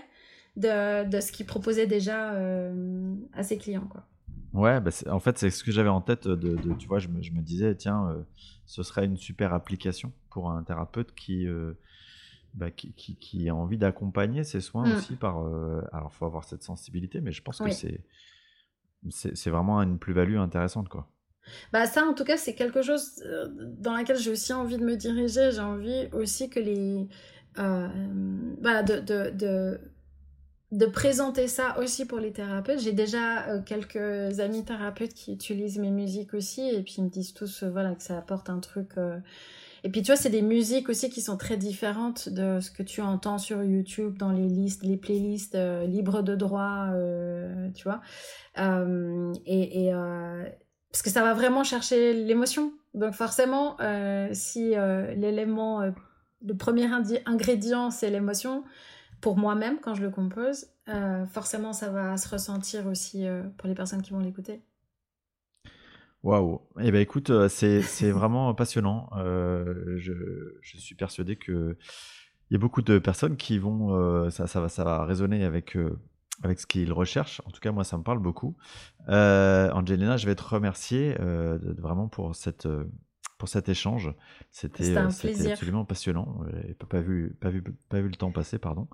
de, 0.55 1.07
de, 1.07 1.19
ce 1.19 1.31
qu'il 1.31 1.45
proposait 1.45 1.87
déjà 1.87 2.33
euh, 2.33 3.13
à 3.33 3.43
ses 3.43 3.57
clients, 3.57 3.87
quoi. 3.89 4.05
Ouais, 4.53 4.79
bah 4.79 4.89
en 5.09 5.19
fait, 5.19 5.37
c'est 5.37 5.49
ce 5.49 5.65
que 5.65 5.71
j'avais 5.73 5.89
en 5.89 5.99
tête. 5.99 6.29
De, 6.29 6.55
de, 6.55 6.73
tu 6.75 6.87
vois, 6.87 6.99
je 6.99 7.09
me, 7.09 7.21
je 7.21 7.33
me 7.33 7.41
disais, 7.41 7.75
tiens, 7.75 8.15
ce 8.65 8.83
serait 8.83 9.03
une 9.03 9.17
super 9.17 9.53
application 9.53 10.13
pour 10.29 10.49
un 10.49 10.63
thérapeute 10.63 11.13
qui, 11.13 11.45
bah, 12.55 12.71
qui, 12.71 12.93
qui, 12.93 13.49
a 13.49 13.55
envie 13.55 13.77
d'accompagner 13.77 14.45
ses 14.45 14.61
soins 14.61 14.87
mm. 14.87 14.95
aussi 14.95 15.15
par. 15.15 15.41
Euh, 15.41 15.81
alors, 15.91 16.09
il 16.13 16.15
faut 16.15 16.25
avoir 16.25 16.45
cette 16.45 16.63
sensibilité, 16.63 17.19
mais 17.19 17.31
je 17.31 17.41
pense 17.41 17.59
que 17.59 17.69
c'est 17.71 18.01
c'est 19.09 19.51
vraiment 19.51 19.79
une 19.81 19.99
plus-value 19.99 20.37
intéressante, 20.37 20.89
quoi. 20.89 21.07
Bah 21.71 21.85
ça, 21.85 22.05
en 22.05 22.15
tout 22.15 22.23
cas, 22.23 22.37
c'est 22.37 22.55
quelque 22.55 22.81
chose 22.81 23.21
euh, 23.23 23.47
dans 23.77 23.93
laquelle 23.93 24.17
j'ai 24.17 24.31
aussi 24.31 24.51
envie 24.51 24.77
de 24.77 24.83
me 24.83 24.95
diriger. 24.95 25.51
J'ai 25.51 25.59
envie 25.59 26.07
aussi 26.11 26.49
que 26.49 26.59
les... 26.59 27.07
Euh, 27.59 27.87
bah, 28.61 28.81
de, 28.81 28.99
de, 28.99 29.29
de, 29.29 29.79
de, 30.71 30.85
présenter 30.87 31.47
ça 31.47 31.77
aussi 31.77 32.07
pour 32.07 32.17
les 32.17 32.33
thérapeutes. 32.33 32.79
J'ai 32.79 32.93
déjà 32.93 33.61
quelques 33.61 34.39
amis 34.39 34.65
thérapeutes 34.65 35.13
qui 35.13 35.33
utilisent 35.33 35.77
mes 35.77 35.91
musiques 35.91 36.33
aussi 36.33 36.67
et 36.67 36.81
puis 36.81 36.95
ils 36.97 37.03
me 37.03 37.09
disent 37.09 37.33
tous 37.35 37.63
voilà, 37.63 37.93
que 37.93 38.01
ça 38.01 38.17
apporte 38.17 38.49
un 38.49 38.59
truc 38.59 38.93
et 39.85 39.89
puis 39.89 40.01
tu 40.01 40.07
vois, 40.07 40.15
c'est 40.15 40.31
des 40.31 40.41
musiques 40.41 40.89
aussi 40.89 41.11
qui 41.11 41.21
sont 41.21 41.37
très 41.37 41.57
différentes 41.57 42.27
de 42.27 42.59
ce 42.59 42.71
que 42.71 42.81
tu 42.81 43.01
entends 43.01 43.37
sur 43.37 43.63
YouTube 43.63 44.17
dans 44.17 44.31
les 44.31 44.47
listes, 44.47 44.81
les 44.81 44.97
playlists 44.97 45.53
euh, 45.53 45.85
libres 45.85 46.23
de 46.23 46.33
droit, 46.33 46.87
euh, 46.93 47.69
tu 47.75 47.83
vois. 47.83 48.01
Euh, 48.57 49.31
et, 49.45 49.91
parce 50.91 51.03
que 51.03 51.11
ça 51.11 51.21
va 51.21 51.35
vraiment 51.35 51.63
chercher 51.63 52.13
l'émotion. 52.13 52.73
Donc 52.95 53.13
forcément, 53.13 53.77
si 54.31 54.71
l'élément, 54.71 55.81
le 56.41 56.57
premier 56.57 56.89
ingrédient, 57.27 57.91
c'est 57.91 58.09
l'émotion, 58.09 58.63
pour 59.21 59.37
moi-même 59.37 59.79
quand 59.81 59.93
je 59.93 60.01
le 60.01 60.09
compose, 60.09 60.65
forcément 61.31 61.73
ça 61.73 61.89
va 61.89 62.17
se 62.17 62.27
ressentir 62.27 62.87
aussi 62.87 63.25
pour 63.57 63.67
les 63.67 63.75
personnes 63.75 64.01
qui 64.01 64.13
vont 64.13 64.19
l'écouter. 64.19 64.63
Waouh! 66.25 66.59
Eh 66.81 66.91
ben 66.91 67.01
écoute, 67.01 67.29
euh, 67.29 67.47
c'est 67.47 68.09
vraiment 68.09 68.51
passionnant. 68.55 69.11
Euh, 69.15 69.93
je, 69.97 70.11
je 70.59 70.77
suis 70.79 70.95
persuadé 70.95 71.35
que 71.35 71.77
il 72.49 72.53
y 72.53 72.55
a 72.55 72.57
beaucoup 72.57 72.81
de 72.81 72.97
personnes 72.97 73.37
qui 73.37 73.59
vont, 73.59 73.95
euh, 73.95 74.31
ça, 74.31 74.47
ça 74.47 74.59
va, 74.59 74.67
ça 74.67 74.83
va 74.83 75.05
résonner 75.05 75.43
avec 75.43 75.77
avec 76.41 76.59
ce 76.59 76.65
qu'ils 76.65 76.91
recherchent. 76.91 77.43
En 77.45 77.51
tout 77.51 77.59
cas, 77.59 77.71
moi, 77.71 77.83
ça 77.83 77.95
me 77.99 78.01
parle 78.01 78.17
beaucoup. 78.17 78.57
Angelina, 79.07 80.17
je 80.17 80.25
vais 80.25 80.33
te 80.33 80.43
remercier 80.43 81.15
vraiment 81.77 82.07
pour 82.07 82.35
cette 82.35 82.67
pour 83.37 83.47
cet 83.47 83.69
échange. 83.69 84.11
C'était 84.49 84.97
absolument 84.97 85.85
passionnant. 85.85 86.39
J'ai 86.67 86.73
pas 86.73 87.01
vu 87.01 87.37
pas 87.39 87.51
vu 87.51 87.63
pas 87.87 88.01
vu 88.01 88.09
le 88.09 88.15
temps 88.15 88.31
passer, 88.31 88.57
pardon. 88.57 88.87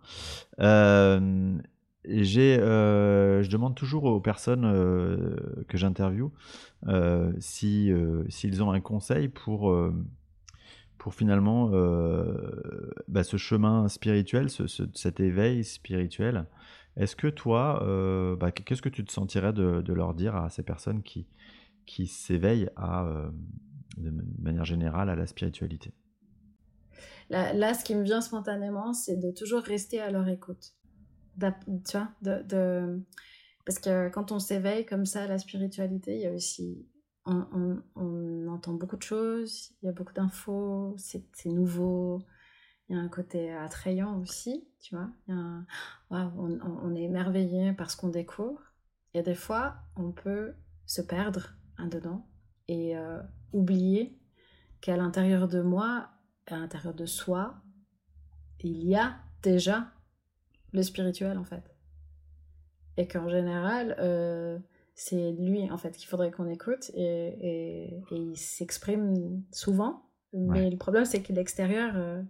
J'ai, 2.06 2.58
je 2.58 3.50
demande 3.50 3.76
toujours 3.76 4.06
aux 4.06 4.20
personnes 4.20 4.64
que 5.68 5.78
j'interviewe 5.78 6.32
euh, 6.88 7.32
si 7.40 7.92
euh, 7.92 8.24
s'ils 8.30 8.64
ont 8.64 8.72
un 8.72 8.82
conseil 8.82 9.28
pour 9.28 9.72
euh, 9.72 9.94
pour 10.98 11.14
finalement 11.14 11.72
bah, 13.08 13.24
ce 13.24 13.36
chemin 13.36 13.88
spirituel, 13.88 14.52
ce, 14.52 14.68
cet 14.94 15.20
éveil 15.20 15.64
spirituel. 15.64 16.46
Est-ce 16.96 17.16
que 17.16 17.26
toi, 17.26 17.84
bah, 18.40 18.52
qu'est-ce 18.52 18.84
que 18.84 18.90
tu 18.90 19.04
te 19.04 19.12
sentirais 19.12 19.52
de, 19.52 19.82
de, 19.82 19.94
leur 19.94 20.14
dire 20.14 20.36
à 20.36 20.52
ces 20.52 20.62
personnes 20.62 21.02
qui, 21.02 21.26
qui 21.88 22.06
s'éveillent 22.06 22.70
à, 22.76 23.32
de 23.98 24.14
manière 24.44 24.64
générale 24.64 25.10
à 25.10 25.16
la 25.16 25.26
spiritualité? 25.26 25.92
Là, 27.32 27.52
là, 27.54 27.74
ce 27.74 27.84
qui 27.84 27.96
me 27.96 28.04
vient 28.04 28.22
spontanément, 28.22 28.94
c'est 28.94 29.18
de 29.18 29.32
toujours 29.32 29.62
rester 29.64 30.00
à 30.00 30.12
leur 30.12 30.28
écoute. 30.28 30.76
Tu 31.40 31.98
vois, 31.98 32.10
de, 32.22 32.44
de 32.44 33.04
parce 33.66 33.80
que 33.80 34.10
quand 34.10 34.32
on 34.32 34.40
s'éveille 34.40 34.86
comme 34.86 35.06
ça 35.06 35.24
à 35.24 35.28
la 35.28 35.38
spiritualité, 35.38 36.16
il 36.16 36.22
y 36.22 36.28
a 36.28 36.32
aussi. 36.32 36.88
On, 37.26 37.78
on, 37.96 38.48
entend 38.48 38.74
beaucoup 38.74 38.98
de 38.98 39.04
choses, 39.04 39.72
il 39.82 39.86
y 39.86 39.90
a 39.90 39.92
beaucoup 39.92 40.14
d'infos, 40.14 40.96
c'est 40.98 41.46
nouveau. 41.46 42.24
Il 42.90 42.96
y 42.96 43.00
a 43.00 43.02
un 43.02 43.10
côté 43.10 43.54
attrayant 43.54 44.20
aussi, 44.20 44.68
tu 44.82 44.96
vois. 44.96 45.10
Il 45.28 45.36
y 45.36 45.38
a 45.38 45.64
on, 46.10 46.60
on, 46.62 46.96
est 46.96 47.04
émerveillé 47.04 47.74
par 47.74 47.92
ce 47.92 47.96
qu'on 47.96 48.10
découvre. 48.10 48.62
Et 49.14 49.22
des 49.22 49.36
fois, 49.36 49.76
on 49.96 50.12
peut 50.12 50.54
se 50.86 51.02
perdre 51.02 51.54
un 51.78 51.88
dedans 51.88 52.28
et 52.68 52.98
euh, 52.98 53.22
oublier 53.54 54.20
qu'à 54.82 54.98
l'intérieur 54.98 55.48
de 55.48 55.62
moi, 55.62 56.10
à 56.48 56.58
l'intérieur 56.58 56.94
de 56.94 57.06
soi, 57.06 57.62
il 58.60 58.84
y 58.84 58.96
a 58.96 59.16
déjà 59.44 59.92
le 60.74 60.84
spirituel 60.84 61.38
en 61.38 61.44
fait. 61.44 61.64
Et 62.98 63.08
qu'en 63.08 63.30
général, 63.30 63.96
euh, 64.00 64.60
c'est 64.96 65.32
lui 65.32 65.70
en 65.72 65.78
fait 65.78 65.92
qu'il 65.92 66.08
faudrait 66.08 66.32
qu'on 66.32 66.48
écoute 66.48 66.92
et, 66.94 68.04
il 68.12 68.36
s'exprime 68.38 69.44
souvent. 69.52 70.04
Mais 70.34 70.70
le 70.70 70.78
problème, 70.78 71.06
c'est 71.06 71.22
que 71.22 71.34
l'extérieur 71.34 71.94
euh, 71.96 72.22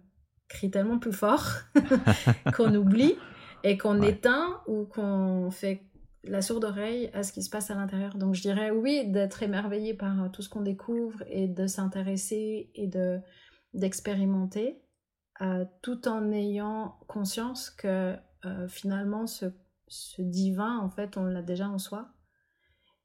crie 0.48 0.70
tellement 0.70 0.98
plus 0.98 1.12
fort 1.12 1.46
qu'on 2.56 2.74
oublie 2.74 3.14
et 3.62 3.78
qu'on 3.78 4.02
éteint 4.02 4.60
ou 4.66 4.84
qu'on 4.84 5.50
fait 5.50 5.84
la 6.24 6.42
sourde 6.42 6.64
oreille 6.64 7.10
à 7.14 7.22
ce 7.22 7.32
qui 7.32 7.42
se 7.42 7.50
passe 7.50 7.70
à 7.70 7.74
l'intérieur. 7.74 8.16
Donc 8.16 8.34
je 8.34 8.42
dirais 8.42 8.70
oui, 8.70 9.08
d'être 9.08 9.42
émerveillé 9.42 9.94
par 9.94 10.30
tout 10.32 10.42
ce 10.42 10.48
qu'on 10.48 10.62
découvre 10.62 11.22
et 11.26 11.48
de 11.48 11.66
s'intéresser 11.66 12.70
et 12.74 12.86
de 12.86 13.20
d'expérimenter, 13.74 14.82
euh, 15.40 15.64
tout 15.80 16.06
en 16.08 16.30
ayant 16.30 16.98
conscience 17.08 17.70
que 17.70 18.14
euh, 18.44 18.68
finalement 18.68 19.26
ce, 19.26 19.46
ce, 19.88 20.22
divin, 20.22 20.78
en 20.78 20.90
fait, 20.90 21.16
on 21.16 21.24
l'a 21.24 21.42
déjà 21.42 21.68
en 21.68 21.78
soi, 21.78 22.08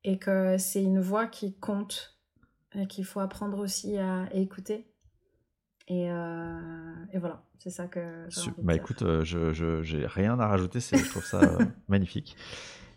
et 0.03 0.17
que 0.17 0.57
c'est 0.57 0.83
une 0.83 0.99
voix 0.99 1.27
qui 1.27 1.57
compte, 1.57 2.17
et 2.73 2.87
qu'il 2.87 3.05
faut 3.05 3.19
apprendre 3.19 3.59
aussi 3.59 3.97
à, 3.97 4.27
écouter. 4.33 4.91
Et, 5.87 6.11
euh, 6.11 6.93
et, 7.13 7.17
voilà, 7.17 7.43
c'est 7.59 7.69
ça 7.69 7.87
que 7.87 8.25
j'ai 8.29 8.51
Bah 8.57 8.75
écoute, 8.75 9.03
je 9.23 9.97
n'ai 9.97 10.05
rien 10.05 10.39
à 10.39 10.47
rajouter, 10.47 10.79
je 10.79 11.09
trouve 11.09 11.25
ça 11.25 11.39
magnifique. 11.87 12.35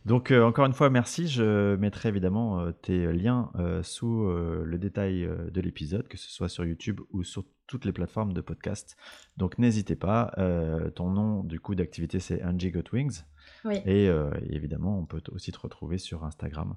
Donc 0.07 0.30
encore 0.30 0.66
une 0.66 0.72
fois, 0.72 0.90
merci. 0.90 1.28
Je 1.28 1.76
mettrai 1.76 2.09
évidemment 2.09 2.72
tes 2.82 3.12
liens 3.12 3.51
sous 3.82 4.24
le 4.24 4.78
détail 4.78 5.28
de 5.51 5.61
l'épisode, 5.61 6.09
que 6.09 6.16
ce 6.16 6.30
soit 6.30 6.48
sur 6.48 6.64
YouTube 6.64 7.01
ou 7.12 7.22
sur 7.22 7.44
toutes 7.70 7.84
les 7.84 7.92
plateformes 7.92 8.32
de 8.32 8.40
podcast. 8.40 8.96
Donc 9.36 9.59
n'hésitez 9.59 9.94
pas. 9.94 10.32
Euh, 10.38 10.90
ton 10.90 11.09
nom 11.09 11.44
du 11.44 11.61
coup 11.61 11.76
d'activité 11.76 12.18
c'est 12.18 12.42
Angie 12.44 12.72
Got 12.72 12.90
Wings. 12.92 13.22
Et, 13.64 14.09
euh, 14.09 14.30
évidemment, 14.48 14.98
on 14.98 15.07
peut 15.07 15.22
aussi 15.32 15.53
te 15.53 15.59
retrouver 15.59 15.98
sur 15.98 16.24
Instagram 16.24 16.76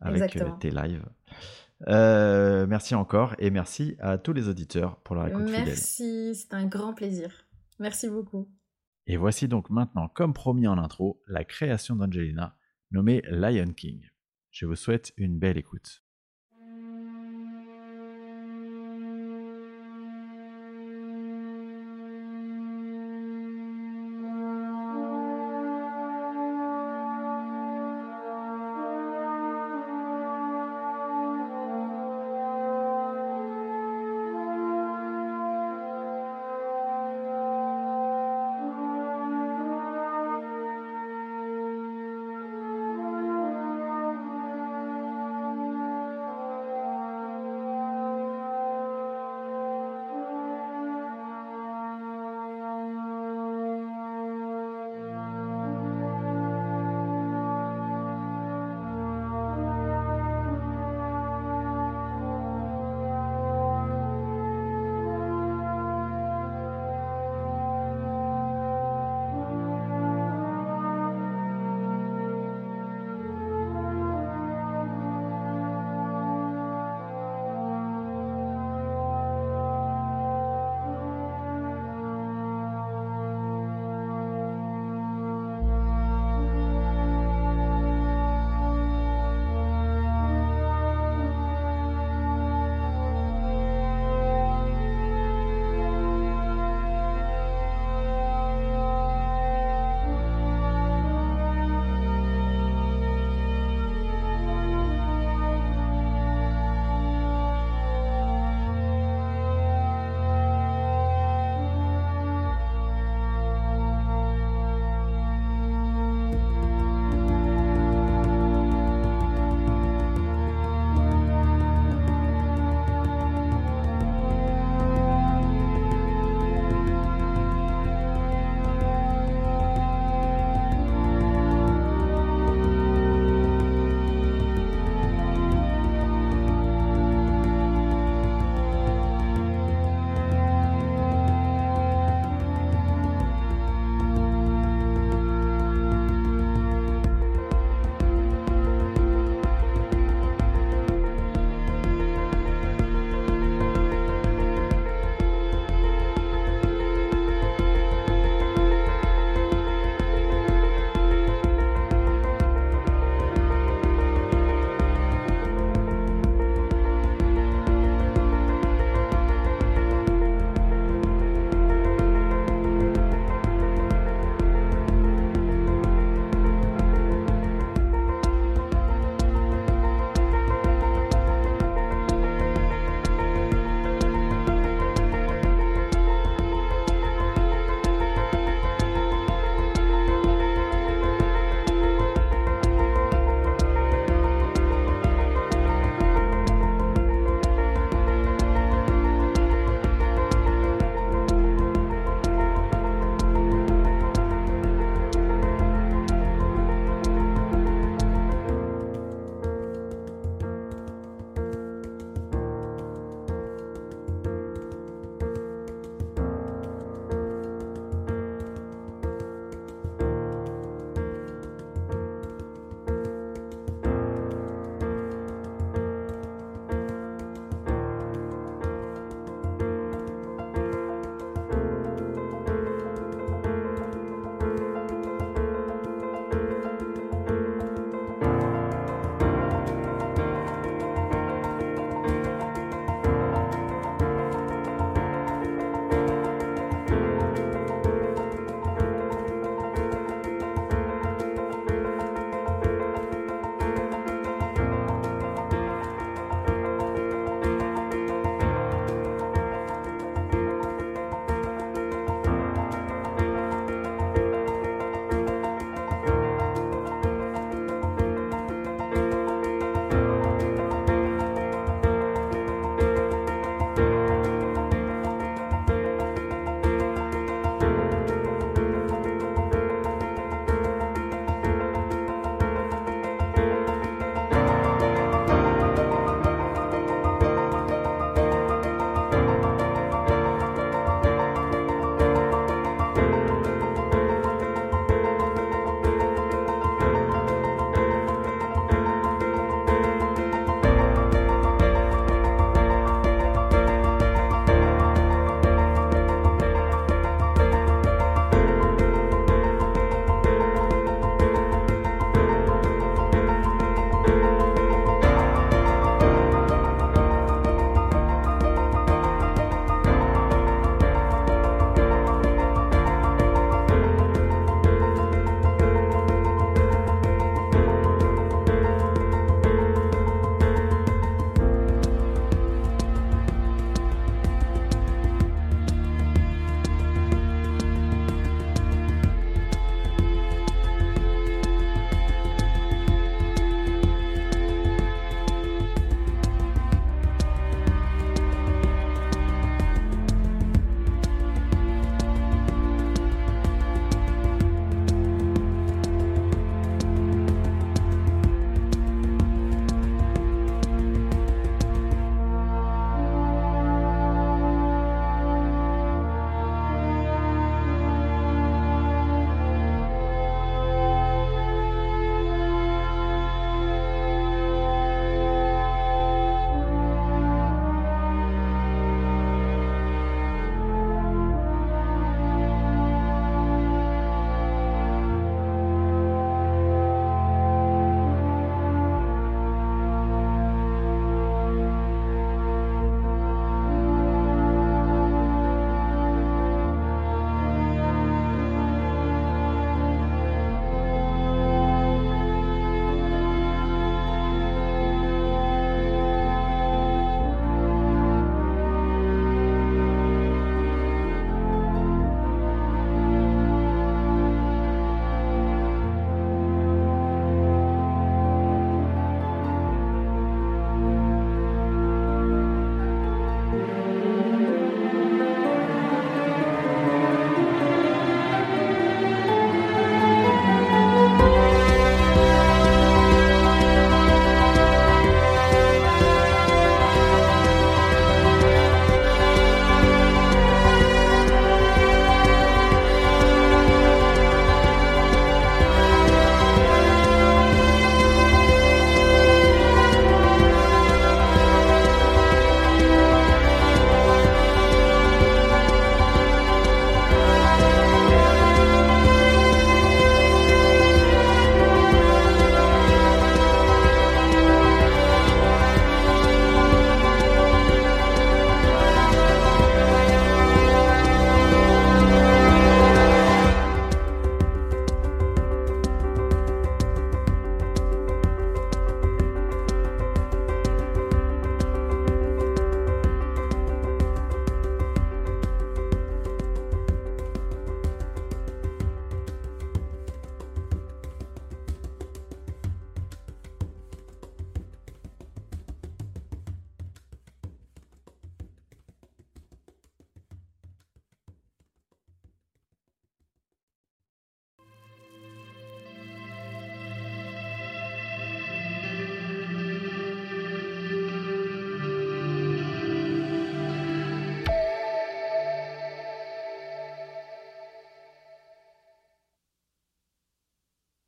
avec 0.00 0.36
euh, 0.36 0.50
tes 0.58 0.70
lives. 0.70 1.04
merci 1.86 2.94
encore 2.94 3.34
et 3.38 3.50
merci 3.50 3.96
à 4.00 4.18
tous 4.18 4.32
les 4.32 4.48
auditeurs 4.48 4.96
pour 4.96 5.14
leur 5.14 5.28
écoute 5.28 5.46
fidèle. 5.46 5.64
Merci, 5.66 6.34
c'est 6.34 6.54
un 6.54 6.66
grand 6.66 6.92
plaisir. 6.92 7.30
Merci 7.78 8.08
beaucoup. 8.08 8.48
Et 9.06 9.16
voici 9.16 9.46
donc 9.46 9.70
maintenant, 9.70 10.08
comme 10.08 10.32
promis 10.32 10.66
en 10.66 10.78
intro, 10.78 11.22
la 11.28 11.44
création 11.44 11.94
d'Angelina 11.94 12.56
nommée 12.92 13.22
Lion 13.24 13.72
King. 13.72 14.08
Je 14.50 14.66
vous 14.66 14.76
souhaite 14.76 15.12
une 15.16 15.38
belle 15.38 15.56
écoute. 15.56 16.02